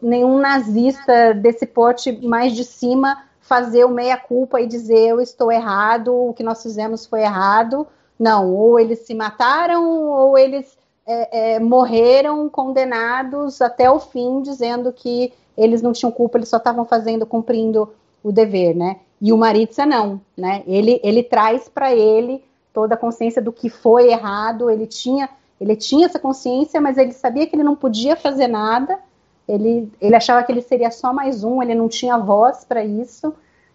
nenhum 0.01 0.39
nazista 0.39 1.35
desse 1.35 1.67
porte 1.67 2.13
mais 2.27 2.53
de 2.53 2.65
cima 2.65 3.25
fazer 3.41 3.85
o 3.85 3.91
meia-culpa 3.91 4.61
e 4.61 4.67
dizer 4.67 5.09
eu 5.09 5.21
estou 5.21 5.53
errado, 5.53 6.15
o 6.15 6.33
que 6.33 6.43
nós 6.43 6.63
fizemos 6.63 7.05
foi 7.05 7.23
errado. 7.23 7.87
Não, 8.19 8.55
ou 8.55 8.79
eles 8.79 9.01
se 9.01 9.15
mataram, 9.15 10.09
ou 10.09 10.39
eles 10.39 10.79
é, 11.07 11.55
é, 11.55 11.61
morreram 11.61 12.49
condenados 12.49 13.61
até 13.61 13.91
o 13.91 14.01
fim, 14.01 14.41
dizendo 14.43 14.93
que 14.93 15.33
eles 15.57 15.83
não 15.83 15.93
tinham 15.93 16.11
culpa, 16.11 16.39
eles 16.39 16.49
só 16.49 16.57
estavam 16.57 16.85
fazendo, 16.85 17.27
cumprindo 17.27 17.93
o 18.23 18.33
dever, 18.33 18.75
né? 18.75 18.97
E 19.21 19.33
o 19.33 19.37
Maritza 19.37 19.87
não, 19.87 20.21
né? 20.37 20.63
Ele, 20.67 21.01
ele 21.03 21.23
traz 21.23 21.69
para 21.69 21.95
ele 21.95 22.43
toda 22.73 22.95
a 22.95 22.99
consciência 22.99 23.41
do 23.41 23.53
que 23.53 23.69
foi 23.69 24.11
errado, 24.11 24.69
ele 24.69 24.87
tinha, 24.87 25.29
ele 25.61 25.77
tinha 25.77 26.07
essa 26.07 26.19
consciência, 26.19 26.81
mas 26.81 26.99
ele 26.99 27.13
sabia 27.13 27.47
que 27.47 27.55
ele 27.55 27.63
não 27.63 27.77
podia 27.77 28.17
fazer 28.17 28.49
nada, 28.49 28.99
ele, 29.47 29.93
ele 30.01 30.17
achava 30.17 30.43
que 30.43 30.51
ele 30.51 30.63
seria 30.63 30.91
só 30.91 31.13
mais 31.13 31.45
um, 31.45 31.63
ele 31.63 31.75
não 31.75 31.89
tinha 31.89 32.19
voz 32.19 32.65
para 32.65 32.85
isso, 32.85 33.33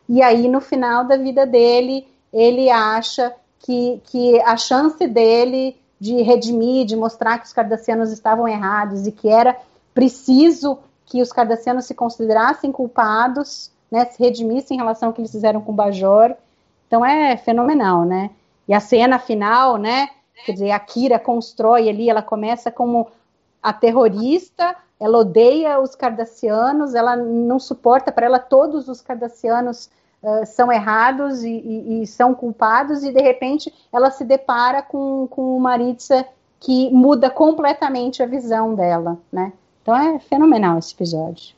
e 0.07 0.21
aí 0.21 0.47
no 0.47 0.59
final 0.59 1.05
da 1.05 1.15
vida 1.15 1.45
dele, 1.45 2.05
ele 2.33 2.69
acha 2.69 3.33
que, 3.59 4.01
que 4.05 4.39
a 4.41 4.57
chance 4.57 5.07
dele 5.07 5.78
de 5.99 6.21
redimir, 6.21 6.85
de 6.85 6.95
mostrar 6.95 7.39
que 7.39 7.45
os 7.45 7.53
cardassianos 7.53 8.11
estavam 8.11 8.47
errados 8.47 9.05
e 9.05 9.11
que 9.11 9.27
era 9.27 9.57
preciso 9.93 10.79
que 11.05 11.21
os 11.21 11.31
cardassianos 11.31 11.85
se 11.85 11.93
considerassem 11.93 12.71
culpados 12.71 13.71
né, 13.91 14.05
se 14.05 14.21
redimisse 14.21 14.73
em 14.73 14.77
relação 14.77 15.09
ao 15.09 15.13
que 15.13 15.21
eles 15.21 15.31
fizeram 15.31 15.61
com 15.61 15.71
o 15.71 15.75
Bajor. 15.75 16.35
Então 16.87 17.03
é 17.03 17.35
fenomenal, 17.37 18.05
né? 18.05 18.31
E 18.67 18.73
a 18.73 18.79
cena 18.79 19.17
final, 19.17 19.77
né? 19.77 20.09
Quer 20.45 20.53
dizer, 20.53 20.71
a 20.71 20.79
Kira 20.79 21.19
constrói 21.19 21.89
ali, 21.89 22.09
ela 22.09 22.21
começa 22.21 22.71
como 22.71 23.07
a 23.61 23.73
terrorista, 23.73 24.75
ela 24.99 25.17
odeia 25.17 25.79
os 25.79 25.95
cardassianos, 25.95 26.95
ela 26.95 27.15
não 27.15 27.59
suporta, 27.59 28.11
para 28.11 28.25
ela 28.25 28.39
todos 28.39 28.87
os 28.87 29.01
cardassianos 29.01 29.89
uh, 30.21 30.45
são 30.45 30.71
errados 30.71 31.43
e, 31.43 31.49
e, 31.49 32.03
e, 32.03 32.07
são 32.07 32.33
culpados, 32.33 33.03
e 33.03 33.11
de 33.11 33.21
repente 33.21 33.73
ela 33.91 34.11
se 34.11 34.23
depara 34.23 34.81
com, 34.81 35.27
com 35.27 35.55
o 35.55 35.59
Maritza 35.59 36.25
que 36.59 36.89
muda 36.91 37.29
completamente 37.29 38.21
a 38.21 38.25
visão 38.25 38.75
dela, 38.75 39.17
né? 39.31 39.53
Então 39.81 39.95
é 39.95 40.19
fenomenal 40.19 40.77
esse 40.77 40.93
episódio. 40.93 41.55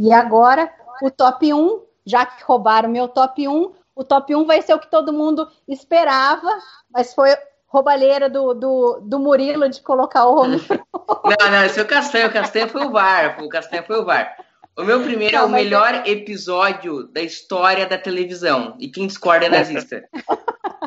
E 0.00 0.12
agora, 0.12 0.72
o 1.02 1.10
top 1.10 1.52
1, 1.52 1.80
já 2.06 2.24
que 2.24 2.42
roubaram 2.44 2.88
meu 2.88 3.08
top 3.08 3.46
1, 3.46 3.72
o 3.94 4.04
top 4.04 4.34
1 4.34 4.46
vai 4.46 4.62
ser 4.62 4.74
o 4.74 4.78
que 4.78 4.90
todo 4.90 5.12
mundo 5.12 5.48
esperava, 5.66 6.48
mas 6.90 7.12
foi 7.12 7.36
roubalheira 7.66 8.30
do, 8.30 8.54
do, 8.54 9.00
do 9.02 9.18
Murilo 9.18 9.68
de 9.68 9.82
colocar 9.82 10.26
o 10.26 10.36
homem. 10.36 10.60
Não, 10.70 11.50
não, 11.50 11.64
esse 11.64 11.78
é 11.78 11.82
o 11.82 11.86
Castanho. 11.86 12.28
O 12.28 12.32
Castanho 12.32 12.68
foi 12.68 12.86
o 12.86 12.90
VAR. 12.90 13.42
O 13.42 13.48
Castanho 13.48 13.82
foi 13.84 14.00
o 14.00 14.04
VAR. 14.04 14.36
O 14.78 14.84
meu 14.84 15.02
primeiro 15.02 15.36
não, 15.36 15.42
é 15.42 15.46
o 15.46 15.48
melhor 15.50 15.92
é... 15.92 16.08
episódio 16.08 17.02
da 17.08 17.20
história 17.20 17.84
da 17.84 17.98
televisão. 17.98 18.76
E 18.78 18.88
quem 18.88 19.08
discorda 19.08 19.46
é 19.46 19.48
nazista. 19.48 20.08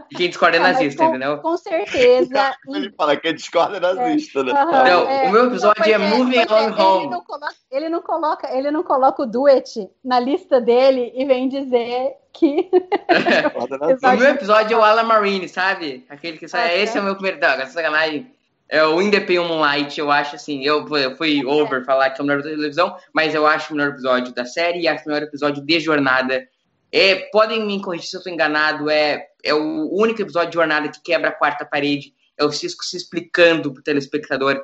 E 0.09 0.15
quem 0.15 0.29
discorda 0.29 0.55
é 0.55 0.59
nazista, 0.61 1.03
com, 1.03 1.09
entendeu? 1.09 1.37
Com 1.39 1.57
certeza. 1.57 2.55
Ele 2.73 2.89
fala 2.93 3.17
que 3.17 3.33
discorda 3.33 3.77
é 3.77 3.79
nazista, 3.81 4.45
né? 4.45 4.53
Uhum, 4.53 4.71
não, 4.71 5.09
é, 5.09 5.27
o 5.27 5.31
meu 5.31 5.47
episódio 5.47 5.83
é 5.83 5.97
Moving 5.97 6.39
On 6.49 6.71
Home. 6.81 7.03
Ele 7.03 7.09
não, 7.09 7.21
coloca, 7.21 7.55
ele 7.69 7.89
não, 7.89 8.01
coloca, 8.01 8.57
ele 8.57 8.71
não 8.71 8.83
coloca 8.83 9.23
o 9.23 9.25
duet 9.25 9.89
na 10.01 10.21
lista 10.21 10.61
dele 10.61 11.11
e 11.13 11.25
vem 11.25 11.49
dizer 11.49 12.13
que. 12.31 12.69
o 14.03 14.17
meu 14.17 14.29
episódio 14.29 14.75
é 14.75 14.77
o 14.79 14.83
Alan 14.83 15.03
Marine, 15.03 15.49
sabe? 15.49 16.05
Aquele 16.09 16.37
que 16.37 16.47
sai. 16.47 16.69
Ah, 16.69 16.77
esse 16.77 16.97
é 16.97 17.01
o 17.01 17.03
meu 17.03 17.15
primeiro. 17.15 17.39
Não, 17.41 17.65
sacanagem. 17.67 18.33
É 18.71 18.85
o 18.85 19.01
Independent 19.01 19.47
Moonlight, 19.47 19.99
eu 19.99 20.09
acho 20.09 20.37
assim. 20.37 20.63
Eu, 20.63 20.87
eu 20.97 21.17
fui 21.17 21.45
over 21.45 21.83
falar 21.83 22.09
que 22.11 22.21
é 22.21 22.23
o 22.23 22.25
melhor 22.25 22.41
da 22.41 22.49
televisão, 22.49 22.95
mas 23.13 23.35
eu 23.35 23.45
acho 23.45 23.73
o 23.73 23.75
melhor 23.75 23.91
episódio 23.91 24.33
da 24.33 24.45
série 24.45 24.79
e 24.79 24.87
acho 24.87 25.03
o 25.03 25.09
melhor 25.09 25.23
episódio 25.23 25.61
de 25.61 25.79
jornada 25.81 26.47
é, 26.91 27.15
podem 27.31 27.65
me 27.65 27.81
corrigir 27.81 28.07
se 28.07 28.15
eu 28.15 28.19
estou 28.19 28.33
enganado, 28.33 28.89
é, 28.89 29.27
é 29.43 29.53
o 29.53 29.89
único 29.93 30.21
episódio 30.21 30.49
de 30.49 30.55
jornada 30.55 30.89
que 30.89 31.01
quebra 31.01 31.29
a 31.29 31.33
quarta 31.33 31.65
parede, 31.65 32.13
é 32.37 32.43
o 32.43 32.51
Cisco 32.51 32.83
se 32.83 32.97
explicando 32.97 33.71
para 33.71 33.79
o 33.79 33.83
telespectador 33.83 34.61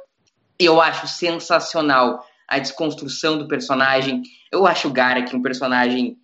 Eu 0.60 0.82
acho 0.82 1.08
sensacional 1.08 2.26
a 2.47 2.60
desconstrução 2.60 3.38
do 3.38 3.47
personagem. 3.47 4.24
Eu 4.51 4.66
acho 4.66 4.88
o 4.88 4.91
Garak 4.91 5.36
um 5.36 5.41
personagem 5.41 6.18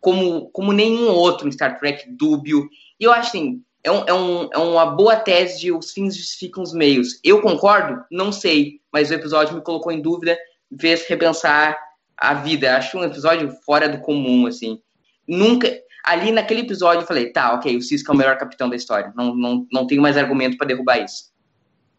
como, 0.00 0.50
como 0.50 0.72
nenhum 0.72 1.08
outro 1.08 1.48
em 1.48 1.52
Star 1.52 1.78
Trek 1.78 2.10
dúbio. 2.10 2.68
E 2.98 3.04
eu 3.04 3.12
acho 3.12 3.28
assim, 3.28 3.62
é, 3.84 3.90
um, 3.90 4.04
é, 4.06 4.14
um, 4.14 4.48
é 4.52 4.58
uma 4.58 4.86
boa 4.86 5.16
tese 5.16 5.60
de 5.60 5.72
os 5.72 5.92
fins 5.92 6.16
justificam 6.16 6.62
os 6.62 6.72
meios. 6.72 7.18
Eu 7.24 7.40
concordo? 7.40 8.04
Não 8.10 8.30
sei, 8.30 8.80
mas 8.92 9.10
o 9.10 9.14
episódio 9.14 9.54
me 9.54 9.60
colocou 9.60 9.90
em 9.90 10.00
dúvida, 10.00 10.38
fez 10.80 11.06
repensar 11.06 11.76
a 12.16 12.34
vida. 12.34 12.76
Acho 12.76 12.98
um 12.98 13.04
episódio 13.04 13.50
fora 13.64 13.88
do 13.88 13.98
comum, 13.98 14.46
assim. 14.46 14.80
Nunca. 15.26 15.68
Ali 16.04 16.30
naquele 16.32 16.62
episódio 16.62 17.02
eu 17.02 17.06
falei, 17.06 17.32
tá, 17.32 17.54
ok, 17.54 17.76
o 17.76 17.82
Cisco 17.82 18.10
é 18.10 18.14
o 18.14 18.18
melhor 18.18 18.36
capitão 18.36 18.68
da 18.68 18.76
história. 18.76 19.12
Não, 19.16 19.34
não, 19.34 19.66
não 19.72 19.86
tenho 19.86 20.02
mais 20.02 20.16
argumento 20.16 20.56
para 20.56 20.66
derrubar 20.66 20.98
isso. 20.98 21.32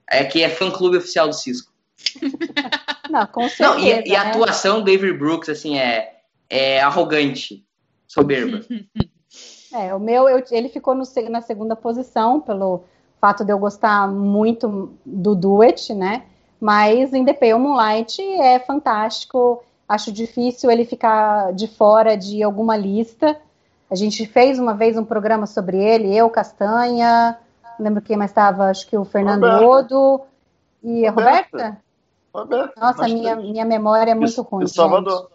É 0.09 0.23
que 0.23 0.41
é 0.43 0.49
fã 0.49 0.71
clube 0.71 0.97
oficial 0.97 1.27
do 1.27 1.36
Cisco. 1.36 1.71
Não, 3.09 3.27
com 3.27 3.47
certeza. 3.47 3.69
Não, 3.69 3.79
e, 3.79 4.09
e 4.09 4.15
a 4.15 4.23
né? 4.23 4.29
atuação 4.29 4.81
do 4.81 4.91
Avery 4.91 5.13
Brooks, 5.13 5.47
assim, 5.47 5.77
é, 5.77 6.15
é 6.49 6.81
arrogante, 6.81 7.63
soberba. 8.07 8.65
É, 9.74 9.93
o 9.93 9.99
meu, 9.99 10.30
eu, 10.30 10.43
ele 10.51 10.69
ficou 10.69 10.93
no, 10.93 11.03
na 11.30 11.41
segunda 11.41 11.76
posição, 11.76 12.39
pelo 12.39 12.84
fato 13.19 13.43
de 13.43 13.51
eu 13.51 13.57
gostar 13.57 14.07
muito 14.07 14.91
do 15.05 15.34
Duet, 15.34 15.93
né? 15.93 16.24
Mas 16.59 17.13
em 17.13 17.26
The 17.26 17.34
Pale 17.34 17.55
Moonlight 17.55 18.21
é 18.21 18.59
fantástico. 18.59 19.63
Acho 19.89 20.11
difícil 20.11 20.69
ele 20.69 20.86
ficar 20.86 21.51
de 21.53 21.67
fora 21.67 22.15
de 22.15 22.43
alguma 22.43 22.78
lista. 22.78 23.38
A 23.89 23.95
gente 23.95 24.26
fez 24.26 24.59
uma 24.59 24.74
vez 24.74 24.97
um 24.97 25.03
programa 25.03 25.45
sobre 25.45 25.78
ele, 25.78 26.15
eu, 26.15 26.30
Castanha, 26.30 27.38
lembro 27.80 28.01
quem 28.01 28.17
mais 28.17 28.32
estava, 28.32 28.65
acho 28.65 28.88
que 28.88 28.97
o 28.97 29.05
Fernando 29.05 29.43
Roberta. 29.43 29.65
Odo 29.65 30.21
e 30.84 31.05
a 31.05 31.11
Roberta. 31.11 31.78
Roberta. 32.34 32.74
Nossa, 32.80 33.03
minha, 33.03 33.36
minha 33.36 33.65
memória 33.65 34.11
é 34.11 34.15
muito 34.15 34.41
ruim. 34.41 34.67
Salvador. 34.67 35.30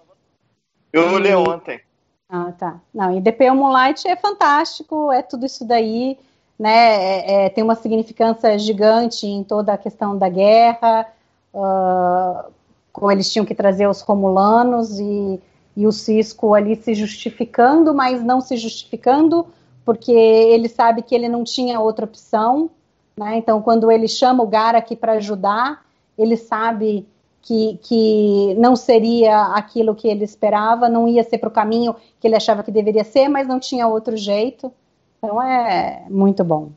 Eu 0.92 1.12
olhei 1.12 1.34
ontem. 1.34 1.80
Ah, 2.28 2.52
tá. 2.52 2.80
Não, 2.92 3.10
e 3.16 3.50
Moonlight 3.54 4.06
é 4.06 4.14
fantástico, 4.14 5.10
é 5.10 5.22
tudo 5.22 5.46
isso 5.46 5.64
daí, 5.64 6.18
né? 6.58 6.70
É, 6.70 7.46
é, 7.46 7.48
tem 7.48 7.64
uma 7.64 7.74
significância 7.74 8.58
gigante 8.58 9.26
em 9.26 9.42
toda 9.42 9.72
a 9.72 9.78
questão 9.78 10.16
da 10.16 10.28
guerra, 10.28 11.06
uh, 11.54 12.52
como 12.92 13.10
eles 13.10 13.32
tinham 13.32 13.46
que 13.46 13.54
trazer 13.54 13.88
os 13.88 14.02
romulanos 14.02 14.98
e, 14.98 15.40
e 15.74 15.86
o 15.86 15.92
Cisco 15.92 16.52
ali 16.52 16.76
se 16.76 16.94
justificando, 16.94 17.94
mas 17.94 18.22
não 18.22 18.42
se 18.42 18.58
justificando, 18.58 19.46
porque 19.82 20.12
ele 20.12 20.68
sabe 20.68 21.00
que 21.00 21.14
ele 21.14 21.30
não 21.30 21.44
tinha 21.44 21.80
outra 21.80 22.04
opção, 22.04 22.68
né? 23.16 23.38
Então, 23.38 23.62
quando 23.62 23.90
ele 23.90 24.06
chama 24.06 24.42
o 24.42 24.46
Garak 24.46 24.94
para 24.96 25.12
ajudar, 25.12 25.82
ele 26.18 26.36
sabe 26.36 27.06
que, 27.42 27.78
que 27.82 28.54
não 28.58 28.76
seria 28.76 29.54
aquilo 29.54 29.94
que 29.94 30.08
ele 30.08 30.24
esperava, 30.24 30.88
não 30.88 31.08
ia 31.08 31.24
ser 31.24 31.38
para 31.38 31.48
o 31.48 31.52
caminho 31.52 31.94
que 32.20 32.26
ele 32.26 32.36
achava 32.36 32.62
que 32.62 32.70
deveria 32.70 33.04
ser, 33.04 33.28
mas 33.28 33.46
não 33.46 33.58
tinha 33.58 33.86
outro 33.86 34.16
jeito. 34.16 34.72
Então 35.18 35.42
é 35.42 36.04
muito 36.08 36.44
bom. 36.44 36.72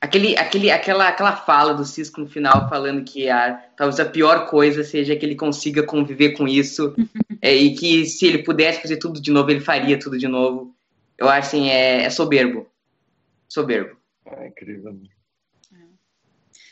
Aquele, 0.00 0.36
aquele, 0.36 0.70
aquela, 0.70 1.08
aquela 1.08 1.34
fala 1.34 1.74
do 1.74 1.84
Cisco 1.84 2.20
no 2.20 2.28
final 2.28 2.68
falando 2.68 3.02
que 3.02 3.28
a, 3.28 3.54
talvez 3.76 3.98
a 3.98 4.04
pior 4.04 4.46
coisa 4.46 4.84
seja 4.84 5.16
que 5.16 5.26
ele 5.26 5.34
consiga 5.34 5.82
conviver 5.82 6.36
com 6.36 6.46
isso 6.46 6.94
é, 7.42 7.52
e 7.54 7.74
que 7.74 8.06
se 8.06 8.26
ele 8.26 8.44
pudesse 8.44 8.80
fazer 8.80 8.98
tudo 8.98 9.20
de 9.20 9.32
novo, 9.32 9.50
ele 9.50 9.60
faria 9.60 9.98
tudo 9.98 10.16
de 10.16 10.28
novo. 10.28 10.72
Eu 11.16 11.28
acho 11.28 11.48
assim, 11.48 11.68
é, 11.68 12.04
é 12.04 12.10
soberbo. 12.10 12.66
Soberbo. 13.48 13.96
É 14.24 14.46
incrível. 14.46 14.96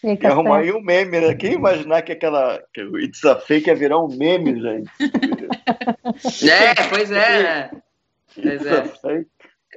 E 0.03 0.27
arrumar 0.27 0.59
aí 0.59 0.73
um 0.73 0.81
meme, 0.81 1.21
né? 1.21 1.35
Quem 1.35 1.55
imaginar 1.55 2.03
que 2.03 2.13
aquela. 2.13 2.63
Que 2.73 2.83
o 2.83 2.99
It's 2.99 3.25
a 3.25 3.37
Fake 3.37 3.69
ia 3.69 3.75
virar 3.75 3.99
um 3.99 4.09
meme, 4.09 4.61
gente? 4.61 4.91
é, 6.51 6.75
pois 6.89 7.11
é. 7.11 7.71
Pois 8.35 8.67
é. 8.67 9.27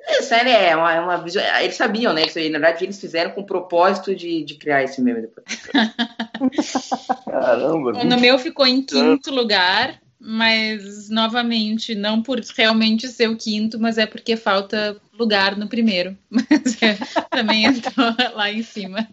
Essa 0.08 0.38
é 0.38 0.76
uma, 0.76 0.94
é 0.94 1.00
uma 1.00 1.26
Eles 1.62 1.76
sabiam, 1.76 2.14
né? 2.14 2.26
Isso 2.26 2.40
aí, 2.40 2.50
na 2.50 2.60
verdade, 2.60 2.86
eles 2.86 3.00
fizeram 3.00 3.32
com 3.32 3.42
o 3.42 3.46
propósito 3.46 4.16
de, 4.16 4.44
de 4.44 4.56
criar 4.56 4.84
esse 4.84 5.02
meme 5.02 5.22
depois. 5.22 5.46
Caramba. 7.26 8.04
No 8.04 8.20
meu 8.20 8.40
ficou 8.40 8.66
em 8.66 8.82
quinto 8.82 9.32
lugar, 9.32 10.00
mas 10.20 11.10
novamente, 11.10 11.96
não 11.96 12.22
por 12.22 12.40
realmente 12.58 13.08
ser 13.08 13.30
o 13.30 13.38
quinto, 13.38 13.80
mas 13.80 13.98
é 13.98 14.06
porque 14.06 14.36
falta 14.36 15.00
lugar 15.18 15.58
no 15.58 15.68
primeiro. 15.68 16.18
Mas 16.30 16.82
é, 16.82 16.98
também 17.30 17.66
entrou 17.66 18.16
lá 18.34 18.50
em 18.50 18.64
cima. 18.64 19.08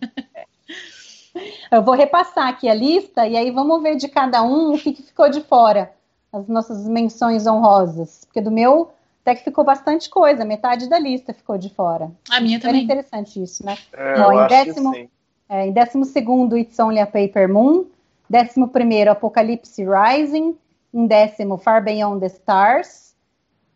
Eu 1.71 1.83
vou 1.83 1.95
repassar 1.95 2.49
aqui 2.49 2.69
a 2.69 2.75
lista 2.75 3.27
e 3.27 3.37
aí 3.37 3.51
vamos 3.51 3.83
ver 3.83 3.97
de 3.97 4.09
cada 4.09 4.43
um 4.43 4.75
o 4.75 4.79
que, 4.79 4.93
que 4.93 5.03
ficou 5.03 5.29
de 5.29 5.41
fora, 5.41 5.93
as 6.33 6.47
nossas 6.49 6.87
menções 6.87 7.47
honrosas. 7.47 8.25
Porque 8.25 8.41
do 8.41 8.51
meu 8.51 8.91
até 9.27 9.35
que 9.35 9.43
ficou 9.43 9.65
bastante 9.65 10.09
coisa, 10.09 10.45
metade 10.45 10.89
da 10.89 11.01
lista 11.01 11.35
ficou 11.35 11.59
de 11.59 11.69
fora. 11.69 12.13
A 12.31 12.41
minha 12.41 12.61
também. 12.61 12.77
Era 12.77 12.85
interessante 12.85 13.43
isso, 13.43 13.67
né? 13.67 13.77
É, 13.93 14.23
Bom, 14.23 14.33
em, 14.33 14.47
décimo, 14.47 15.09
é, 15.49 15.67
em 15.67 15.73
décimo 15.73 16.05
segundo, 16.05 16.57
It's 16.57 16.79
Only 16.79 17.01
a 17.01 17.07
Paper 17.07 17.49
Moon. 17.53 17.87
Décimo 18.31 18.69
primeiro, 18.69 19.11
Apocalipse 19.11 19.85
Rising. 19.85 20.57
Em 20.95 21.07
décimo, 21.09 21.59
Far 21.59 21.83
Beyond 21.83 22.21
the 22.21 22.27
Stars. 22.27 23.17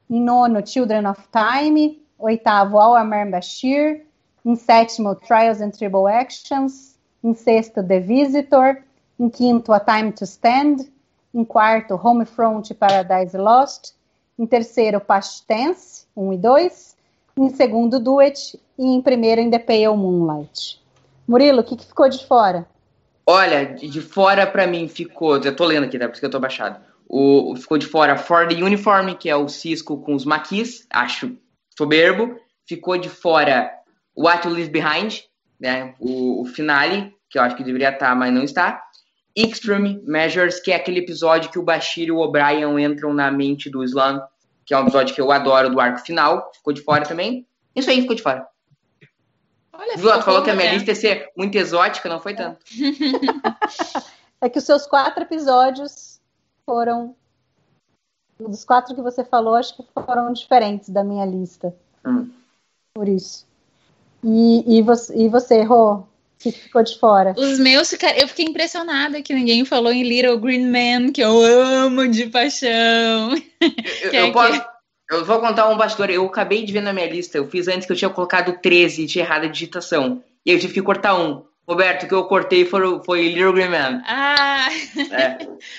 Em 0.08 0.20
nono, 0.20 0.64
Children 0.64 1.08
of 1.08 1.20
Time. 1.32 2.00
Oitavo, 2.16 2.78
Al 2.78 2.94
Amar 2.94 3.28
Bashir. 3.28 4.06
Em 4.44 4.54
sétimo, 4.54 5.16
Trials 5.16 5.60
and 5.60 5.70
Tribal 5.70 6.06
Actions 6.06 6.89
em 7.22 7.34
sexto, 7.34 7.82
The 7.82 8.00
Visitor, 8.00 8.78
em 9.18 9.28
quinto, 9.28 9.72
A 9.72 9.80
Time 9.80 10.12
to 10.12 10.24
Stand, 10.24 10.86
em 11.34 11.44
quarto, 11.44 11.94
Homefront 12.02 12.72
Paradise 12.74 13.36
Lost, 13.36 13.92
em 14.38 14.46
terceiro, 14.46 15.00
Past 15.00 15.46
Tense, 15.46 16.06
1 16.16 16.28
um 16.28 16.32
e 16.32 16.38
2, 16.38 16.96
em 17.36 17.50
segundo, 17.50 18.00
Duet, 18.00 18.58
e 18.78 18.84
em 18.84 19.00
primeiro, 19.00 19.40
In 19.40 19.50
the 19.50 19.58
Pale 19.58 19.96
Moonlight. 19.96 20.80
Murilo, 21.28 21.60
o 21.60 21.64
que, 21.64 21.76
que 21.76 21.86
ficou 21.86 22.08
de 22.08 22.26
fora? 22.26 22.66
Olha, 23.26 23.66
de 23.66 24.00
fora 24.00 24.46
para 24.46 24.66
mim 24.66 24.88
ficou, 24.88 25.36
eu 25.36 25.54
tô 25.54 25.64
lendo 25.64 25.84
aqui, 25.84 25.98
tá? 25.98 26.06
Por 26.06 26.12
isso 26.12 26.20
que 26.20 26.26
eu 26.26 26.30
tô 26.30 26.40
baixado. 26.40 26.80
O, 27.08 27.54
ficou 27.56 27.78
de 27.78 27.86
fora 27.86 28.16
For 28.16 28.48
the 28.48 28.54
Uniform, 28.54 29.14
que 29.14 29.28
é 29.28 29.36
o 29.36 29.48
Cisco 29.48 29.98
com 29.98 30.14
os 30.14 30.24
maquis, 30.24 30.86
acho 30.90 31.36
soberbo. 31.76 32.36
Ficou 32.66 32.96
de 32.98 33.08
fora 33.08 33.70
What 34.16 34.46
You 34.46 34.54
Leave 34.54 34.70
Behind, 34.70 35.20
né? 35.60 35.94
O, 36.00 36.42
o 36.42 36.44
finale, 36.46 37.14
que 37.28 37.38
eu 37.38 37.42
acho 37.42 37.54
que 37.54 37.62
deveria 37.62 37.90
estar, 37.90 38.16
mas 38.16 38.32
não 38.32 38.42
está. 38.42 38.82
Extreme 39.36 40.02
Measures, 40.04 40.58
que 40.58 40.72
é 40.72 40.76
aquele 40.76 41.00
episódio 41.00 41.50
que 41.50 41.58
o 41.58 41.62
Bashir 41.62 42.08
e 42.08 42.12
o 42.12 42.18
O'Brien 42.18 42.82
entram 42.82 43.12
na 43.12 43.30
mente 43.30 43.70
do 43.70 43.84
Islam, 43.84 44.20
que 44.64 44.74
é 44.74 44.78
um 44.78 44.82
episódio 44.82 45.14
que 45.14 45.20
eu 45.20 45.30
adoro 45.30 45.70
do 45.70 45.80
arco 45.80 46.00
final, 46.00 46.50
ficou 46.54 46.72
de 46.72 46.82
fora 46.82 47.04
também. 47.04 47.46
Isso 47.74 47.90
aí 47.90 48.00
ficou 48.00 48.16
de 48.16 48.22
fora. 48.22 48.46
Olha, 49.72 49.96
Viu? 49.96 50.12
Tu 50.12 50.22
falou 50.22 50.42
que 50.42 50.50
a 50.50 50.54
minha 50.54 50.72
lista 50.72 50.90
ia 50.90 50.94
ser 50.94 51.30
muito 51.36 51.56
exótica, 51.56 52.08
não 52.08 52.20
foi 52.20 52.34
tanto. 52.34 52.58
é 54.40 54.48
que 54.48 54.58
os 54.58 54.64
seus 54.64 54.86
quatro 54.86 55.22
episódios 55.22 56.20
foram. 56.66 57.16
Dos 58.38 58.64
quatro 58.64 58.94
que 58.94 59.02
você 59.02 59.22
falou, 59.22 59.54
acho 59.54 59.76
que 59.76 59.84
foram 59.92 60.32
diferentes 60.32 60.88
da 60.88 61.04
minha 61.04 61.26
lista. 61.26 61.74
Hum. 62.04 62.30
Por 62.94 63.06
isso. 63.06 63.46
E, 64.22 64.78
e, 64.78 64.82
você, 64.82 65.14
e 65.16 65.28
você, 65.28 65.62
Rô? 65.62 66.04
que 66.40 66.50
ficou 66.50 66.82
de 66.82 66.98
fora? 66.98 67.34
Os 67.36 67.58
meus 67.58 67.90
ficaram. 67.90 68.16
Eu 68.18 68.26
fiquei 68.26 68.46
impressionada 68.46 69.20
que 69.22 69.34
ninguém 69.34 69.64
falou 69.64 69.92
em 69.92 70.02
Little 70.02 70.38
Green 70.38 70.66
Man, 70.66 71.12
que 71.12 71.22
eu 71.22 71.40
amo 71.42 72.08
de 72.08 72.26
paixão. 72.26 73.34
Eu, 73.60 74.10
eu, 74.10 74.26
é 74.26 74.30
posso, 74.32 74.64
eu 75.10 75.24
vou 75.24 75.38
contar 75.38 75.68
um 75.68 75.76
bastidor. 75.76 76.10
Eu 76.10 76.24
acabei 76.24 76.64
de 76.64 76.72
ver 76.72 76.80
na 76.80 76.94
minha 76.94 77.10
lista. 77.10 77.36
Eu 77.36 77.46
fiz 77.46 77.68
antes 77.68 77.86
que 77.86 77.92
eu 77.92 77.96
tinha 77.96 78.10
colocado 78.10 78.58
13 78.60 79.04
de 79.04 79.18
errada 79.18 79.48
digitação. 79.48 80.24
E 80.44 80.50
eu 80.50 80.58
tive 80.58 80.72
que 80.72 80.82
cortar 80.82 81.14
um. 81.14 81.44
Roberto, 81.70 82.02
o 82.02 82.08
que 82.08 82.14
eu 82.14 82.24
cortei 82.24 82.64
foi, 82.64 83.00
foi 83.04 83.28
Little 83.28 83.52
Green 83.52 83.68
Man. 83.68 84.02
Ah! 84.04 84.68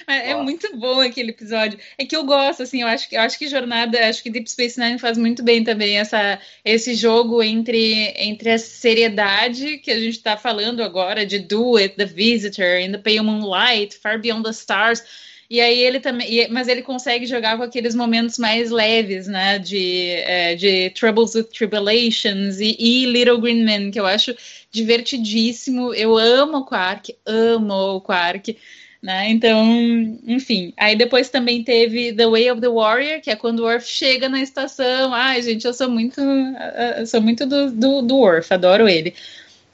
É. 0.08 0.32
é 0.32 0.36
muito 0.36 0.78
bom 0.78 1.02
aquele 1.02 1.32
episódio. 1.32 1.78
É 1.98 2.06
que 2.06 2.16
eu 2.16 2.24
gosto, 2.24 2.64
assim, 2.64 2.82
eu 2.82 2.88
acho, 2.88 3.08
eu 3.12 3.20
acho 3.20 3.38
que 3.38 3.50
Jornada, 3.50 4.08
acho 4.08 4.24
que 4.24 4.30
Deep 4.30 4.50
Space 4.50 4.80
Nine 4.80 4.98
faz 4.98 5.18
muito 5.18 5.44
bem 5.44 5.66
também 5.66 6.00
essa, 6.00 6.40
esse 6.64 6.96
jogo 6.96 7.44
entre, 7.44 8.14
entre 8.16 8.52
a 8.52 8.58
seriedade 8.58 9.80
que 9.80 9.92
a 9.92 10.00
gente 10.00 10.16
está 10.16 10.38
falando 10.38 10.82
agora, 10.82 11.26
de 11.26 11.40
Do 11.40 11.76
It, 11.76 11.98
The 11.98 12.06
Visitor, 12.06 12.80
In 12.80 12.94
the 12.94 12.98
Pale 12.98 13.24
Moonlight, 13.24 13.98
Far 13.98 14.18
Beyond 14.18 14.44
the 14.44 14.52
Stars 14.52 15.04
e 15.52 15.60
aí 15.60 15.80
ele 15.80 16.00
também, 16.00 16.48
mas 16.50 16.70
ele 16.70 16.82
consegue 16.82 17.26
jogar 17.26 17.58
com 17.58 17.64
aqueles 17.64 17.94
momentos 17.94 18.38
mais 18.38 18.72
leves, 18.72 19.28
né? 19.28 19.60
De, 19.60 20.08
é, 20.08 20.56
de 20.56 20.90
Troubles 20.92 21.36
with 21.36 21.50
Tribulations 21.54 22.62
e, 22.62 22.74
e, 22.80 23.06
Little 23.06 23.38
Green 23.38 23.66
Men, 23.66 23.92
que 23.92 24.00
eu 24.00 24.06
acho 24.06 24.34
divertidíssimo. 24.72 25.94
Eu 25.94 26.18
amo 26.18 26.60
o 26.60 26.66
Quark, 26.66 27.14
amo 27.26 27.98
o 27.98 28.00
Quark. 28.00 28.58
Né? 29.04 29.30
Então, 29.32 30.18
enfim. 30.26 30.74
Aí 30.78 30.96
depois 30.96 31.28
também 31.28 31.66
teve 31.66 32.14
The 32.14 32.28
Way 32.28 32.52
of 32.52 32.62
the 32.62 32.70
Warrior, 32.70 33.20
que 33.20 33.30
é 33.30 33.36
quando 33.36 33.60
o 33.60 33.64
Worf 33.64 33.86
chega 33.86 34.30
na 34.30 34.42
estação. 34.42 35.14
Ai, 35.14 35.42
gente, 35.42 35.66
eu 35.66 35.74
sou 35.74 35.90
muito, 35.90 36.22
eu 36.98 37.06
sou 37.06 37.20
muito 37.20 37.46
do, 37.46 37.70
do, 37.72 38.02
do 38.02 38.26
adoro 38.50 38.88
ele. 38.88 39.14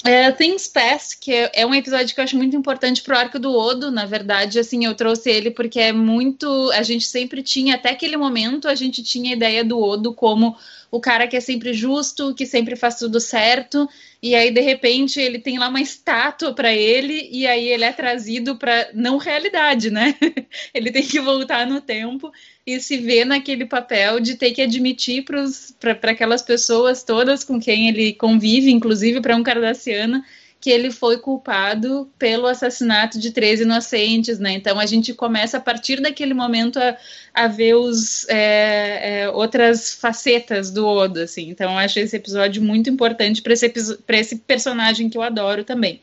É, 0.08 0.32
Things 0.32 0.70
Past, 0.70 1.18
que 1.20 1.34
é, 1.34 1.51
é, 1.53 1.66
um 1.66 1.76
episódio 1.76 2.16
que 2.16 2.22
eu 2.22 2.24
acho 2.24 2.38
muito 2.38 2.55
importante 2.55 3.01
pro 3.01 3.18
arco 3.18 3.38
do 3.38 3.51
Odo, 3.51 3.91
na 3.91 4.05
verdade, 4.05 4.58
assim, 4.58 4.86
eu 4.86 4.95
trouxe 4.95 5.30
ele 5.30 5.51
porque 5.51 5.82
é 5.82 5.91
muito, 5.91 6.72
a 6.72 6.82
gente 6.82 7.05
sempre 7.05 7.43
tinha, 7.43 7.76
até 7.76 7.89
aquele 7.89 8.16
momento, 8.16 8.70
a 8.70 8.76
gente 8.76 9.03
tinha 9.03 9.32
a 9.32 9.36
ideia 9.36 9.66
do 9.66 9.78
Odo 9.78 10.14
como 10.14 10.55
o 10.90 11.00
cara 11.00 11.28
que 11.28 11.36
é 11.36 11.40
sempre 11.40 11.74
justo, 11.74 12.34
que 12.34 12.46
sempre 12.46 12.76
faz 12.76 12.96
tudo 12.96 13.20
certo, 13.20 13.88
e 14.22 14.36
aí 14.36 14.52
de 14.52 14.62
repente 14.62 15.20
ele 15.20 15.40
tem 15.40 15.60
lá 15.60 15.68
uma 15.68 15.82
estátua 15.82 16.54
para 16.54 16.74
ele 16.74 17.28
e 17.32 17.46
aí 17.46 17.68
ele 17.68 17.84
é 17.84 17.92
trazido 17.92 18.56
para 18.56 18.90
não 18.94 19.18
realidade, 19.18 19.90
né? 19.92 20.16
ele 20.74 20.92
tem 20.92 21.04
que 21.04 21.20
voltar 21.20 21.68
no 21.68 21.82
tempo 21.82 22.32
e 22.66 22.80
se 22.80 22.98
vê 22.98 23.26
naquele 23.26 23.66
papel 23.66 24.20
de 24.20 24.36
ter 24.36 24.52
que 24.52 24.62
admitir 24.62 25.24
para 25.24 26.12
aquelas 26.12 26.42
pessoas 26.42 27.04
todas 27.04 27.44
com 27.44 27.60
quem 27.60 27.90
ele 27.90 28.14
convive, 28.14 28.72
inclusive 28.72 29.22
para 29.22 29.36
um 29.36 29.44
cardassiano, 29.44 30.24
que 30.68 30.72
ele 30.72 30.91
foi 30.91 31.18
culpado 31.18 32.11
pelo 32.20 32.45
assassinato 32.45 33.18
de 33.18 33.32
três 33.32 33.61
inocentes, 33.61 34.38
né? 34.38 34.51
Então 34.51 34.78
a 34.78 34.86
gente 34.86 35.13
começa 35.13 35.55
a 35.55 35.61
partir 35.61 36.01
daquele 36.01 36.34
momento 36.34 36.78
a, 36.78 36.97
a 37.34 37.47
ver 37.47 37.76
os 37.76 38.28
é, 38.28 39.22
é, 39.22 39.30
outras 39.30 39.93
facetas 39.93 40.70
do 40.70 40.86
Oda, 40.86 41.24
assim. 41.24 41.47
Então 41.47 41.72
eu 41.72 41.78
acho 41.78 41.97
esse 41.99 42.18
episódio 42.18 42.61
muito 42.61 42.89
importante 42.89 43.41
para 43.41 43.53
esse, 43.53 43.74
esse 44.09 44.36
personagem 44.39 45.09
que 45.09 45.18
eu 45.18 45.22
adoro 45.22 45.63
também. 45.63 46.01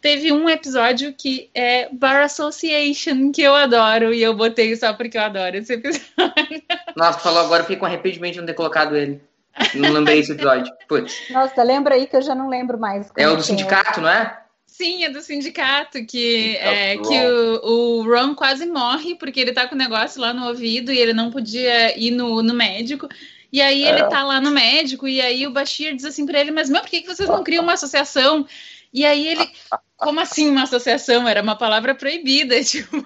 Teve 0.00 0.30
um 0.30 0.48
episódio 0.48 1.12
que 1.12 1.50
é 1.52 1.88
Bar 1.92 2.22
Association, 2.22 3.32
que 3.32 3.42
eu 3.42 3.52
adoro, 3.52 4.14
e 4.14 4.22
eu 4.22 4.32
botei 4.32 4.76
só 4.76 4.92
porque 4.92 5.18
eu 5.18 5.22
adoro 5.22 5.56
esse 5.56 5.72
episódio. 5.72 6.06
Nossa, 6.96 7.18
falou 7.18 7.40
agora, 7.40 7.64
fiquei 7.64 7.78
com 7.78 7.86
arrependimento 7.86 8.34
de 8.34 8.38
não 8.38 8.46
ter 8.46 8.54
colocado 8.54 8.96
ele. 8.96 9.20
Não 9.74 9.90
lembrei 9.92 10.20
esse 10.20 10.32
episódio. 10.32 10.72
Putz. 10.88 11.30
Nossa, 11.30 11.62
lembra 11.62 11.94
aí 11.94 12.06
que 12.06 12.16
eu 12.16 12.22
já 12.22 12.34
não 12.34 12.48
lembro 12.48 12.78
mais. 12.78 13.10
É 13.16 13.28
o 13.28 13.36
do 13.36 13.42
sindicato, 13.42 14.00
é. 14.00 14.02
não 14.02 14.08
é? 14.08 14.38
Sim, 14.66 15.02
é 15.02 15.10
do 15.10 15.20
sindicato, 15.20 16.04
que, 16.04 16.56
é, 16.56 16.96
que 16.98 17.26
o, 17.26 18.00
o 18.00 18.02
Ron 18.04 18.34
quase 18.34 18.64
morre 18.64 19.16
porque 19.16 19.40
ele 19.40 19.52
tá 19.52 19.66
com 19.66 19.74
o 19.74 19.78
negócio 19.78 20.20
lá 20.20 20.32
no 20.32 20.46
ouvido 20.46 20.92
e 20.92 20.98
ele 20.98 21.12
não 21.12 21.30
podia 21.30 21.98
ir 21.98 22.12
no, 22.12 22.42
no 22.42 22.54
médico. 22.54 23.08
E 23.52 23.60
aí 23.60 23.82
ele 23.82 24.00
é. 24.00 24.06
tá 24.08 24.22
lá 24.24 24.40
no 24.40 24.50
médico, 24.50 25.08
e 25.08 25.20
aí 25.20 25.46
o 25.46 25.50
Bashir 25.50 25.96
diz 25.96 26.04
assim 26.04 26.26
para 26.26 26.38
ele, 26.38 26.50
mas 26.50 26.68
meu, 26.68 26.82
por 26.82 26.90
que, 26.90 27.00
que 27.00 27.08
vocês 27.08 27.28
não 27.28 27.42
criam 27.42 27.64
uma 27.64 27.72
associação? 27.72 28.46
E 28.92 29.04
aí 29.04 29.28
ele, 29.28 29.50
como 29.96 30.20
assim 30.20 30.48
uma 30.48 30.62
associação? 30.62 31.28
Era 31.28 31.42
uma 31.42 31.56
palavra 31.56 31.94
proibida, 31.94 32.62
tipo, 32.64 33.04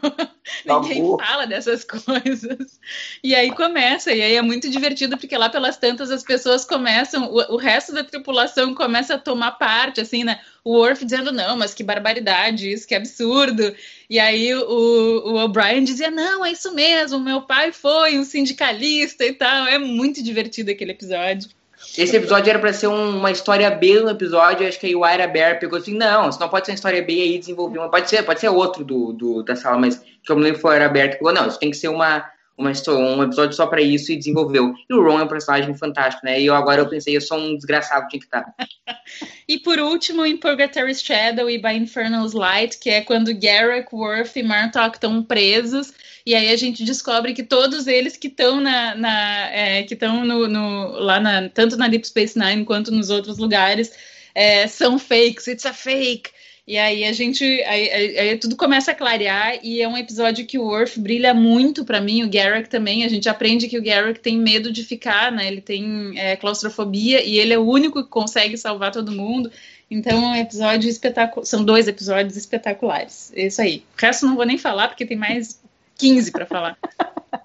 ninguém 0.65 1.17
fala 1.19 1.47
dessas 1.47 1.83
coisas. 1.85 2.79
E 3.23 3.35
aí 3.35 3.51
começa, 3.51 4.13
e 4.13 4.23
aí 4.23 4.35
é 4.35 4.43
muito 4.43 4.71
divertido, 4.71 5.17
porque 5.17 5.37
lá 5.37 5.49
pelas 5.49 5.77
tantas 5.77 6.11
as 6.11 6.23
pessoas 6.23 6.65
começam, 6.65 7.33
o, 7.33 7.55
o 7.55 7.57
resto 7.57 7.93
da 7.93 8.05
tripulação 8.05 8.75
começa 8.75 9.15
a 9.15 9.19
tomar 9.19 9.53
parte, 9.53 10.01
assim, 10.01 10.23
né? 10.23 10.41
O 10.65 10.77
Worf 10.77 11.05
dizendo, 11.05 11.33
não, 11.33 11.57
mas 11.57 11.75
que 11.75 11.83
barbaridade, 11.83 12.71
isso 12.71 12.87
que 12.87 12.95
absurdo. 12.95 13.75
E 14.09 14.21
aí 14.21 14.55
o, 14.55 14.63
o 14.63 15.45
O'Brien 15.45 15.83
dizia, 15.83 16.11
não, 16.11 16.45
é 16.45 16.53
isso 16.53 16.73
mesmo, 16.73 17.19
meu 17.19 17.43
pai 17.43 17.73
foi 17.73 18.19
um 18.19 18.25
sindicalista 18.25 19.25
e 19.25 19.33
tal. 19.33 19.67
É 19.67 19.79
muito 19.79 20.23
divertido 20.23 20.71
aquele 20.71 20.93
episódio. 20.93 21.51
Esse 21.97 22.17
episódio 22.17 22.51
era 22.51 22.59
para 22.59 22.73
ser 22.73 22.87
um, 22.87 23.19
uma 23.19 23.31
história 23.31 23.71
B 23.71 24.01
no 24.01 24.11
episódio, 24.11 24.67
acho 24.67 24.81
que 24.81 24.87
aí 24.87 24.97
o 24.97 25.07
Ira 25.07 25.27
Bear 25.27 25.59
pegou 25.59 25.79
assim, 25.79 25.95
não, 25.95 26.29
isso 26.29 26.41
não 26.41 26.49
pode 26.49 26.65
ser 26.65 26.73
uma 26.73 26.77
história 26.77 27.03
B 27.03 27.13
aí 27.13 27.39
desenvolveu. 27.39 27.89
Pode 27.91 28.09
ser, 28.09 28.23
pode 28.23 28.41
ser 28.41 28.49
outro 28.49 28.85
do, 28.85 29.13
do 29.13 29.43
da 29.43 29.55
sala, 29.55 29.79
mas 29.79 29.99
que 29.99 30.33
eu 30.33 30.37
me 30.37 30.43
lembro 30.43 30.61
foi 30.61 30.73
o 30.73 30.77
Ira 30.77 30.89
Bear 30.89 31.11
que 31.11 31.17
pegou, 31.17 31.33
não, 31.33 31.47
isso 31.47 31.59
tem 31.59 31.71
que 31.71 31.77
ser 31.77 31.89
uma, 31.89 32.25
uma 32.57 32.71
um 32.71 33.23
episódio 33.23 33.55
só 33.55 33.67
para 33.67 33.83
isso 33.83 34.11
e 34.11 34.17
desenvolveu. 34.17 34.75
E 34.89 34.95
o 34.95 35.03
Ron 35.03 35.21
é 35.21 35.25
um 35.25 35.29
personagem 35.29 35.75
fantástico, 35.75 36.25
né? 36.25 36.41
E 36.41 36.47
eu 36.47 36.55
agora 36.55 36.81
eu 36.81 36.89
pensei, 36.89 37.17
eu 37.17 37.21
sou 37.21 37.39
um 37.39 37.57
desgraçado, 37.57 38.09
tinha 38.09 38.21
que 38.21 38.27
estar. 38.27 38.45
E 39.49 39.59
por 39.59 39.79
último, 39.79 40.25
em 40.25 40.37
Purgatory's 40.37 41.03
Shadow 41.03 41.51
e 41.51 41.59
By 41.59 41.75
Infernal's 41.75 42.33
Light, 42.33 42.79
que 42.79 42.89
é 42.89 43.03
quando 43.03 43.35
Garrick, 43.35 43.89
Worf 43.93 44.39
e 44.39 44.43
Martok 44.43 44.95
estão 44.95 45.23
presos 45.23 45.93
e 46.25 46.35
aí 46.35 46.51
a 46.51 46.57
gente 46.57 46.85
descobre 46.85 47.33
que 47.33 47.43
todos 47.43 47.87
eles 47.87 48.17
que 48.17 48.29
estão 48.29 48.61
na, 48.61 48.95
na 48.95 49.51
é, 49.51 49.83
que 49.83 49.95
estão 49.95 50.25
no, 50.25 50.49
no, 50.49 50.91
lá 51.01 51.19
na, 51.19 51.49
tanto 51.49 51.77
na 51.77 51.89
Deep 51.89 52.07
Space 52.07 52.39
Nine 52.39 52.65
quanto 52.65 52.91
nos 52.91 53.11
outros 53.11 53.39
lugares 53.39 53.93
é, 54.35 54.67
são 54.67 54.99
fakes, 54.99 55.47
it's 55.47 55.67
a 55.67 55.73
fake. 55.73 56.31
E 56.65 56.79
aí 56.79 57.05
a 57.05 57.13
gente, 57.13 57.45
aí, 57.45 57.91
aí, 57.91 58.19
aí, 58.19 58.39
tudo 58.39 58.55
começa 58.55 58.93
a 58.93 58.95
clarear 58.95 59.59
e 59.65 59.83
é 59.83 59.89
um 59.89 59.99
episódio 59.99 60.47
que 60.47 60.57
o 60.57 60.63
Worf 60.63 61.01
brilha 61.01 61.35
muito 61.35 61.85
para 61.85 62.01
mim, 62.01 62.23
o 62.23 62.31
Garrick 62.31 62.71
também. 62.71 63.05
A 63.05 63.09
gente 63.09 63.29
aprende 63.29 63.67
que 63.67 63.77
o 63.77 63.83
Garrick 63.83 64.21
tem 64.21 64.39
medo 64.39 64.73
de 64.73 64.85
ficar, 64.85 65.33
né? 65.33 65.49
Ele 65.49 65.61
tem 65.61 66.17
é, 66.17 66.37
claustrofobia 66.37 67.21
e 67.25 67.37
ele 67.37 67.53
é 67.53 67.59
o 67.59 67.69
único 67.69 68.05
que 68.05 68.09
consegue 68.09 68.57
salvar 68.57 68.93
todo 68.93 69.11
mundo. 69.11 69.51
Então 69.91 70.25
é 70.25 70.29
um 70.29 70.37
episódio 70.37 70.89
espetacular. 70.89 71.45
São 71.45 71.65
dois 71.65 71.89
episódios 71.89 72.37
espetaculares. 72.37 73.33
É 73.35 73.47
isso 73.47 73.61
aí. 73.61 73.85
O 73.99 74.01
resto 74.01 74.25
não 74.25 74.37
vou 74.37 74.47
nem 74.47 74.57
falar 74.57 74.87
porque 74.87 75.05
tem 75.05 75.17
mais 75.17 75.61
15 75.99 76.33
para 76.33 76.47
falar. 76.47 76.79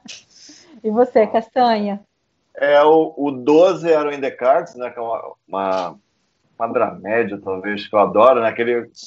e 0.83 0.89
você, 0.89 1.27
Castanha? 1.27 2.01
É, 2.55 2.81
o, 2.83 3.13
o 3.15 3.31
12 3.31 3.91
era 3.91 4.09
o 4.09 4.13
In 4.13 4.19
The 4.19 4.31
Cards, 4.31 4.75
né, 4.75 4.89
que 4.89 4.97
é 4.97 5.01
uma, 5.01 5.33
uma, 5.47 5.99
uma 6.57 6.67
dramédia, 6.67 7.39
talvez, 7.39 7.87
que 7.87 7.95
eu 7.95 7.99
adoro, 7.99 8.41
né? 8.41 8.51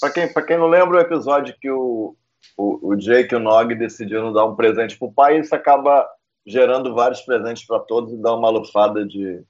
Para 0.00 0.10
quem, 0.12 0.32
quem 0.46 0.56
não 0.56 0.68
lembra 0.68 0.98
o 0.98 1.00
episódio 1.00 1.56
que 1.60 1.68
o, 1.68 2.14
o, 2.56 2.90
o 2.90 2.96
Jake 2.96 3.34
e 3.34 3.36
o 3.36 3.40
Nog 3.40 3.74
decidiram 3.74 4.32
dar 4.32 4.44
um 4.44 4.54
presente 4.54 4.96
pro 4.96 5.10
pai, 5.10 5.40
isso 5.40 5.52
acaba 5.52 6.08
gerando 6.46 6.94
vários 6.94 7.20
presentes 7.22 7.66
para 7.66 7.80
todos 7.80 8.12
e 8.12 8.22
dá 8.22 8.34
uma 8.34 8.50
lufada 8.50 9.04
de, 9.04 9.42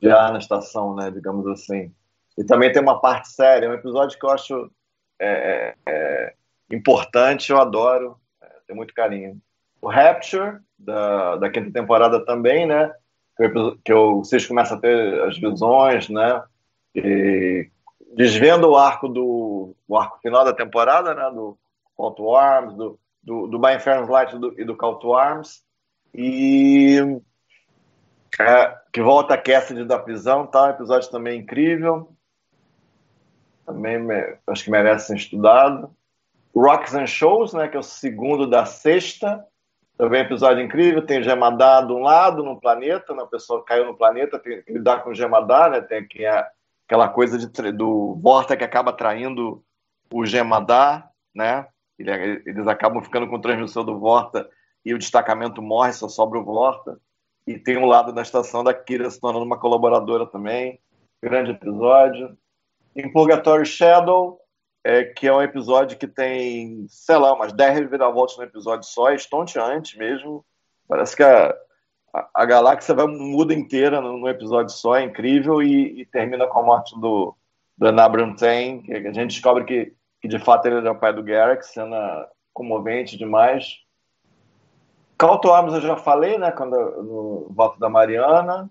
de 0.00 0.10
ar 0.10 0.32
na 0.32 0.38
estação, 0.38 0.94
né, 0.94 1.10
digamos 1.10 1.46
assim. 1.48 1.92
E 2.38 2.44
também 2.44 2.72
tem 2.72 2.80
uma 2.80 3.00
parte 3.00 3.30
séria, 3.30 3.66
é 3.66 3.68
um 3.68 3.74
episódio 3.74 4.18
que 4.18 4.24
eu 4.24 4.30
acho 4.30 4.70
é, 5.20 5.74
é, 5.86 6.34
é 6.70 6.76
importante, 6.76 7.50
eu 7.50 7.60
adoro 7.60 8.19
tem 8.70 8.76
muito 8.76 8.94
carinho. 8.94 9.36
O 9.82 9.88
Rapture, 9.88 10.60
da, 10.78 11.36
da 11.36 11.50
quinta 11.50 11.72
temporada 11.72 12.24
também, 12.24 12.66
né? 12.66 12.92
Que, 13.36 13.50
que 13.84 13.94
vocês 13.94 14.46
começam 14.46 14.76
a 14.78 14.80
ter 14.80 15.22
as 15.22 15.36
visões, 15.36 16.08
né? 16.08 16.42
E 16.94 17.68
desvendo 18.14 18.68
o 18.68 18.76
arco 18.76 19.08
do 19.08 19.74
o 19.88 19.96
arco 19.96 20.20
final 20.20 20.44
da 20.44 20.52
temporada, 20.52 21.14
né? 21.14 21.30
Do 21.30 21.58
Call 21.96 22.12
to 22.12 22.36
Arms, 22.36 22.74
do, 22.74 22.98
do, 23.22 23.46
do 23.48 23.58
By 23.58 23.74
Infernal 23.74 24.08
Light 24.08 24.38
do, 24.38 24.54
e 24.60 24.64
do 24.64 24.76
Call 24.76 24.98
to 24.98 25.14
Arms. 25.14 25.62
E 26.14 26.98
é, 28.38 28.76
que 28.92 29.02
volta 29.02 29.34
a 29.34 29.38
Cassidy 29.38 29.84
da 29.84 29.98
prisão, 29.98 30.46
tá? 30.46 30.70
Episódio 30.70 31.10
também 31.10 31.40
incrível. 31.40 32.12
Também 33.66 33.98
me, 33.98 34.36
acho 34.46 34.64
que 34.64 34.70
merece 34.70 35.08
ser 35.08 35.16
estudado. 35.16 35.94
Rocks 36.54 36.94
and 36.94 37.06
Shows, 37.06 37.52
né, 37.52 37.68
que 37.68 37.76
é 37.76 37.80
o 37.80 37.82
segundo 37.82 38.46
da 38.46 38.66
sexta. 38.66 39.44
Também 39.96 40.22
episódio 40.22 40.62
incrível. 40.62 41.04
Tem 41.04 41.20
o 41.20 41.22
Gemadá 41.22 41.80
de 41.82 41.92
um 41.92 42.00
lado, 42.00 42.42
no 42.42 42.60
planeta, 42.60 43.14
né, 43.14 43.26
pessoa 43.30 43.64
caiu 43.64 43.86
no 43.86 43.96
planeta, 43.96 44.38
tem 44.38 44.62
que 44.62 44.72
lidar 44.72 45.02
com 45.02 45.10
o 45.10 45.14
Gemadá, 45.14 45.68
né, 45.68 45.80
tem 45.80 45.98
aqui 45.98 46.24
a, 46.24 46.48
aquela 46.86 47.08
coisa 47.08 47.38
de, 47.38 47.72
do 47.72 48.18
Vorta 48.20 48.56
que 48.56 48.64
acaba 48.64 48.92
traindo 48.92 49.62
o 50.12 50.26
Gemadá, 50.26 51.08
né? 51.34 51.66
Eles 51.98 52.66
acabam 52.66 53.02
ficando 53.02 53.28
com 53.28 53.40
transmissão 53.40 53.84
do 53.84 53.98
Vorta 53.98 54.48
e 54.84 54.94
o 54.94 54.98
destacamento 54.98 55.60
morre, 55.60 55.92
só 55.92 56.08
sobra 56.08 56.38
o 56.38 56.44
Vorta. 56.44 56.98
E 57.46 57.58
tem 57.58 57.76
um 57.76 57.86
lado 57.86 58.12
da 58.12 58.22
estação 58.22 58.64
da 58.64 58.74
Kira 58.74 59.10
se 59.10 59.20
tornando 59.20 59.44
uma 59.44 59.58
colaboradora 59.58 60.26
também. 60.26 60.80
Grande 61.22 61.52
episódio. 61.52 62.36
Em 62.96 63.10
Purgatory 63.12 63.66
Shadow, 63.66 64.40
é, 64.84 65.04
que 65.04 65.26
é 65.26 65.32
um 65.32 65.42
episódio 65.42 65.98
que 65.98 66.06
tem, 66.06 66.86
sei 66.88 67.16
lá, 67.16 67.34
umas 67.34 67.52
10 67.52 67.74
reviravoltas 67.80 68.36
no 68.36 68.44
episódio 68.44 68.88
só, 68.88 69.10
é 69.10 69.14
estonteante 69.14 69.98
mesmo. 69.98 70.44
Parece 70.88 71.14
que 71.14 71.22
a, 71.22 71.54
a, 72.14 72.28
a 72.34 72.44
galáxia 72.44 72.94
vai 72.94 73.06
muda 73.06 73.52
inteira 73.54 74.00
no, 74.00 74.28
episódio 74.28 74.72
só, 74.74 74.96
é 74.96 75.02
incrível, 75.02 75.62
e, 75.62 76.00
e, 76.00 76.06
termina 76.06 76.46
com 76.46 76.60
a 76.60 76.62
morte 76.62 76.98
do, 76.98 77.36
do 77.76 77.86
Enabram 77.86 78.34
Tain, 78.34 78.82
que 78.82 78.92
a 78.92 79.12
gente 79.12 79.34
descobre 79.34 79.64
que, 79.64 79.94
que 80.20 80.28
de 80.28 80.38
fato 80.38 80.66
ele 80.66 80.76
era 80.76 80.92
o 80.92 80.98
pai 80.98 81.12
do 81.12 81.22
Garrick, 81.22 81.66
cena 81.66 82.26
comovente 82.52 83.18
demais. 83.18 83.78
Call 85.18 85.38
to 85.38 85.52
Arms 85.52 85.74
eu 85.74 85.82
já 85.82 85.96
falei, 85.96 86.38
né, 86.38 86.50
quando, 86.50 86.76
no 87.02 87.48
voto 87.50 87.78
da 87.78 87.90
Mariana. 87.90 88.70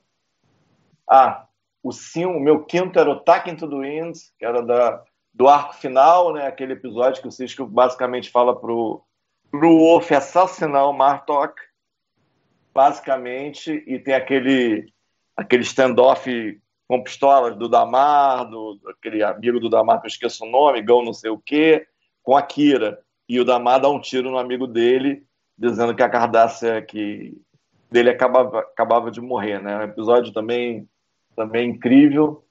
Ah, 1.08 1.46
o, 1.84 1.92
sim, 1.92 2.26
o 2.26 2.40
meu 2.40 2.66
quinto 2.66 3.00
era 3.00 3.10
o 3.10 3.20
Tack 3.20 3.50
into 3.50 3.70
the 3.70 3.76
Winds, 3.76 4.34
que 4.38 4.46
era 4.46 4.62
da 4.64 5.04
do 5.40 5.48
arco 5.48 5.74
final, 5.76 6.34
né? 6.34 6.46
Aquele 6.46 6.74
episódio 6.74 7.22
que 7.22 7.28
o 7.30 7.32
Cisco 7.32 7.66
basicamente 7.66 8.30
fala 8.30 8.60
pro, 8.60 9.02
pro 9.50 9.78
Wolf 9.78 10.12
assassinar 10.12 10.90
o 10.90 10.92
Martok, 10.92 11.56
basicamente, 12.74 13.82
e 13.88 13.98
tem 13.98 14.14
aquele 14.14 14.92
aquele 15.38 15.64
standoff 15.64 16.62
com 16.86 17.02
pistolas 17.02 17.56
do 17.56 17.70
Damar, 17.70 18.50
do, 18.50 18.78
aquele 18.90 19.24
amigo 19.24 19.62
do 19.62 19.70
Damar 19.70 20.02
que 20.02 20.08
eu 20.08 20.10
esqueço 20.10 20.44
o 20.44 20.50
nome, 20.50 20.82
Gão 20.82 21.02
não 21.02 21.14
sei 21.14 21.32
o 21.32 21.40
quê, 21.40 21.88
com 22.22 22.36
a 22.36 22.42
Kira. 22.42 23.00
E 23.28 23.40
o 23.40 23.46
Damar 23.46 23.80
dá 23.80 23.88
um 23.88 24.02
tiro 24.02 24.30
no 24.30 24.38
amigo 24.38 24.68
dele, 24.68 25.24
dizendo 25.58 25.96
que 25.96 26.04
a 26.04 26.10
Cardassia 26.10 26.82
que 26.82 27.34
dele 27.90 28.10
acabava, 28.10 28.60
acabava 28.60 29.10
de 29.10 29.22
morrer, 29.22 29.62
né? 29.62 29.78
Um 29.78 29.84
episódio 29.84 30.34
também, 30.34 30.86
também 31.34 31.70
incrível. 31.70 32.44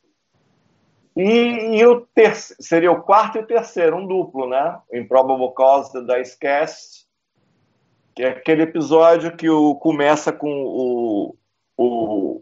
E, 1.19 1.79
e 1.81 1.85
o 1.85 2.03
terceiro, 2.15 2.63
seria 2.63 2.93
o 2.93 3.03
quarto 3.03 3.39
e 3.39 3.41
o 3.41 3.47
terceiro, 3.47 3.97
um 3.97 4.07
duplo, 4.07 4.49
né? 4.49 4.79
Improbable 4.95 5.53
Cause 5.53 5.93
da 6.07 6.17
Dicecast, 6.17 7.09
que 8.15 8.23
é 8.23 8.29
aquele 8.29 8.63
episódio 8.63 9.37
que 9.37 9.51
o, 9.51 9.75
começa 9.75 10.33
com 10.33 10.49
o, 10.49 11.37
o, 11.77 12.41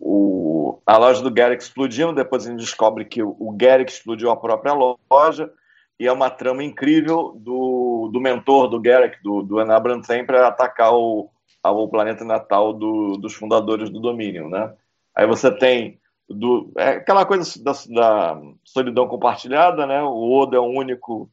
o, 0.75 0.83
a 0.85 0.99
loja 0.99 1.23
do 1.23 1.31
Garrick 1.31 1.63
explodindo, 1.63 2.13
depois 2.13 2.47
a 2.47 2.51
gente 2.51 2.61
descobre 2.61 3.07
que 3.07 3.23
o, 3.23 3.35
o 3.39 3.51
Garrick 3.53 3.91
explodiu 3.91 4.31
a 4.31 4.37
própria 4.37 4.75
loja, 4.75 5.51
e 5.99 6.07
é 6.07 6.13
uma 6.13 6.29
trama 6.29 6.63
incrível 6.63 7.33
do, 7.35 8.11
do 8.13 8.21
mentor 8.21 8.69
do 8.69 8.79
Garrick, 8.79 9.23
do, 9.23 9.43
do 9.43 9.59
Anabran 9.59 10.03
para 10.27 10.49
atacar 10.49 10.93
o, 10.93 11.31
o 11.65 11.89
planeta 11.89 12.27
natal 12.27 12.75
do, 12.75 13.17
dos 13.17 13.33
fundadores 13.33 13.89
do 13.89 14.01
domínio, 14.01 14.51
né? 14.51 14.71
Aí 15.15 15.27
você 15.27 15.51
tem 15.51 15.99
do, 16.29 16.73
é 16.77 16.91
aquela 16.91 17.25
coisa 17.25 17.63
da, 17.63 17.73
da, 17.73 18.43
solidão 18.65 19.07
compartilhada, 19.07 19.87
né? 19.87 20.03
O 20.03 20.31
Odo 20.33 20.57
é 20.57 20.61
o 20.61 20.65
único 20.65 21.31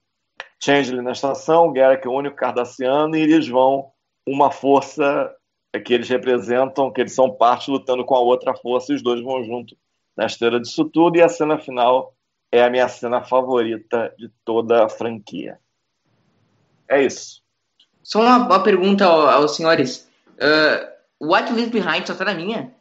Changeling 0.63 1.01
na 1.01 1.11
estação, 1.11 1.67
o 1.67 1.73
Garrick 1.73 2.05
é 2.05 2.09
o 2.09 2.13
único 2.13 2.35
Cardassiano, 2.35 3.15
e 3.15 3.21
eles 3.21 3.47
vão 3.47 3.91
uma 4.25 4.51
força 4.51 5.33
que 5.85 5.93
eles 5.93 6.07
representam, 6.07 6.91
que 6.91 7.01
eles 7.01 7.13
são 7.13 7.31
parte 7.31 7.71
lutando 7.71 8.05
com 8.05 8.15
a 8.15 8.19
outra 8.19 8.55
força, 8.55 8.91
e 8.91 8.95
os 8.95 9.01
dois 9.01 9.21
vão 9.21 9.43
junto 9.43 9.75
na 10.15 10.25
esteira 10.25 10.59
disso 10.59 10.85
tudo, 10.85 11.17
e 11.17 11.21
a 11.21 11.29
cena 11.29 11.57
final 11.57 12.13
é 12.51 12.63
a 12.63 12.69
minha 12.69 12.87
cena 12.87 13.23
favorita 13.23 14.13
de 14.17 14.29
toda 14.45 14.85
a 14.85 14.89
franquia. 14.89 15.59
É 16.87 17.03
isso. 17.03 17.41
Só 18.03 18.21
uma, 18.21 18.37
uma 18.37 18.61
pergunta 18.61 19.05
aos 19.05 19.55
senhores. 19.55 20.07
Uh, 20.33 20.93
What 21.19 21.51
Leaves 21.51 21.71
Behind 21.71 22.05
só 22.05 22.13
tá 22.13 22.25
na 22.25 22.35
minha? 22.35 22.75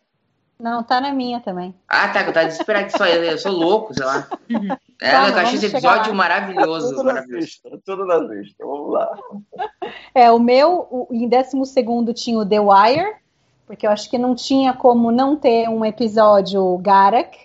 Não, 0.63 0.81
tá 0.81 1.01
na 1.01 1.13
minha 1.13 1.41
também. 1.41 1.75
Ah, 1.89 2.07
tá, 2.07 2.23
eu 2.23 2.33
tava 2.33 2.47
desesperado 2.47 2.87
que 2.87 2.97
só 2.97 3.05
eu, 3.05 3.25
eu 3.25 3.37
sou 3.37 3.51
louco, 3.51 3.93
sei 3.93 4.07
lá. 4.07 4.29
É, 5.03 5.11
Calma, 5.11 5.31
eu 5.31 5.39
achei 5.39 5.55
esse 5.57 5.67
episódio 5.67 6.15
maravilhoso. 6.15 6.91
Tudo 6.91 7.05
maravilhoso. 7.05 7.59
tudo 7.85 8.07
nazista, 8.07 8.65
vamos 8.65 8.93
lá. 8.93 9.19
É, 10.15 10.31
o 10.31 10.39
meu, 10.39 10.87
o, 10.89 11.09
em 11.11 11.29
12 11.29 12.15
tinha 12.15 12.39
o 12.39 12.47
The 12.47 12.61
Wire, 12.61 13.17
porque 13.67 13.85
eu 13.85 13.91
acho 13.91 14.09
que 14.09 14.17
não 14.17 14.37
tinha 14.37 14.73
como 14.73 15.11
não 15.11 15.35
ter 15.35 15.69
um 15.69 15.85
episódio 15.85 16.79
Garak, 16.79 17.37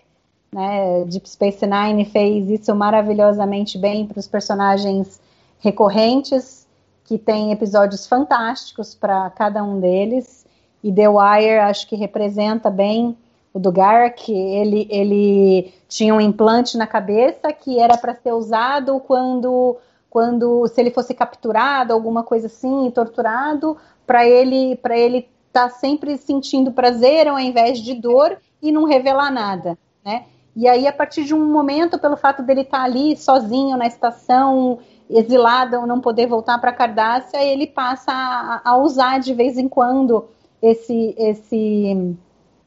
né? 0.53 1.03
Deep 1.05 1.27
Space 1.27 1.65
Nine 1.65 2.05
fez 2.05 2.47
isso 2.47 2.75
maravilhosamente 2.75 3.79
bem 3.79 4.05
para 4.05 4.19
os 4.19 4.27
personagens 4.27 5.19
recorrentes, 5.59 6.67
que 7.05 7.17
tem 7.17 7.51
episódios 7.51 8.05
fantásticos 8.05 8.93
para 8.93 9.31
cada 9.31 9.63
um 9.63 9.79
deles. 9.79 10.45
E 10.87 10.93
The 10.93 11.09
Wire 11.09 11.59
acho 11.59 11.85
que 11.85 11.97
representa 11.97 12.69
bem 12.69 13.17
o 13.53 13.59
do 13.59 13.73
Garak. 13.73 14.31
Ele, 14.31 14.87
ele 14.89 15.73
tinha 15.89 16.15
um 16.15 16.21
implante 16.21 16.77
na 16.77 16.87
cabeça 16.87 17.51
que 17.51 17.77
era 17.77 17.97
para 17.97 18.15
ser 18.15 18.31
usado 18.31 18.97
quando, 19.01 19.75
quando 20.09 20.65
se 20.69 20.79
ele 20.79 20.89
fosse 20.89 21.13
capturado, 21.13 21.91
alguma 21.91 22.23
coisa 22.23 22.47
assim, 22.47 22.89
torturado, 22.91 23.75
para 24.05 24.25
ele 24.25 24.77
para 24.77 24.97
ele 24.97 25.27
estar 25.47 25.67
tá 25.67 25.69
sempre 25.69 26.17
sentindo 26.17 26.71
prazer 26.71 27.27
ao 27.27 27.37
invés 27.37 27.79
de 27.79 27.93
dor 27.93 28.37
e 28.61 28.71
não 28.71 28.85
revelar 28.85 29.29
nada, 29.29 29.77
né? 30.05 30.23
E 30.55 30.69
aí, 30.69 30.87
a 30.87 30.93
partir 30.93 31.25
de 31.25 31.35
um 31.35 31.51
momento, 31.51 31.99
pelo 31.99 32.15
fato 32.15 32.41
dele 32.41 32.61
estar 32.61 32.79
tá 32.79 32.83
ali 32.85 33.15
sozinho 33.17 33.75
na 33.75 33.85
estação, 33.85 34.79
exilado, 35.09 35.85
não 35.85 35.99
poder 35.99 36.27
voltar 36.27 36.57
para 36.59 36.71
Cardássia, 36.71 37.43
ele 37.43 37.67
passa 37.67 38.11
a, 38.11 38.61
a, 38.63 38.77
usar 38.77 39.19
de 39.19 39.33
vez 39.33 39.57
em 39.57 39.67
quando 39.67 40.29
esse, 40.61 41.15
esse, 41.17 42.15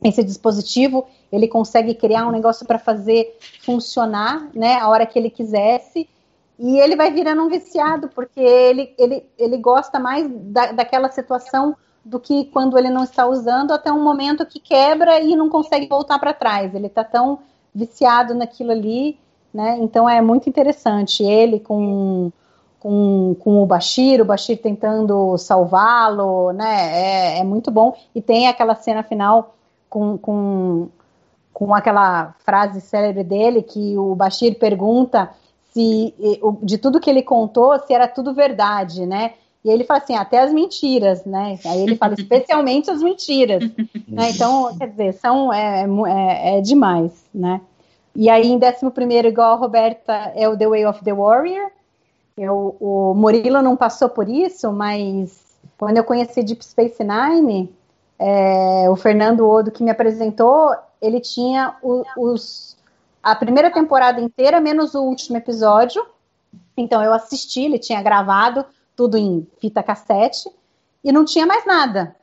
esse 0.02 0.24
dispositivo. 0.24 1.06
Ele 1.30 1.48
consegue 1.48 1.94
criar 1.94 2.26
um 2.26 2.32
negócio 2.32 2.66
para 2.66 2.78
fazer 2.78 3.36
funcionar, 3.62 4.48
né, 4.54 4.74
a 4.74 4.88
hora 4.88 5.06
que 5.06 5.18
ele 5.18 5.30
quisesse. 5.30 6.08
E 6.58 6.78
ele 6.78 6.94
vai 6.94 7.10
virando 7.10 7.42
um 7.42 7.48
viciado, 7.48 8.08
porque 8.08 8.40
ele, 8.40 8.94
ele, 8.98 9.24
ele 9.38 9.56
gosta 9.56 9.98
mais 9.98 10.28
da, 10.28 10.72
daquela 10.72 11.10
situação 11.10 11.74
do 12.04 12.18
que 12.18 12.46
quando 12.46 12.78
ele 12.78 12.90
não 12.90 13.04
está 13.04 13.26
usando, 13.26 13.72
até 13.72 13.92
um 13.92 14.02
momento 14.02 14.46
que 14.46 14.58
quebra 14.58 15.20
e 15.20 15.36
não 15.36 15.48
consegue 15.48 15.86
voltar 15.86 16.18
para 16.18 16.34
trás. 16.34 16.74
Ele 16.74 16.86
está 16.86 17.04
tão 17.04 17.40
viciado 17.74 18.34
naquilo 18.34 18.72
ali, 18.72 19.18
né? 19.52 19.78
Então 19.80 20.08
é 20.08 20.20
muito 20.20 20.48
interessante 20.48 21.22
ele 21.22 21.60
com 21.60 22.32
com, 22.80 23.36
com 23.38 23.62
o 23.62 23.66
Bashir, 23.66 24.22
o 24.22 24.24
Bashir 24.24 24.60
tentando 24.60 25.36
salvá-lo, 25.36 26.50
né? 26.52 27.36
É, 27.36 27.38
é 27.40 27.44
muito 27.44 27.70
bom. 27.70 27.94
E 28.14 28.22
tem 28.22 28.48
aquela 28.48 28.74
cena 28.74 29.02
final 29.02 29.54
com, 29.88 30.16
com, 30.16 30.88
com 31.52 31.74
aquela 31.74 32.34
frase 32.38 32.80
célebre 32.80 33.22
dele 33.22 33.62
que 33.62 33.96
o 33.98 34.14
Bashir 34.14 34.58
pergunta 34.58 35.30
se 35.72 36.14
de 36.62 36.78
tudo 36.78 36.98
que 36.98 37.08
ele 37.08 37.22
contou, 37.22 37.78
se 37.78 37.92
era 37.92 38.08
tudo 38.08 38.34
verdade, 38.34 39.06
né? 39.06 39.34
E 39.62 39.70
ele 39.70 39.84
fala 39.84 40.00
assim, 40.00 40.16
até 40.16 40.40
as 40.40 40.52
mentiras, 40.52 41.24
né? 41.24 41.58
Aí 41.66 41.82
ele 41.82 41.96
fala 41.96 42.14
especialmente 42.18 42.90
as 42.90 43.02
mentiras. 43.02 43.62
né? 44.08 44.30
Então, 44.30 44.74
quer 44.76 44.88
dizer, 44.88 45.12
são, 45.14 45.52
é, 45.52 45.86
é, 46.08 46.58
é 46.58 46.60
demais, 46.60 47.12
né? 47.32 47.60
E 48.16 48.28
aí, 48.28 48.48
em 48.48 48.56
11 48.56 49.28
igual 49.28 49.52
a 49.52 49.56
Roberta, 49.56 50.32
é 50.34 50.48
o 50.48 50.56
The 50.56 50.66
Way 50.66 50.86
of 50.86 51.04
the 51.04 51.12
Warrior. 51.12 51.70
Eu, 52.42 52.74
o 52.80 53.12
Murilo 53.12 53.60
não 53.60 53.76
passou 53.76 54.08
por 54.08 54.26
isso, 54.26 54.72
mas 54.72 55.58
quando 55.76 55.98
eu 55.98 56.04
conheci 56.04 56.42
Deep 56.42 56.64
Space 56.64 57.04
Nine, 57.04 57.70
é, 58.18 58.88
o 58.88 58.96
Fernando 58.96 59.46
Odo 59.46 59.70
que 59.70 59.84
me 59.84 59.90
apresentou, 59.90 60.74
ele 61.02 61.20
tinha 61.20 61.76
o, 61.82 62.02
os, 62.16 62.78
a 63.22 63.36
primeira 63.36 63.70
temporada 63.70 64.22
inteira, 64.22 64.58
menos 64.58 64.94
o 64.94 65.02
último 65.02 65.36
episódio. 65.36 66.02
Então 66.74 67.04
eu 67.04 67.12
assisti, 67.12 67.60
ele 67.60 67.78
tinha 67.78 68.02
gravado 68.02 68.64
tudo 68.96 69.18
em 69.18 69.46
fita 69.60 69.82
cassete 69.82 70.50
e 71.04 71.12
não 71.12 71.26
tinha 71.26 71.44
mais 71.44 71.66
nada. 71.66 72.16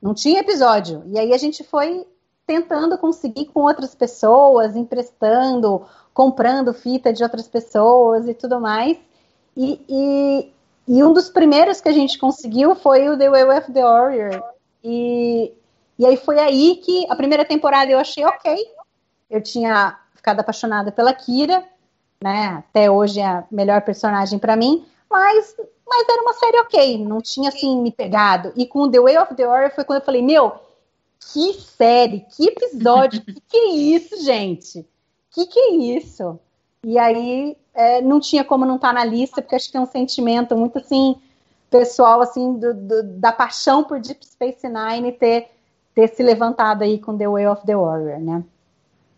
Não 0.00 0.12
tinha 0.12 0.40
episódio. 0.40 1.04
E 1.06 1.18
aí 1.18 1.32
a 1.32 1.38
gente 1.38 1.64
foi 1.64 2.06
tentando 2.46 2.98
conseguir 2.98 3.46
com 3.46 3.60
outras 3.60 3.94
pessoas, 3.94 4.76
emprestando, 4.76 5.86
comprando 6.12 6.74
fita 6.74 7.14
de 7.14 7.22
outras 7.22 7.48
pessoas 7.48 8.28
e 8.28 8.34
tudo 8.34 8.60
mais. 8.60 9.07
E, 9.58 9.84
e, 9.88 10.52
e, 10.86 11.02
um 11.02 11.12
dos 11.12 11.28
primeiros 11.28 11.80
que 11.80 11.88
a 11.88 11.92
gente 11.92 12.16
conseguiu 12.16 12.76
foi 12.76 13.08
o 13.08 13.18
The 13.18 13.28
Way 13.28 13.58
of 13.58 13.72
the 13.72 13.82
Warrior. 13.82 14.40
E, 14.84 15.52
e 15.98 16.06
aí 16.06 16.16
foi 16.16 16.38
aí 16.38 16.76
que 16.76 17.04
a 17.10 17.16
primeira 17.16 17.44
temporada 17.44 17.90
eu 17.90 17.98
achei 17.98 18.24
ok. 18.24 18.56
Eu 19.28 19.42
tinha 19.42 19.98
ficado 20.14 20.38
apaixonada 20.38 20.92
pela 20.92 21.12
Kira, 21.12 21.64
né? 22.22 22.64
Até 22.68 22.88
hoje 22.88 23.18
é 23.18 23.26
a 23.26 23.44
melhor 23.50 23.82
personagem 23.82 24.38
para 24.38 24.54
mim, 24.54 24.86
mas 25.10 25.56
mas 25.90 26.06
era 26.06 26.22
uma 26.22 26.34
série 26.34 26.60
ok, 26.60 27.04
não 27.04 27.20
tinha 27.20 27.48
assim 27.48 27.80
me 27.80 27.90
pegado. 27.90 28.52
E 28.54 28.66
com 28.66 28.90
The 28.90 29.00
Way 29.00 29.18
of 29.18 29.34
the 29.34 29.46
Warrior 29.46 29.74
foi 29.74 29.84
quando 29.84 30.00
eu 30.00 30.04
falei, 30.04 30.22
meu, 30.22 30.52
que 31.32 31.54
série, 31.54 32.26
que 32.36 32.48
episódio, 32.48 33.24
que 33.24 33.40
que 33.40 33.56
é 33.56 33.70
isso, 33.70 34.22
gente? 34.22 34.86
Que 35.30 35.46
que 35.46 35.58
é 35.58 35.70
isso? 35.96 36.38
E 36.84 36.98
aí 36.98 37.56
é, 37.74 38.00
não 38.00 38.20
tinha 38.20 38.44
como 38.44 38.64
não 38.64 38.76
estar 38.76 38.88
tá 38.88 38.94
na 38.94 39.04
lista, 39.04 39.42
porque 39.42 39.54
acho 39.54 39.66
que 39.66 39.72
tem 39.72 39.80
um 39.80 39.86
sentimento 39.86 40.56
muito 40.56 40.78
assim 40.78 41.16
pessoal 41.70 42.20
assim 42.20 42.54
do, 42.58 42.72
do, 42.72 43.02
da 43.18 43.30
paixão 43.30 43.84
por 43.84 44.00
Deep 44.00 44.24
Space 44.24 44.66
Nine 44.66 45.12
ter 45.12 45.48
ter 45.94 46.08
se 46.08 46.22
levantado 46.22 46.82
aí 46.82 46.98
com 46.98 47.18
The 47.18 47.28
Way 47.28 47.46
of 47.48 47.66
the 47.66 47.74
Warrior, 47.74 48.20
né? 48.20 48.44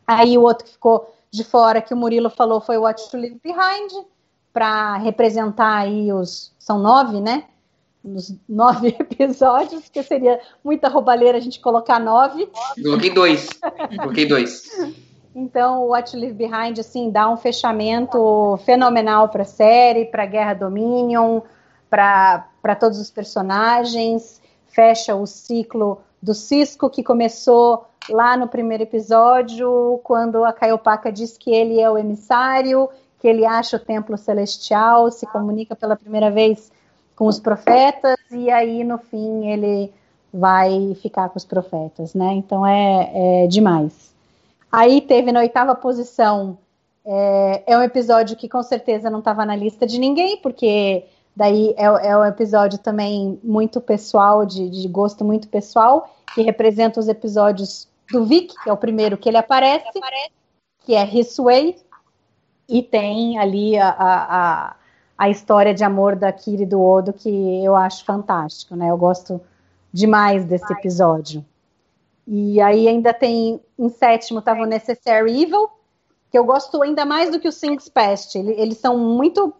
Aí 0.06 0.38
o 0.38 0.42
outro 0.42 0.64
que 0.64 0.72
ficou 0.72 1.14
de 1.30 1.44
fora 1.44 1.82
que 1.82 1.92
o 1.92 1.96
Murilo 1.96 2.30
falou 2.30 2.60
foi 2.60 2.78
What 2.78 3.10
to 3.10 3.16
Leave 3.16 3.40
Behind 3.44 4.06
para 4.52 4.96
representar 4.96 5.76
aí 5.76 6.12
os 6.12 6.52
são 6.58 6.78
nove, 6.78 7.20
né? 7.20 7.44
Nos 8.02 8.34
nove 8.48 8.96
episódios, 8.98 9.82
porque 9.82 10.02
seria 10.02 10.40
muita 10.64 10.88
roubalheira 10.88 11.38
a 11.38 11.40
gente 11.40 11.60
colocar 11.60 12.00
nove. 12.00 12.50
Coloquei 12.82 13.10
dois. 13.10 13.48
Coloquei 14.00 14.26
dois. 14.26 14.62
Então, 15.34 15.84
o 15.84 15.88
What 15.88 16.16
Leave 16.16 16.34
Behind, 16.34 16.78
assim, 16.78 17.10
dá 17.10 17.30
um 17.30 17.36
fechamento 17.36 18.58
fenomenal 18.64 19.28
para 19.28 19.42
a 19.42 19.46
série, 19.46 20.04
para 20.04 20.26
Guerra 20.26 20.54
Dominion, 20.54 21.40
para 21.88 22.76
todos 22.78 22.98
os 22.98 23.10
personagens, 23.10 24.40
fecha 24.66 25.14
o 25.14 25.26
ciclo 25.26 26.00
do 26.20 26.34
Cisco, 26.34 26.90
que 26.90 27.02
começou 27.02 27.86
lá 28.08 28.36
no 28.36 28.48
primeiro 28.48 28.82
episódio, 28.82 30.00
quando 30.02 30.44
a 30.44 30.52
Caiopaka 30.52 31.12
diz 31.12 31.38
que 31.38 31.52
ele 31.52 31.80
é 31.80 31.88
o 31.90 31.98
emissário 31.98 32.88
que 33.20 33.28
ele 33.28 33.44
acha 33.44 33.76
o 33.76 33.80
templo 33.80 34.16
celestial, 34.16 35.10
se 35.10 35.26
comunica 35.26 35.76
pela 35.76 35.94
primeira 35.94 36.30
vez 36.30 36.72
com 37.14 37.26
os 37.26 37.38
profetas 37.38 38.16
e 38.30 38.50
aí 38.50 38.82
no 38.82 38.96
fim 38.96 39.46
ele 39.46 39.92
vai 40.32 40.94
ficar 40.94 41.28
com 41.28 41.36
os 41.36 41.44
profetas, 41.44 42.14
né? 42.14 42.32
Então 42.32 42.66
é, 42.66 43.44
é 43.44 43.46
demais. 43.46 44.09
Aí 44.70 45.00
teve 45.00 45.32
na 45.32 45.40
oitava 45.40 45.74
posição 45.74 46.58
é, 47.04 47.62
é 47.66 47.78
um 47.78 47.82
episódio 47.82 48.36
que 48.36 48.48
com 48.48 48.62
certeza 48.62 49.10
não 49.10 49.20
estava 49.20 49.44
na 49.44 49.56
lista 49.56 49.86
de 49.86 49.98
ninguém, 49.98 50.36
porque 50.38 51.04
daí 51.34 51.74
é, 51.76 51.84
é 51.84 52.16
um 52.16 52.24
episódio 52.24 52.78
também 52.78 53.38
muito 53.42 53.80
pessoal, 53.80 54.44
de, 54.44 54.68
de 54.68 54.86
gosto 54.88 55.24
muito 55.24 55.48
pessoal, 55.48 56.14
que 56.34 56.42
representa 56.42 57.00
os 57.00 57.08
episódios 57.08 57.88
do 58.12 58.24
Vic, 58.24 58.54
que 58.62 58.68
é 58.68 58.72
o 58.72 58.76
primeiro 58.76 59.16
que 59.16 59.28
ele 59.28 59.38
aparece, 59.38 59.86
que 60.84 60.94
é 60.94 61.04
His 61.04 61.36
Way, 61.36 61.76
E 62.68 62.82
tem 62.82 63.38
ali 63.38 63.76
a, 63.76 63.88
a, 63.98 64.76
a, 65.18 65.30
história 65.30 65.74
de 65.74 65.82
amor 65.82 66.16
da 66.16 66.30
Kira 66.32 66.62
e 66.62 66.66
do 66.66 66.80
Odo, 66.80 67.12
que 67.12 67.64
eu 67.64 67.74
acho 67.74 68.04
fantástico, 68.04 68.76
né? 68.76 68.90
Eu 68.90 68.96
gosto 68.96 69.40
demais 69.92 70.44
desse 70.44 70.72
episódio. 70.72 71.44
E 72.32 72.60
aí 72.60 72.86
ainda 72.86 73.12
tem, 73.12 73.60
em 73.76 73.88
sétimo, 73.88 74.40
tava 74.40 74.62
o 74.62 74.66
Necessary 74.66 75.42
Evil, 75.42 75.68
que 76.30 76.38
eu 76.38 76.44
gosto 76.44 76.80
ainda 76.80 77.04
mais 77.04 77.28
do 77.28 77.40
que 77.40 77.48
o 77.48 77.52
Sings 77.52 77.88
Past. 77.88 78.38
Eles, 78.38 78.78
são 78.78 78.96
muito. 78.96 79.52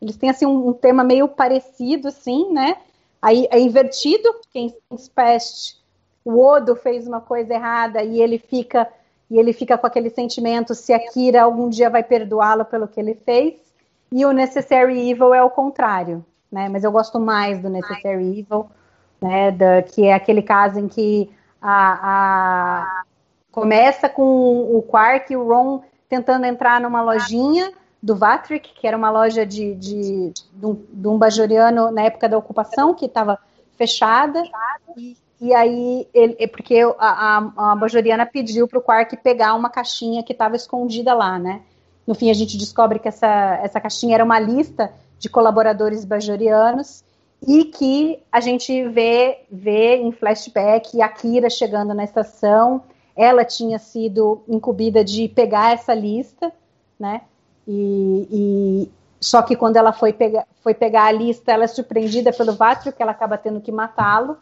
Eles 0.00 0.18
têm 0.18 0.28
assim 0.28 0.44
um, 0.44 0.68
um, 0.68 0.72
tema 0.74 1.02
meio 1.02 1.26
parecido, 1.26 2.08
assim, 2.08 2.52
né? 2.52 2.76
Aí 3.22 3.48
é 3.50 3.58
invertido, 3.58 4.30
porque 4.34 4.58
em 4.58 4.68
Sings 4.68 5.08
Past 5.08 5.78
o 6.22 6.38
Odo 6.38 6.76
fez 6.76 7.08
uma 7.08 7.22
coisa 7.22 7.54
errada 7.54 8.02
e 8.02 8.20
ele 8.20 8.38
fica 8.38 8.86
e 9.30 9.38
ele 9.38 9.54
fica 9.54 9.78
com 9.78 9.86
aquele 9.86 10.10
sentimento 10.10 10.74
se 10.74 10.92
a 10.92 10.98
Kira 10.98 11.42
algum 11.42 11.70
dia 11.70 11.88
vai 11.88 12.02
perdoá-lo 12.02 12.64
pelo 12.66 12.86
que 12.86 13.00
ele 13.00 13.14
fez. 13.14 13.54
E 14.12 14.26
o 14.26 14.32
Necessary 14.32 15.10
Evil 15.10 15.32
é 15.32 15.42
o 15.42 15.48
contrário, 15.48 16.22
né? 16.52 16.68
Mas 16.68 16.84
eu 16.84 16.92
gosto 16.92 17.18
mais 17.18 17.58
do 17.58 17.70
Necessary 17.70 18.40
Evil, 18.40 18.66
né? 19.18 19.50
Da, 19.50 19.82
que 19.82 20.04
é 20.04 20.12
aquele 20.12 20.42
caso 20.42 20.78
em 20.78 20.88
que 20.88 21.30
a, 21.60 22.82
a 22.82 23.02
começa 23.50 24.08
com 24.08 24.76
o 24.76 24.82
Quark 24.82 25.32
e 25.32 25.36
o 25.36 25.46
Ron 25.46 25.82
tentando 26.08 26.44
entrar 26.46 26.80
numa 26.80 27.02
lojinha 27.02 27.72
do 28.02 28.14
Vatrick, 28.14 28.72
que 28.74 28.86
era 28.86 28.96
uma 28.96 29.10
loja 29.10 29.44
de, 29.44 29.74
de, 29.74 30.32
de, 30.52 31.08
um, 31.08 31.18
bajoriano 31.18 31.90
na 31.90 32.02
época 32.02 32.28
da 32.28 32.38
ocupação, 32.38 32.94
que 32.94 33.06
estava 33.06 33.38
fechada, 33.76 34.42
e, 34.96 35.16
e 35.40 35.52
aí, 35.52 36.06
ele, 36.14 36.36
é 36.38 36.46
porque 36.46 36.80
a, 36.98 37.52
a, 37.56 37.72
a 37.72 37.76
bajoriana 37.76 38.24
pediu 38.24 38.68
para 38.68 38.78
o 38.78 38.82
Quark 38.82 39.16
pegar 39.16 39.54
uma 39.54 39.68
caixinha 39.68 40.22
que 40.22 40.32
estava 40.32 40.56
escondida 40.56 41.12
lá, 41.12 41.38
né? 41.38 41.62
No 42.06 42.14
fim, 42.14 42.30
a 42.30 42.34
gente 42.34 42.56
descobre 42.56 42.98
que 42.98 43.08
essa, 43.08 43.58
essa 43.62 43.80
caixinha 43.80 44.14
era 44.14 44.24
uma 44.24 44.38
lista 44.38 44.92
de 45.18 45.28
colaboradores 45.28 46.04
bajorianos 46.04 47.04
e 47.46 47.64
que 47.64 48.22
a 48.32 48.40
gente 48.40 48.88
vê, 48.88 49.44
vê 49.50 49.96
em 49.96 50.12
flashback 50.12 51.00
a 51.00 51.08
Kira 51.08 51.48
chegando 51.48 51.94
na 51.94 52.04
estação 52.04 52.82
ela 53.18 53.44
tinha 53.44 53.80
sido 53.80 54.42
incumbida 54.46 55.02
de 55.02 55.26
pegar 55.26 55.72
essa 55.72 55.92
lista, 55.92 56.52
né? 56.96 57.22
E, 57.66 58.28
e 58.30 58.90
só 59.20 59.42
que 59.42 59.56
quando 59.56 59.76
ela 59.76 59.92
foi 59.92 60.12
pegar, 60.12 60.46
foi 60.62 60.72
pegar 60.72 61.06
a 61.06 61.10
lista, 61.10 61.50
ela 61.50 61.64
é 61.64 61.66
surpreendida 61.66 62.32
pelo 62.32 62.54
Vatrio, 62.54 62.92
que 62.92 63.02
ela 63.02 63.10
acaba 63.10 63.36
tendo 63.36 63.60
que 63.60 63.72
matá-lo. 63.72 64.38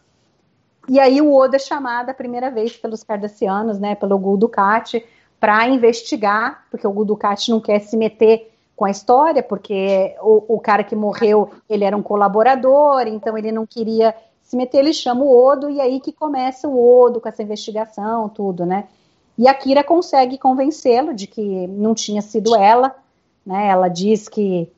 E 0.87 0.99
aí 0.99 1.19
o 1.19 1.33
Oda 1.33 1.55
é 1.55 1.59
chamado 1.59 2.11
a 2.11 2.13
primeira 2.13 2.51
vez 2.51 2.77
pelos 2.77 3.03
Cardassianos, 3.03 3.79
né, 3.79 3.95
pelo 3.95 4.19
Gul 4.19 4.37
Dukat, 4.37 5.03
para 5.39 5.67
investigar, 5.67 6.67
porque 6.69 6.85
o 6.85 6.91
Gul 6.91 7.05
Dukat 7.05 7.49
não 7.49 7.59
quer 7.59 7.79
se 7.79 7.97
meter 7.97 8.53
com 8.77 8.85
a 8.85 8.91
história, 8.91 9.41
porque 9.41 10.15
o, 10.21 10.55
o, 10.55 10.59
cara 10.59 10.83
que 10.83 10.95
morreu, 10.95 11.49
ele 11.67 11.83
era 11.83 11.97
um 11.97 12.03
colaborador, 12.03 13.07
então 13.07 13.35
ele 13.35 13.51
não 13.51 13.65
queria 13.65 14.13
se 14.43 14.55
meter, 14.55 14.77
ele 14.77 14.93
chama 14.93 15.23
o 15.23 15.35
Odo, 15.35 15.67
e 15.67 15.81
aí 15.81 15.99
que 15.99 16.13
começa 16.13 16.67
o 16.67 17.01
Odo 17.01 17.19
com 17.19 17.27
essa 17.27 17.41
investigação, 17.41 18.29
tudo, 18.29 18.67
né? 18.67 18.87
E 19.35 19.47
a 19.47 19.53
Kira 19.55 19.83
consegue 19.83 20.37
convencê-lo 20.37 21.11
de 21.11 21.25
que 21.25 21.65
não 21.65 21.95
tinha 21.95 22.21
sido 22.21 22.55
ela, 22.55 22.95
né? 23.43 23.67
Ela 23.67 23.87
diz 23.87 24.29
que 24.29 24.71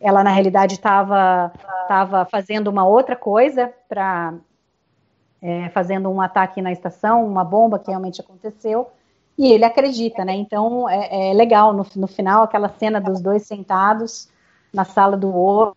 ela, 0.00 0.24
na 0.24 0.30
realidade, 0.30 0.76
estava 0.76 1.52
tava 1.86 2.24
fazendo 2.24 2.68
uma 2.68 2.86
outra 2.86 3.14
coisa 3.14 3.70
para 3.86 4.32
é, 5.42 5.68
fazendo 5.68 6.08
um 6.08 6.22
ataque 6.22 6.62
na 6.62 6.72
estação, 6.72 7.26
uma 7.26 7.44
bomba 7.44 7.78
que 7.78 7.90
realmente 7.90 8.22
aconteceu, 8.22 8.88
e 9.42 9.52
ele 9.52 9.64
acredita, 9.64 10.24
né? 10.24 10.36
Então 10.36 10.88
é, 10.88 11.30
é 11.30 11.34
legal 11.34 11.72
no, 11.72 11.84
no 11.96 12.06
final 12.06 12.44
aquela 12.44 12.68
cena 12.68 13.00
dos 13.00 13.20
dois 13.20 13.42
sentados 13.42 14.28
na 14.72 14.84
sala 14.84 15.16
do 15.16 15.36
Odo, 15.36 15.76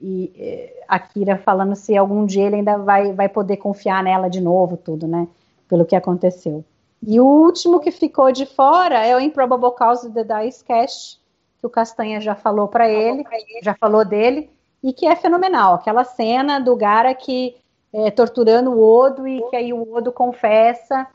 e 0.00 0.32
eh, 0.36 0.82
a 0.88 0.98
Kira 0.98 1.38
falando 1.38 1.76
se 1.76 1.96
algum 1.96 2.26
dia 2.26 2.44
ele 2.46 2.56
ainda 2.56 2.76
vai, 2.76 3.12
vai 3.12 3.28
poder 3.28 3.58
confiar 3.58 4.02
nela 4.02 4.28
de 4.28 4.40
novo, 4.40 4.76
tudo, 4.76 5.06
né? 5.06 5.28
Pelo 5.68 5.86
que 5.86 5.94
aconteceu. 5.94 6.64
E 7.06 7.20
o 7.20 7.24
último 7.24 7.78
que 7.78 7.92
ficou 7.92 8.32
de 8.32 8.44
fora 8.44 9.06
é 9.06 9.14
o 9.14 9.20
Improbable 9.20 9.70
Cause 9.76 10.10
the 10.10 10.24
Dice 10.24 10.64
Cash, 10.64 11.20
que 11.60 11.66
o 11.66 11.70
Castanha 11.70 12.20
já 12.20 12.34
falou 12.34 12.66
para 12.66 12.90
ele, 12.90 13.24
já 13.62 13.74
falou 13.74 14.04
dele, 14.04 14.50
e 14.82 14.92
que 14.92 15.06
é 15.06 15.14
fenomenal. 15.14 15.74
Aquela 15.74 16.02
cena 16.02 16.58
do 16.58 16.74
Gara 16.74 17.14
que 17.14 17.54
é, 17.92 18.10
torturando 18.10 18.72
o 18.72 18.82
Odo 18.82 19.28
e 19.28 19.40
que 19.48 19.54
aí 19.54 19.72
o 19.72 19.94
Odo 19.94 20.10
confessa 20.10 21.06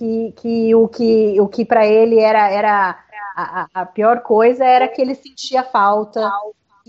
que, 0.00 0.32
que 0.32 0.74
o 0.74 0.88
que, 0.88 1.40
o 1.40 1.46
que 1.46 1.62
para 1.62 1.86
ele 1.86 2.18
era, 2.18 2.50
era 2.50 2.98
a, 3.36 3.66
a, 3.74 3.86
pior 3.86 4.22
coisa 4.22 4.64
era 4.64 4.88
que 4.88 5.00
ele 5.02 5.14
sentia 5.14 5.62
falta 5.62 6.26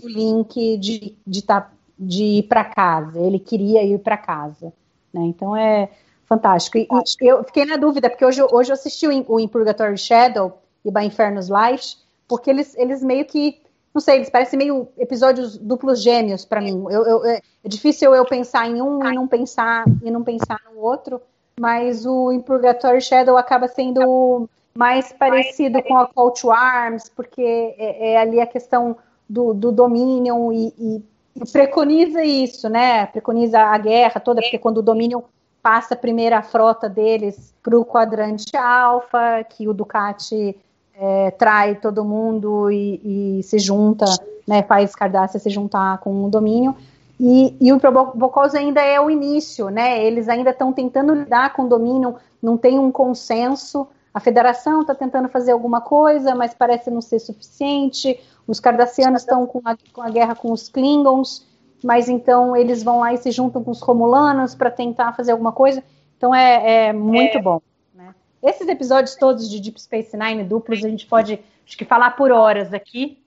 o 0.02 0.08
link 0.08 0.78
de, 0.78 1.14
de, 1.26 1.42
tá, 1.42 1.70
de 1.98 2.24
ir 2.24 2.42
para 2.44 2.64
casa. 2.64 3.20
Ele 3.20 3.38
queria 3.38 3.84
ir 3.84 3.98
para 3.98 4.16
casa. 4.16 4.72
Né? 5.12 5.24
Então 5.24 5.54
é 5.54 5.90
fantástico. 6.24 6.78
E, 6.78 6.88
e, 7.20 7.26
eu 7.26 7.44
fiquei 7.44 7.66
na 7.66 7.76
dúvida, 7.76 8.08
porque 8.08 8.24
hoje, 8.24 8.42
hoje 8.50 8.70
eu 8.70 8.74
assisti 8.74 9.06
o, 9.06 9.34
o 9.34 9.38
Impurgatory 9.38 9.98
Shadow 9.98 10.62
e 10.82 10.90
By 10.90 11.04
Inferno's 11.04 11.50
Light, 11.50 11.98
porque 12.26 12.48
eles, 12.48 12.74
eles 12.76 13.02
meio 13.02 13.26
que. 13.26 13.60
Não 13.92 14.00
sei, 14.00 14.16
eles 14.16 14.30
parecem 14.30 14.58
meio 14.58 14.88
episódios 14.96 15.58
duplos 15.58 16.00
gêmeos 16.00 16.46
para 16.46 16.62
mim. 16.62 16.82
Eu, 16.88 17.04
eu, 17.04 17.24
é, 17.26 17.42
é 17.62 17.68
difícil 17.68 18.14
eu 18.14 18.24
pensar 18.24 18.66
em 18.66 18.80
um 18.80 19.06
e 19.06 19.14
não 19.14 19.28
pensar 19.28 19.84
e 20.02 20.10
não 20.10 20.24
pensar 20.24 20.58
no 20.72 20.80
outro, 20.80 21.20
mas 21.58 22.06
o 22.06 22.32
Impurgatory 22.32 23.00
Shadow 23.00 23.36
acaba 23.36 23.68
sendo 23.68 24.48
mais 24.74 25.12
parecido 25.12 25.82
com 25.82 25.96
a 25.96 26.06
Call 26.06 26.30
to 26.32 26.50
Arms, 26.50 27.10
porque 27.14 27.42
é, 27.42 28.12
é 28.12 28.18
ali 28.18 28.40
a 28.40 28.46
questão 28.46 28.96
do, 29.28 29.52
do 29.52 29.70
Dominion 29.70 30.52
e, 30.52 30.74
e, 30.78 31.02
e, 31.36 31.52
preconiza 31.52 32.24
isso, 32.24 32.68
né? 32.68 33.06
Preconiza 33.06 33.60
a 33.60 33.78
guerra 33.78 34.20
toda, 34.20 34.40
porque 34.40 34.58
quando 34.58 34.78
o 34.78 34.82
Dominion 34.82 35.22
passa 35.62 35.94
a 35.94 35.96
primeira 35.96 36.42
frota 36.42 36.88
deles 36.88 37.54
para 37.62 37.78
o 37.78 37.84
quadrante 37.84 38.56
alfa, 38.56 39.44
que 39.44 39.68
o 39.68 39.72
Ducati 39.72 40.56
é, 40.94 41.30
trai 41.32 41.76
todo 41.76 42.04
mundo 42.04 42.70
e, 42.70 43.38
e, 43.38 43.42
se 43.42 43.58
junta, 43.58 44.06
né? 44.46 44.62
Faz 44.62 44.94
Cardassia 44.94 45.38
se 45.38 45.50
juntar 45.50 45.98
com 45.98 46.24
o 46.24 46.30
Dominion. 46.30 46.74
E, 47.18 47.56
e 47.60 47.72
o 47.72 47.78
Probocose 47.78 48.56
ainda 48.56 48.80
é 48.80 49.00
o 49.00 49.10
início, 49.10 49.68
né? 49.68 50.04
Eles 50.04 50.28
ainda 50.28 50.50
estão 50.50 50.72
tentando 50.72 51.14
lidar 51.14 51.52
com 51.52 51.62
o 51.62 51.68
Dominion, 51.68 52.14
não 52.42 52.56
tem 52.56 52.78
um 52.78 52.90
consenso. 52.90 53.86
A 54.12 54.20
federação 54.20 54.82
está 54.82 54.94
tentando 54.94 55.28
fazer 55.28 55.52
alguma 55.52 55.80
coisa, 55.80 56.34
mas 56.34 56.52
parece 56.52 56.90
não 56.90 57.00
ser 57.00 57.18
suficiente. 57.18 58.20
Os 58.46 58.60
Cardassianos 58.60 59.22
estão 59.22 59.46
com 59.46 59.60
a, 59.64 59.76
com 59.92 60.02
a 60.02 60.10
guerra 60.10 60.34
com 60.34 60.52
os 60.52 60.68
Klingons, 60.68 61.46
mas 61.82 62.08
então 62.08 62.56
eles 62.56 62.82
vão 62.82 63.00
lá 63.00 63.14
e 63.14 63.18
se 63.18 63.30
juntam 63.30 63.62
com 63.62 63.70
os 63.70 63.80
Romulanos 63.80 64.54
para 64.54 64.70
tentar 64.70 65.12
fazer 65.12 65.32
alguma 65.32 65.52
coisa. 65.52 65.82
Então 66.16 66.34
é, 66.34 66.88
é 66.88 66.92
muito 66.92 67.38
é. 67.38 67.42
bom. 67.42 67.62
Né? 67.94 68.14
Esses 68.42 68.68
episódios 68.68 69.14
todos 69.14 69.48
de 69.48 69.60
Deep 69.60 69.80
Space 69.80 70.16
Nine 70.16 70.44
duplos 70.44 70.84
a 70.84 70.88
gente 70.88 71.06
pode 71.06 71.40
acho 71.66 71.76
que 71.76 71.84
falar 71.84 72.12
por 72.12 72.32
horas 72.32 72.74
aqui 72.74 73.18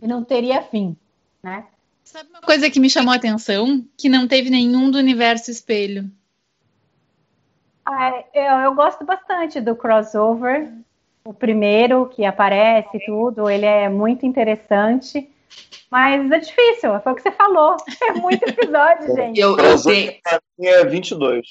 e 0.00 0.06
não 0.06 0.22
teria 0.22 0.62
fim, 0.62 0.96
né? 1.42 1.64
Sabe 2.04 2.30
uma 2.30 2.40
coisa 2.40 2.70
que 2.70 2.78
me 2.78 2.90
chamou 2.90 3.12
a 3.12 3.16
atenção? 3.16 3.84
Que 3.96 4.08
não 4.08 4.28
teve 4.28 4.50
nenhum 4.50 4.90
do 4.90 4.98
universo 4.98 5.50
espelho. 5.50 6.10
Ah, 7.84 8.24
eu, 8.32 8.42
eu 8.42 8.74
gosto 8.74 9.04
bastante 9.04 9.60
do 9.60 9.74
crossover 9.74 10.72
o 11.26 11.32
primeiro 11.32 12.06
que 12.06 12.22
aparece 12.24 12.98
tudo, 13.06 13.48
ele 13.48 13.64
é 13.64 13.88
muito 13.88 14.26
interessante. 14.26 15.26
Mas 15.90 16.30
é 16.30 16.38
difícil, 16.38 17.00
foi 17.00 17.12
o 17.12 17.14
que 17.14 17.22
você 17.22 17.32
falou. 17.32 17.76
É 18.02 18.12
muito 18.12 18.42
episódio, 18.42 19.14
gente. 19.14 19.40
Eu, 19.40 19.56
eu 19.56 19.78
sei. 19.78 20.20
É 20.60 20.84
22. 20.84 21.46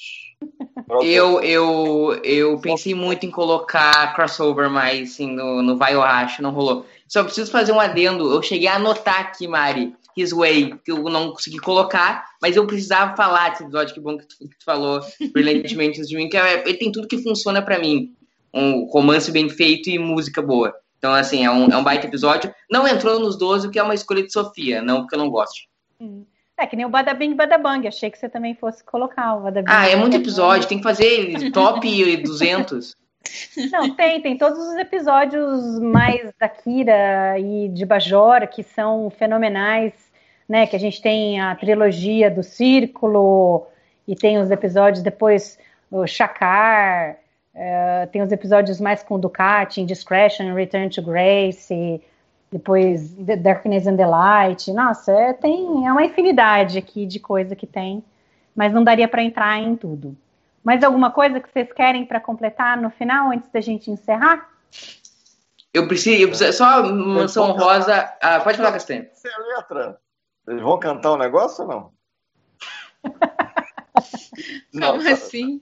eu, 1.02 1.40
eu, 1.40 2.20
eu 2.22 2.60
pensei 2.60 2.94
muito 2.94 3.26
em 3.26 3.30
colocar 3.30 4.14
crossover, 4.14 4.70
mas 4.70 5.12
assim, 5.12 5.32
no, 5.32 5.62
no 5.62 5.76
Vai 5.76 5.96
ou 5.96 6.02
Racha, 6.02 6.42
não 6.42 6.52
rolou. 6.52 6.86
Só 7.08 7.24
preciso 7.24 7.50
fazer 7.50 7.72
um 7.72 7.80
adendo. 7.80 8.32
Eu 8.32 8.42
cheguei 8.42 8.68
a 8.68 8.76
anotar 8.76 9.20
aqui, 9.20 9.48
Mari, 9.48 9.96
His 10.16 10.32
Way, 10.32 10.78
que 10.84 10.92
eu 10.92 11.02
não 11.04 11.32
consegui 11.32 11.58
colocar, 11.58 12.24
mas 12.40 12.56
eu 12.56 12.66
precisava 12.66 13.16
falar 13.16 13.50
desse 13.50 13.62
episódio. 13.62 13.94
Que 13.94 14.00
bom 14.00 14.16
que 14.16 14.26
tu, 14.26 14.36
que 14.38 14.58
tu 14.58 14.64
falou 14.64 15.00
brilhantemente 15.32 16.00
de 16.02 16.16
mim, 16.16 16.28
que 16.28 16.36
é, 16.36 16.62
ele 16.66 16.78
tem 16.78 16.92
tudo 16.92 17.08
que 17.08 17.22
funciona 17.22 17.62
para 17.62 17.78
mim 17.78 18.14
um 18.52 18.84
romance 18.84 19.30
bem 19.32 19.48
feito 19.48 19.90
e 19.90 19.98
música 19.98 20.40
boa. 20.40 20.74
Então, 20.98 21.12
assim, 21.12 21.44
é 21.44 21.50
um, 21.50 21.66
é 21.66 21.76
um 21.76 21.84
baita 21.84 22.06
episódio. 22.06 22.54
Não 22.70 22.86
entrou 22.88 23.18
nos 23.18 23.36
12, 23.36 23.66
o 23.66 23.70
que 23.70 23.78
é 23.78 23.82
uma 23.82 23.94
escolha 23.94 24.22
de 24.22 24.32
Sofia, 24.32 24.80
não 24.80 25.00
porque 25.00 25.14
eu 25.14 25.18
não 25.18 25.28
goste. 25.28 25.68
Hum. 26.00 26.24
É 26.56 26.66
que 26.66 26.76
nem 26.76 26.86
o 26.86 26.88
Badabing 26.88 27.34
Badabang. 27.34 27.86
Achei 27.86 28.10
que 28.10 28.18
você 28.18 28.28
também 28.28 28.54
fosse 28.54 28.82
colocar 28.84 29.34
o 29.34 29.42
Badabing. 29.42 29.66
Ah, 29.68 29.88
é 29.88 29.96
muito 29.96 30.16
episódio. 30.16 30.68
Tem 30.68 30.78
que 30.78 30.84
fazer 30.84 31.50
top 31.50 32.16
200. 32.16 32.94
Não, 33.72 33.94
tem. 33.94 34.20
Tem 34.20 34.38
todos 34.38 34.58
os 34.58 34.76
episódios 34.76 35.80
mais 35.80 36.30
da 36.38 36.48
Kira 36.48 37.38
e 37.38 37.68
de 37.68 37.84
Bajora 37.84 38.46
que 38.46 38.62
são 38.62 39.10
fenomenais. 39.10 39.92
Né? 40.48 40.66
Que 40.66 40.76
a 40.76 40.80
gente 40.80 41.00
tem 41.00 41.40
a 41.40 41.54
trilogia 41.54 42.30
do 42.30 42.42
Círculo 42.42 43.66
e 44.06 44.14
tem 44.14 44.38
os 44.38 44.50
episódios 44.50 45.02
depois 45.02 45.58
o 45.90 46.06
Chakar. 46.06 47.16
Uh, 47.54 48.06
tem 48.10 48.20
os 48.20 48.32
episódios 48.32 48.80
mais 48.80 49.02
com 49.02 49.18
Ducati, 49.18 49.80
Indiscretion, 49.80 50.54
Return 50.54 50.90
to 50.90 51.02
Grace. 51.02 52.00
depois 52.50 53.14
The 53.14 53.36
Darkness 53.36 53.86
and 53.86 53.96
the 53.96 54.06
Light. 54.06 54.72
Nossa, 54.72 55.12
é, 55.12 55.32
tem, 55.32 55.86
é 55.86 55.92
uma 55.92 56.04
infinidade 56.04 56.78
aqui 56.78 57.06
de 57.06 57.18
coisa 57.18 57.56
que 57.56 57.66
tem, 57.66 58.02
mas 58.54 58.72
não 58.72 58.84
daria 58.84 59.08
para 59.08 59.22
entrar 59.22 59.58
em 59.58 59.74
tudo. 59.76 60.16
Mais 60.62 60.82
alguma 60.82 61.10
coisa 61.10 61.40
que 61.40 61.50
vocês 61.50 61.72
querem 61.72 62.06
para 62.06 62.20
completar 62.20 62.80
no 62.80 62.90
final, 62.90 63.30
antes 63.30 63.50
da 63.50 63.60
gente 63.60 63.90
encerrar? 63.90 64.48
Eu 65.72 65.88
preciso, 65.88 66.22
eu 66.22 66.28
preciso 66.28 66.52
só 66.52 66.82
uma 66.82 67.20
menção 67.20 67.50
rosa. 67.52 68.12
Ah, 68.20 68.40
pode 68.40 68.56
falar, 68.56 68.72
Castanho. 68.72 69.06
A 69.24 69.56
letra. 69.56 69.98
Eles 70.46 70.62
vão 70.62 70.78
cantar 70.78 71.12
o 71.12 71.14
um 71.14 71.18
negócio 71.18 71.64
ou 71.64 71.70
não? 71.70 71.92
Como 74.72 75.02
não, 75.02 75.12
assim? 75.12 75.60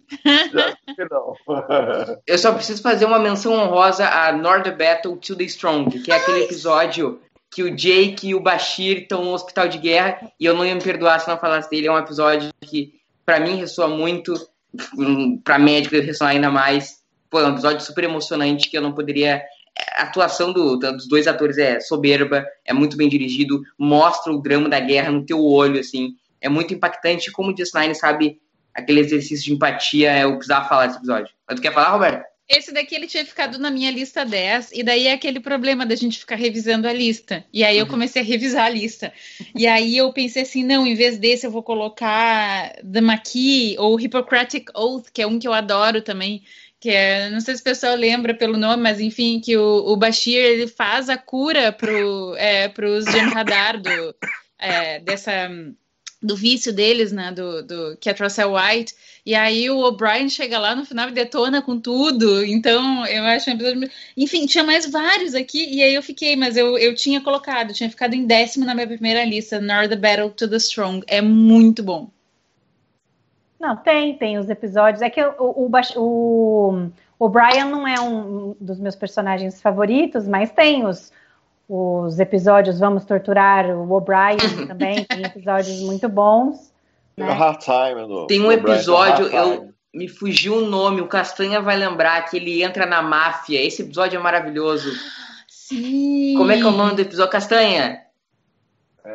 não. 1.10 1.36
Eu 2.26 2.38
só 2.38 2.52
preciso 2.52 2.82
fazer 2.82 3.04
uma 3.04 3.18
menção 3.18 3.52
honrosa 3.52 4.08
a 4.08 4.32
Nor 4.32 4.62
the 4.62 4.70
Battle 4.70 5.16
to 5.16 5.36
the 5.36 5.44
Strong, 5.44 6.00
que 6.00 6.10
é 6.10 6.16
aquele 6.16 6.44
episódio 6.44 7.20
que 7.50 7.62
o 7.62 7.76
Jake 7.76 8.28
e 8.28 8.34
o 8.34 8.40
Bashir 8.40 9.02
estão 9.02 9.22
no 9.22 9.32
hospital 9.32 9.68
de 9.68 9.76
guerra, 9.76 10.32
e 10.40 10.46
eu 10.46 10.54
não 10.54 10.64
ia 10.64 10.74
me 10.74 10.80
perdoar 10.80 11.20
se 11.20 11.28
não 11.28 11.36
falasse 11.36 11.68
dele. 11.68 11.86
É 11.86 11.92
um 11.92 11.98
episódio 11.98 12.50
que, 12.62 12.94
para 13.26 13.38
mim, 13.38 13.56
ressoa 13.56 13.88
muito, 13.88 14.34
para 15.44 15.58
médico 15.58 15.94
ressoar 15.96 16.30
ainda 16.30 16.50
mais. 16.50 17.02
Pô, 17.28 17.40
é 17.40 17.46
um 17.46 17.52
episódio 17.52 17.80
super 17.84 18.04
emocionante 18.04 18.70
que 18.70 18.76
eu 18.76 18.82
não 18.82 18.92
poderia. 18.92 19.42
A 19.96 20.02
atuação 20.02 20.52
do, 20.52 20.76
dos 20.76 21.08
dois 21.08 21.26
atores 21.26 21.58
é 21.58 21.80
soberba, 21.80 22.44
é 22.64 22.72
muito 22.72 22.96
bem 22.96 23.08
dirigido, 23.08 23.62
mostra 23.78 24.32
o 24.32 24.40
drama 24.40 24.68
da 24.68 24.80
guerra 24.80 25.10
no 25.10 25.24
teu 25.24 25.44
olho, 25.44 25.80
assim 25.80 26.14
é 26.42 26.48
muito 26.48 26.74
impactante. 26.74 27.30
Como 27.30 27.50
o 27.50 27.54
DS9 27.54 27.94
sabe, 27.94 28.40
aquele 28.74 29.00
exercício 29.00 29.46
de 29.46 29.52
empatia, 29.52 30.18
eu 30.18 30.34
precisava 30.34 30.68
falar 30.68 30.86
desse 30.88 30.98
episódio. 30.98 31.32
Mas 31.48 31.56
tu 31.56 31.62
quer 31.62 31.72
falar, 31.72 31.92
Roberto? 31.92 32.32
Esse 32.48 32.72
daqui 32.74 32.94
ele 32.94 33.06
tinha 33.06 33.24
ficado 33.24 33.58
na 33.58 33.70
minha 33.70 33.90
lista 33.90 34.26
10, 34.26 34.72
e 34.74 34.82
daí 34.82 35.06
é 35.06 35.12
aquele 35.12 35.40
problema 35.40 35.86
da 35.86 35.94
gente 35.94 36.18
ficar 36.18 36.34
revisando 36.34 36.86
a 36.86 36.92
lista. 36.92 37.42
E 37.50 37.64
aí 37.64 37.78
eu 37.78 37.84
uhum. 37.84 37.90
comecei 37.92 38.20
a 38.20 38.24
revisar 38.24 38.66
a 38.66 38.68
lista. 38.68 39.10
E 39.54 39.66
aí 39.66 39.96
eu 39.96 40.12
pensei 40.12 40.42
assim, 40.42 40.62
não, 40.62 40.86
em 40.86 40.94
vez 40.94 41.16
desse 41.16 41.46
eu 41.46 41.50
vou 41.50 41.62
colocar 41.62 42.74
The 42.82 43.00
Maquis 43.00 43.78
ou 43.78 43.98
Hippocratic 43.98 44.68
Oath, 44.74 45.06
que 45.14 45.22
é 45.22 45.26
um 45.26 45.38
que 45.38 45.48
eu 45.48 45.54
adoro 45.54 46.02
também, 46.02 46.42
que 46.82 46.90
é, 46.90 47.30
não 47.30 47.40
sei 47.40 47.54
se 47.54 47.60
o 47.60 47.64
pessoal 47.64 47.94
lembra 47.94 48.34
pelo 48.34 48.58
nome, 48.58 48.82
mas 48.82 48.98
enfim, 48.98 49.38
que 49.38 49.56
o, 49.56 49.84
o 49.86 49.96
Bashir 49.96 50.36
ele 50.36 50.66
faz 50.66 51.08
a 51.08 51.16
cura 51.16 51.70
pro, 51.70 52.34
é, 52.36 52.66
pros 52.66 53.04
Jem'Hadar 53.04 53.80
do, 53.80 54.14
é, 54.58 54.98
dessa 54.98 55.48
do 56.20 56.34
vício 56.34 56.72
deles, 56.72 57.12
né, 57.12 57.30
do, 57.30 57.62
do 57.62 57.96
que 58.00 58.10
é 58.10 58.12
Russell 58.12 58.54
White, 58.54 58.94
e 59.24 59.32
aí 59.32 59.70
o 59.70 59.78
O'Brien 59.78 60.28
chega 60.28 60.58
lá 60.58 60.74
no 60.74 60.84
final 60.84 61.08
e 61.08 61.12
detona 61.12 61.62
com 61.62 61.78
tudo, 61.78 62.44
então 62.44 63.06
eu 63.06 63.24
acho 63.24 63.50
um 63.50 63.54
episódio... 63.54 63.90
Enfim, 64.16 64.46
tinha 64.46 64.64
mais 64.64 64.88
vários 64.88 65.34
aqui, 65.34 65.64
e 65.72 65.82
aí 65.82 65.94
eu 65.94 66.02
fiquei, 66.02 66.34
mas 66.34 66.56
eu, 66.56 66.78
eu 66.78 66.94
tinha 66.96 67.20
colocado, 67.20 67.72
tinha 67.72 67.90
ficado 67.90 68.14
em 68.14 68.26
décimo 68.26 68.64
na 68.64 68.74
minha 68.74 68.86
primeira 68.86 69.24
lista, 69.24 69.60
Nor 69.60 69.88
the 69.88 69.96
Battle 69.96 70.30
to 70.30 70.48
the 70.48 70.56
Strong, 70.56 71.04
é 71.06 71.20
muito 71.20 71.82
bom. 71.82 72.10
Não, 73.62 73.76
tem, 73.76 74.18
tem 74.18 74.38
os 74.38 74.50
episódios, 74.50 75.00
é 75.02 75.08
que 75.08 75.22
o, 75.22 75.34
o, 75.38 75.70
o, 75.96 76.90
o 77.16 77.28
Brian 77.28 77.66
não 77.66 77.86
é 77.86 78.00
um 78.00 78.56
dos 78.60 78.80
meus 78.80 78.96
personagens 78.96 79.62
favoritos, 79.62 80.26
mas 80.26 80.50
tem 80.50 80.84
os 80.84 81.12
os 81.68 82.18
episódios 82.18 82.78
Vamos 82.78 83.04
Torturar 83.06 83.70
o 83.70 83.90
O'Brien 83.92 84.36
também, 84.68 85.04
tem 85.04 85.24
episódios 85.24 85.80
muito 85.80 86.06
bons. 86.06 86.70
Né? 87.16 87.26
Time, 87.60 88.26
tem 88.26 88.42
um 88.42 88.52
episódio, 88.52 89.26
eu 89.28 89.72
me 89.94 90.08
fugiu 90.08 90.56
o 90.56 90.66
nome, 90.66 91.00
o 91.00 91.06
Castanha 91.06 91.60
vai 91.60 91.76
lembrar 91.76 92.28
que 92.28 92.36
ele 92.36 92.62
entra 92.62 92.84
na 92.84 93.00
máfia. 93.00 93.64
Esse 93.64 93.82
episódio 93.82 94.18
é 94.18 94.22
maravilhoso. 94.22 94.90
Sim. 95.48 96.34
Como 96.36 96.50
é 96.50 96.56
que 96.56 96.62
é 96.62 96.66
o 96.66 96.72
nome 96.72 96.94
do 96.94 97.00
episódio, 97.00 97.32
Castanha? 97.32 98.02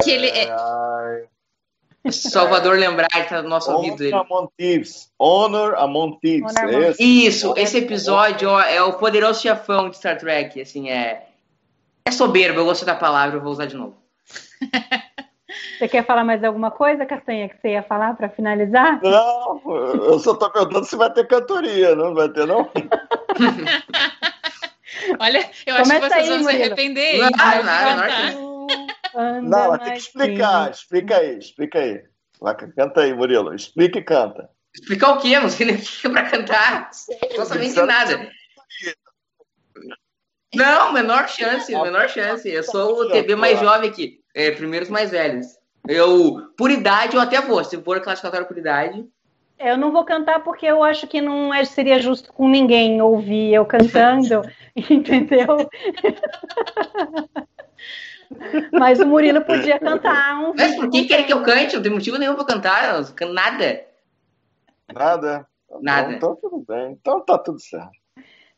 Que 0.02 0.10
ele 0.10 0.28
é... 0.28 0.48
Salvador 2.12 2.78
lembrar 2.78 3.08
que 3.08 3.30
tá 3.30 3.42
no 3.42 3.50
nosso 3.50 3.70
Honor 3.70 3.84
ouvido. 3.84 4.04
Ele. 4.04 4.14
Among 4.14 4.50
Thieves. 4.58 5.12
Honor 5.20 5.76
Among 5.76 6.20
Thieves. 6.20 6.56
Honor 6.56 6.84
é 6.84 6.90
esse? 6.90 7.04
Isso, 7.04 7.54
esse 7.58 7.78
episódio 7.78 8.50
ó, 8.50 8.62
é 8.62 8.82
o 8.82 8.94
poderoso 8.94 9.42
chefão 9.42 9.90
de 9.90 9.98
Star 9.98 10.18
Trek. 10.18 10.62
Assim, 10.62 10.90
é, 10.90 11.28
é 12.06 12.12
soberbo, 12.12 12.60
eu 12.60 12.66
gosto 12.66 12.86
da 12.86 12.96
palavra, 12.96 13.38
eu 13.38 13.42
vou 13.42 13.52
usar 13.52 13.66
de 13.66 13.76
novo. 13.76 13.96
Você 15.78 15.88
quer 15.88 16.06
falar 16.06 16.24
mais 16.24 16.44
alguma 16.44 16.72
coisa, 16.72 17.06
Castanha, 17.06 17.48
que 17.48 17.56
você 17.62 17.70
ia 17.70 17.84
falar 17.84 18.16
para 18.16 18.30
finalizar? 18.30 19.00
Não, 19.02 19.62
eu 19.66 20.20
só 20.20 20.34
estou 20.34 20.50
perguntando 20.50 20.86
se 20.86 20.96
vai 20.96 21.12
ter 21.14 21.28
cantoria, 21.28 21.96
não 21.96 22.16
vai 22.16 22.28
ter, 22.30 22.48
não? 22.48 22.68
Olha, 25.20 25.50
eu 25.66 25.76
acho 25.76 25.84
Começa 25.84 26.10
que 26.10 26.14
vocês 26.14 26.30
aí, 26.30 26.38
vão 26.38 26.44
se 26.44 26.50
arrepender. 26.50 27.20
Não, 27.20 27.30
não, 27.30 27.64
não, 27.64 28.68
não, 28.68 28.88
ela 29.18 29.78
tem 29.80 29.94
que 29.94 30.00
explicar, 30.00 30.72
explica 30.72 31.18
aí, 31.18 31.38
explica 31.38 31.80
aí. 31.80 32.04
Canta 32.76 33.02
aí, 33.02 33.14
Murilo, 33.14 33.54
explica 33.54 33.98
e 33.98 34.04
canta. 34.04 34.50
Explicar 34.74 35.14
o 35.14 35.20
quê? 35.20 35.40
Não 35.40 35.50
sei 35.50 35.66
nem 35.66 35.76
o 35.76 35.80
que 35.80 36.08
é 36.08 36.10
pra 36.10 36.30
cantar. 36.30 36.92
Não 37.36 37.46
sabia 37.46 37.70
de 37.70 37.82
nada. 37.82 38.30
Não, 40.54 40.94
menor 40.94 41.28
chance, 41.28 41.72
menor 41.72 42.08
chance. 42.10 42.48
Eu 42.48 42.64
sou 42.64 43.02
o 43.02 43.10
TV 43.10 43.36
mais 43.36 43.60
jovem 43.60 43.90
aqui. 43.90 44.20
É, 44.36 44.52
primeiros 44.52 44.90
mais 44.90 45.10
velhos. 45.10 45.48
Eu, 45.88 46.52
por 46.58 46.70
idade, 46.70 47.16
eu 47.16 47.22
até 47.22 47.42
vou. 47.42 47.64
Se 47.64 47.82
for 47.82 48.00
classificatório 48.02 48.48
por 48.48 48.58
idade. 48.58 49.04
Eu 49.58 49.78
não 49.78 49.92
vou 49.92 50.06
cantar 50.06 50.44
porque 50.44 50.68
eu 50.68 50.84
acho 50.84 51.08
que 51.08 51.20
não 51.20 51.52
é, 51.52 51.66
seria 51.66 52.00
justo 52.00 52.32
com 52.32 52.48
ninguém 52.48 53.02
ouvir 53.02 53.56
eu 53.56 53.66
cantando, 53.66 54.44
entendeu? 54.76 55.48
Mas 58.72 59.00
o 59.00 59.06
Murilo 59.06 59.42
podia 59.42 59.80
cantar 59.80 60.40
um. 60.40 60.54
Mas 60.56 60.76
por 60.76 60.90
que 60.90 61.06
quer 61.06 61.24
que 61.24 61.34
eu 61.34 61.44
cante? 61.44 61.76
Não 61.76 61.84
tem 61.84 61.92
motivo 61.92 62.18
nenhum 62.18 62.36
pra 62.36 62.46
cantar. 62.46 62.90
Eu 62.90 63.02
não 63.02 63.14
canto 63.14 63.34
nada. 63.34 63.86
Nada? 64.94 65.48
Nada. 65.82 66.14
Então, 66.14 66.34
então 66.34 66.50
tudo 66.50 66.66
bem. 66.68 66.98
Então 67.00 67.20
tá 67.22 67.38
tudo 67.38 67.60
certo. 67.60 67.92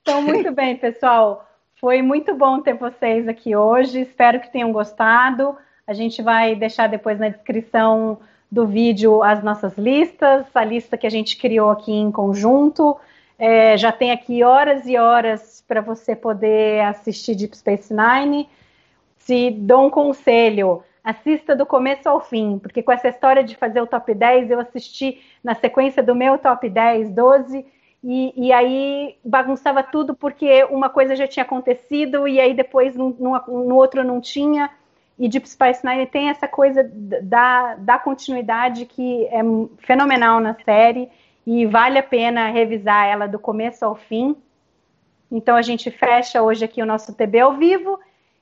Então, 0.02 0.22
muito 0.22 0.52
bem, 0.52 0.76
pessoal. 0.76 1.48
Foi 1.80 2.02
muito 2.02 2.34
bom 2.36 2.62
ter 2.62 2.74
vocês 2.74 3.28
aqui 3.28 3.56
hoje. 3.56 4.02
Espero 4.02 4.40
que 4.40 4.52
tenham 4.52 4.72
gostado. 4.72 5.56
A 5.86 5.94
gente 5.94 6.22
vai 6.22 6.56
deixar 6.56 6.88
depois 6.88 7.20
na 7.20 7.30
descrição 7.30 8.20
do 8.52 8.66
vídeo 8.66 9.22
as 9.22 9.44
nossas 9.44 9.78
listas, 9.78 10.46
a 10.54 10.64
lista 10.64 10.98
que 10.98 11.06
a 11.06 11.10
gente 11.10 11.38
criou 11.38 11.70
aqui 11.70 11.92
em 11.92 12.12
conjunto. 12.12 12.98
É, 13.38 13.78
já 13.78 13.92
tem 13.92 14.12
aqui 14.12 14.44
horas 14.44 14.86
e 14.86 14.98
horas 14.98 15.64
para 15.68 15.82
você 15.82 16.16
poder 16.16 16.82
assistir 16.82 17.36
Deep 17.36 17.56
Space 17.58 17.94
Nine. 17.94 18.50
Se 19.30 19.52
dou 19.52 19.86
um 19.86 19.90
conselho, 19.92 20.84
assista 21.04 21.56
do 21.56 21.64
começo 21.64 22.10
ao 22.10 22.20
fim, 22.20 22.58
porque 22.58 22.82
com 22.82 22.92
essa 22.92 23.10
história 23.10 23.44
de 23.44 23.56
fazer 23.56 23.80
o 23.80 23.86
top 23.86 24.12
10, 24.12 24.50
eu 24.50 24.60
assisti 24.60 25.22
na 25.44 25.54
sequência 25.54 26.02
do 26.02 26.16
meu 26.16 26.40
top 26.40 26.68
10, 26.68 27.12
12 27.12 27.64
e, 28.04 28.34
e, 28.36 28.52
aí 28.52 29.16
bagunçava 29.24 29.84
tudo 29.84 30.16
porque 30.16 30.64
uma 30.72 30.90
coisa 30.90 31.16
já 31.16 31.28
tinha 31.28 31.44
acontecido 31.44 32.28
e 32.28 32.40
aí 32.40 32.56
depois 32.56 32.96
no, 32.96 33.16
no, 33.20 33.66
no 33.66 33.76
outro 33.76 34.04
não 34.04 34.20
tinha. 34.20 34.68
E 35.20 35.30
Deep 35.30 35.48
Space 35.48 35.86
Nine 35.86 36.08
tem 36.08 36.30
essa 36.30 36.48
coisa 36.48 36.90
da, 36.92 37.76
da 37.76 38.00
continuidade 38.00 38.88
que 38.88 39.28
é 39.28 39.42
fenomenal 39.78 40.40
na 40.40 40.56
série 40.56 41.08
e 41.46 41.68
vale 41.68 42.00
a 42.00 42.04
pena 42.04 42.50
revisar 42.50 43.06
ela 43.06 43.28
do 43.28 43.38
começo 43.38 43.86
ao 43.86 43.94
fim. 43.94 44.36
Então 45.32 45.56
a 45.56 45.62
gente 45.62 45.92
fecha 45.92 46.42
hoje 46.42 46.66
aqui 46.66 46.82
o 46.82 46.86
nosso 46.88 47.14
TB 47.14 47.42
ao 47.42 47.54
vivo 47.54 48.00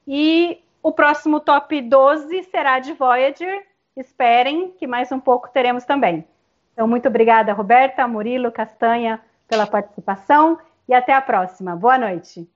e 0.07 0.61
o 0.88 0.91
próximo 0.93 1.41
top 1.41 1.81
12 1.81 2.43
será 2.43 2.79
de 2.79 2.93
Voyager. 2.93 3.61
Esperem 3.97 4.71
que 4.71 4.88
mais 4.88 5.11
um 5.11 5.19
pouco 5.19 5.49
teremos 5.49 5.84
também. 5.84 6.26
Então, 6.72 6.88
muito 6.88 7.09
obrigada, 7.09 7.51
Roberta, 7.51 8.07
Murilo, 8.07 8.53
Castanha, 8.53 9.19
pela 9.49 9.68
participação 9.68 10.57
e 10.88 10.93
até 10.93 11.14
a 11.14 11.19
próxima. 11.19 11.76
Boa 11.76 11.97
noite. 11.97 12.47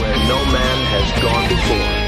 Where 0.00 0.18
no 0.26 0.44
man 0.50 0.78
has 0.90 1.12
gone 1.22 1.48
before. 1.48 2.03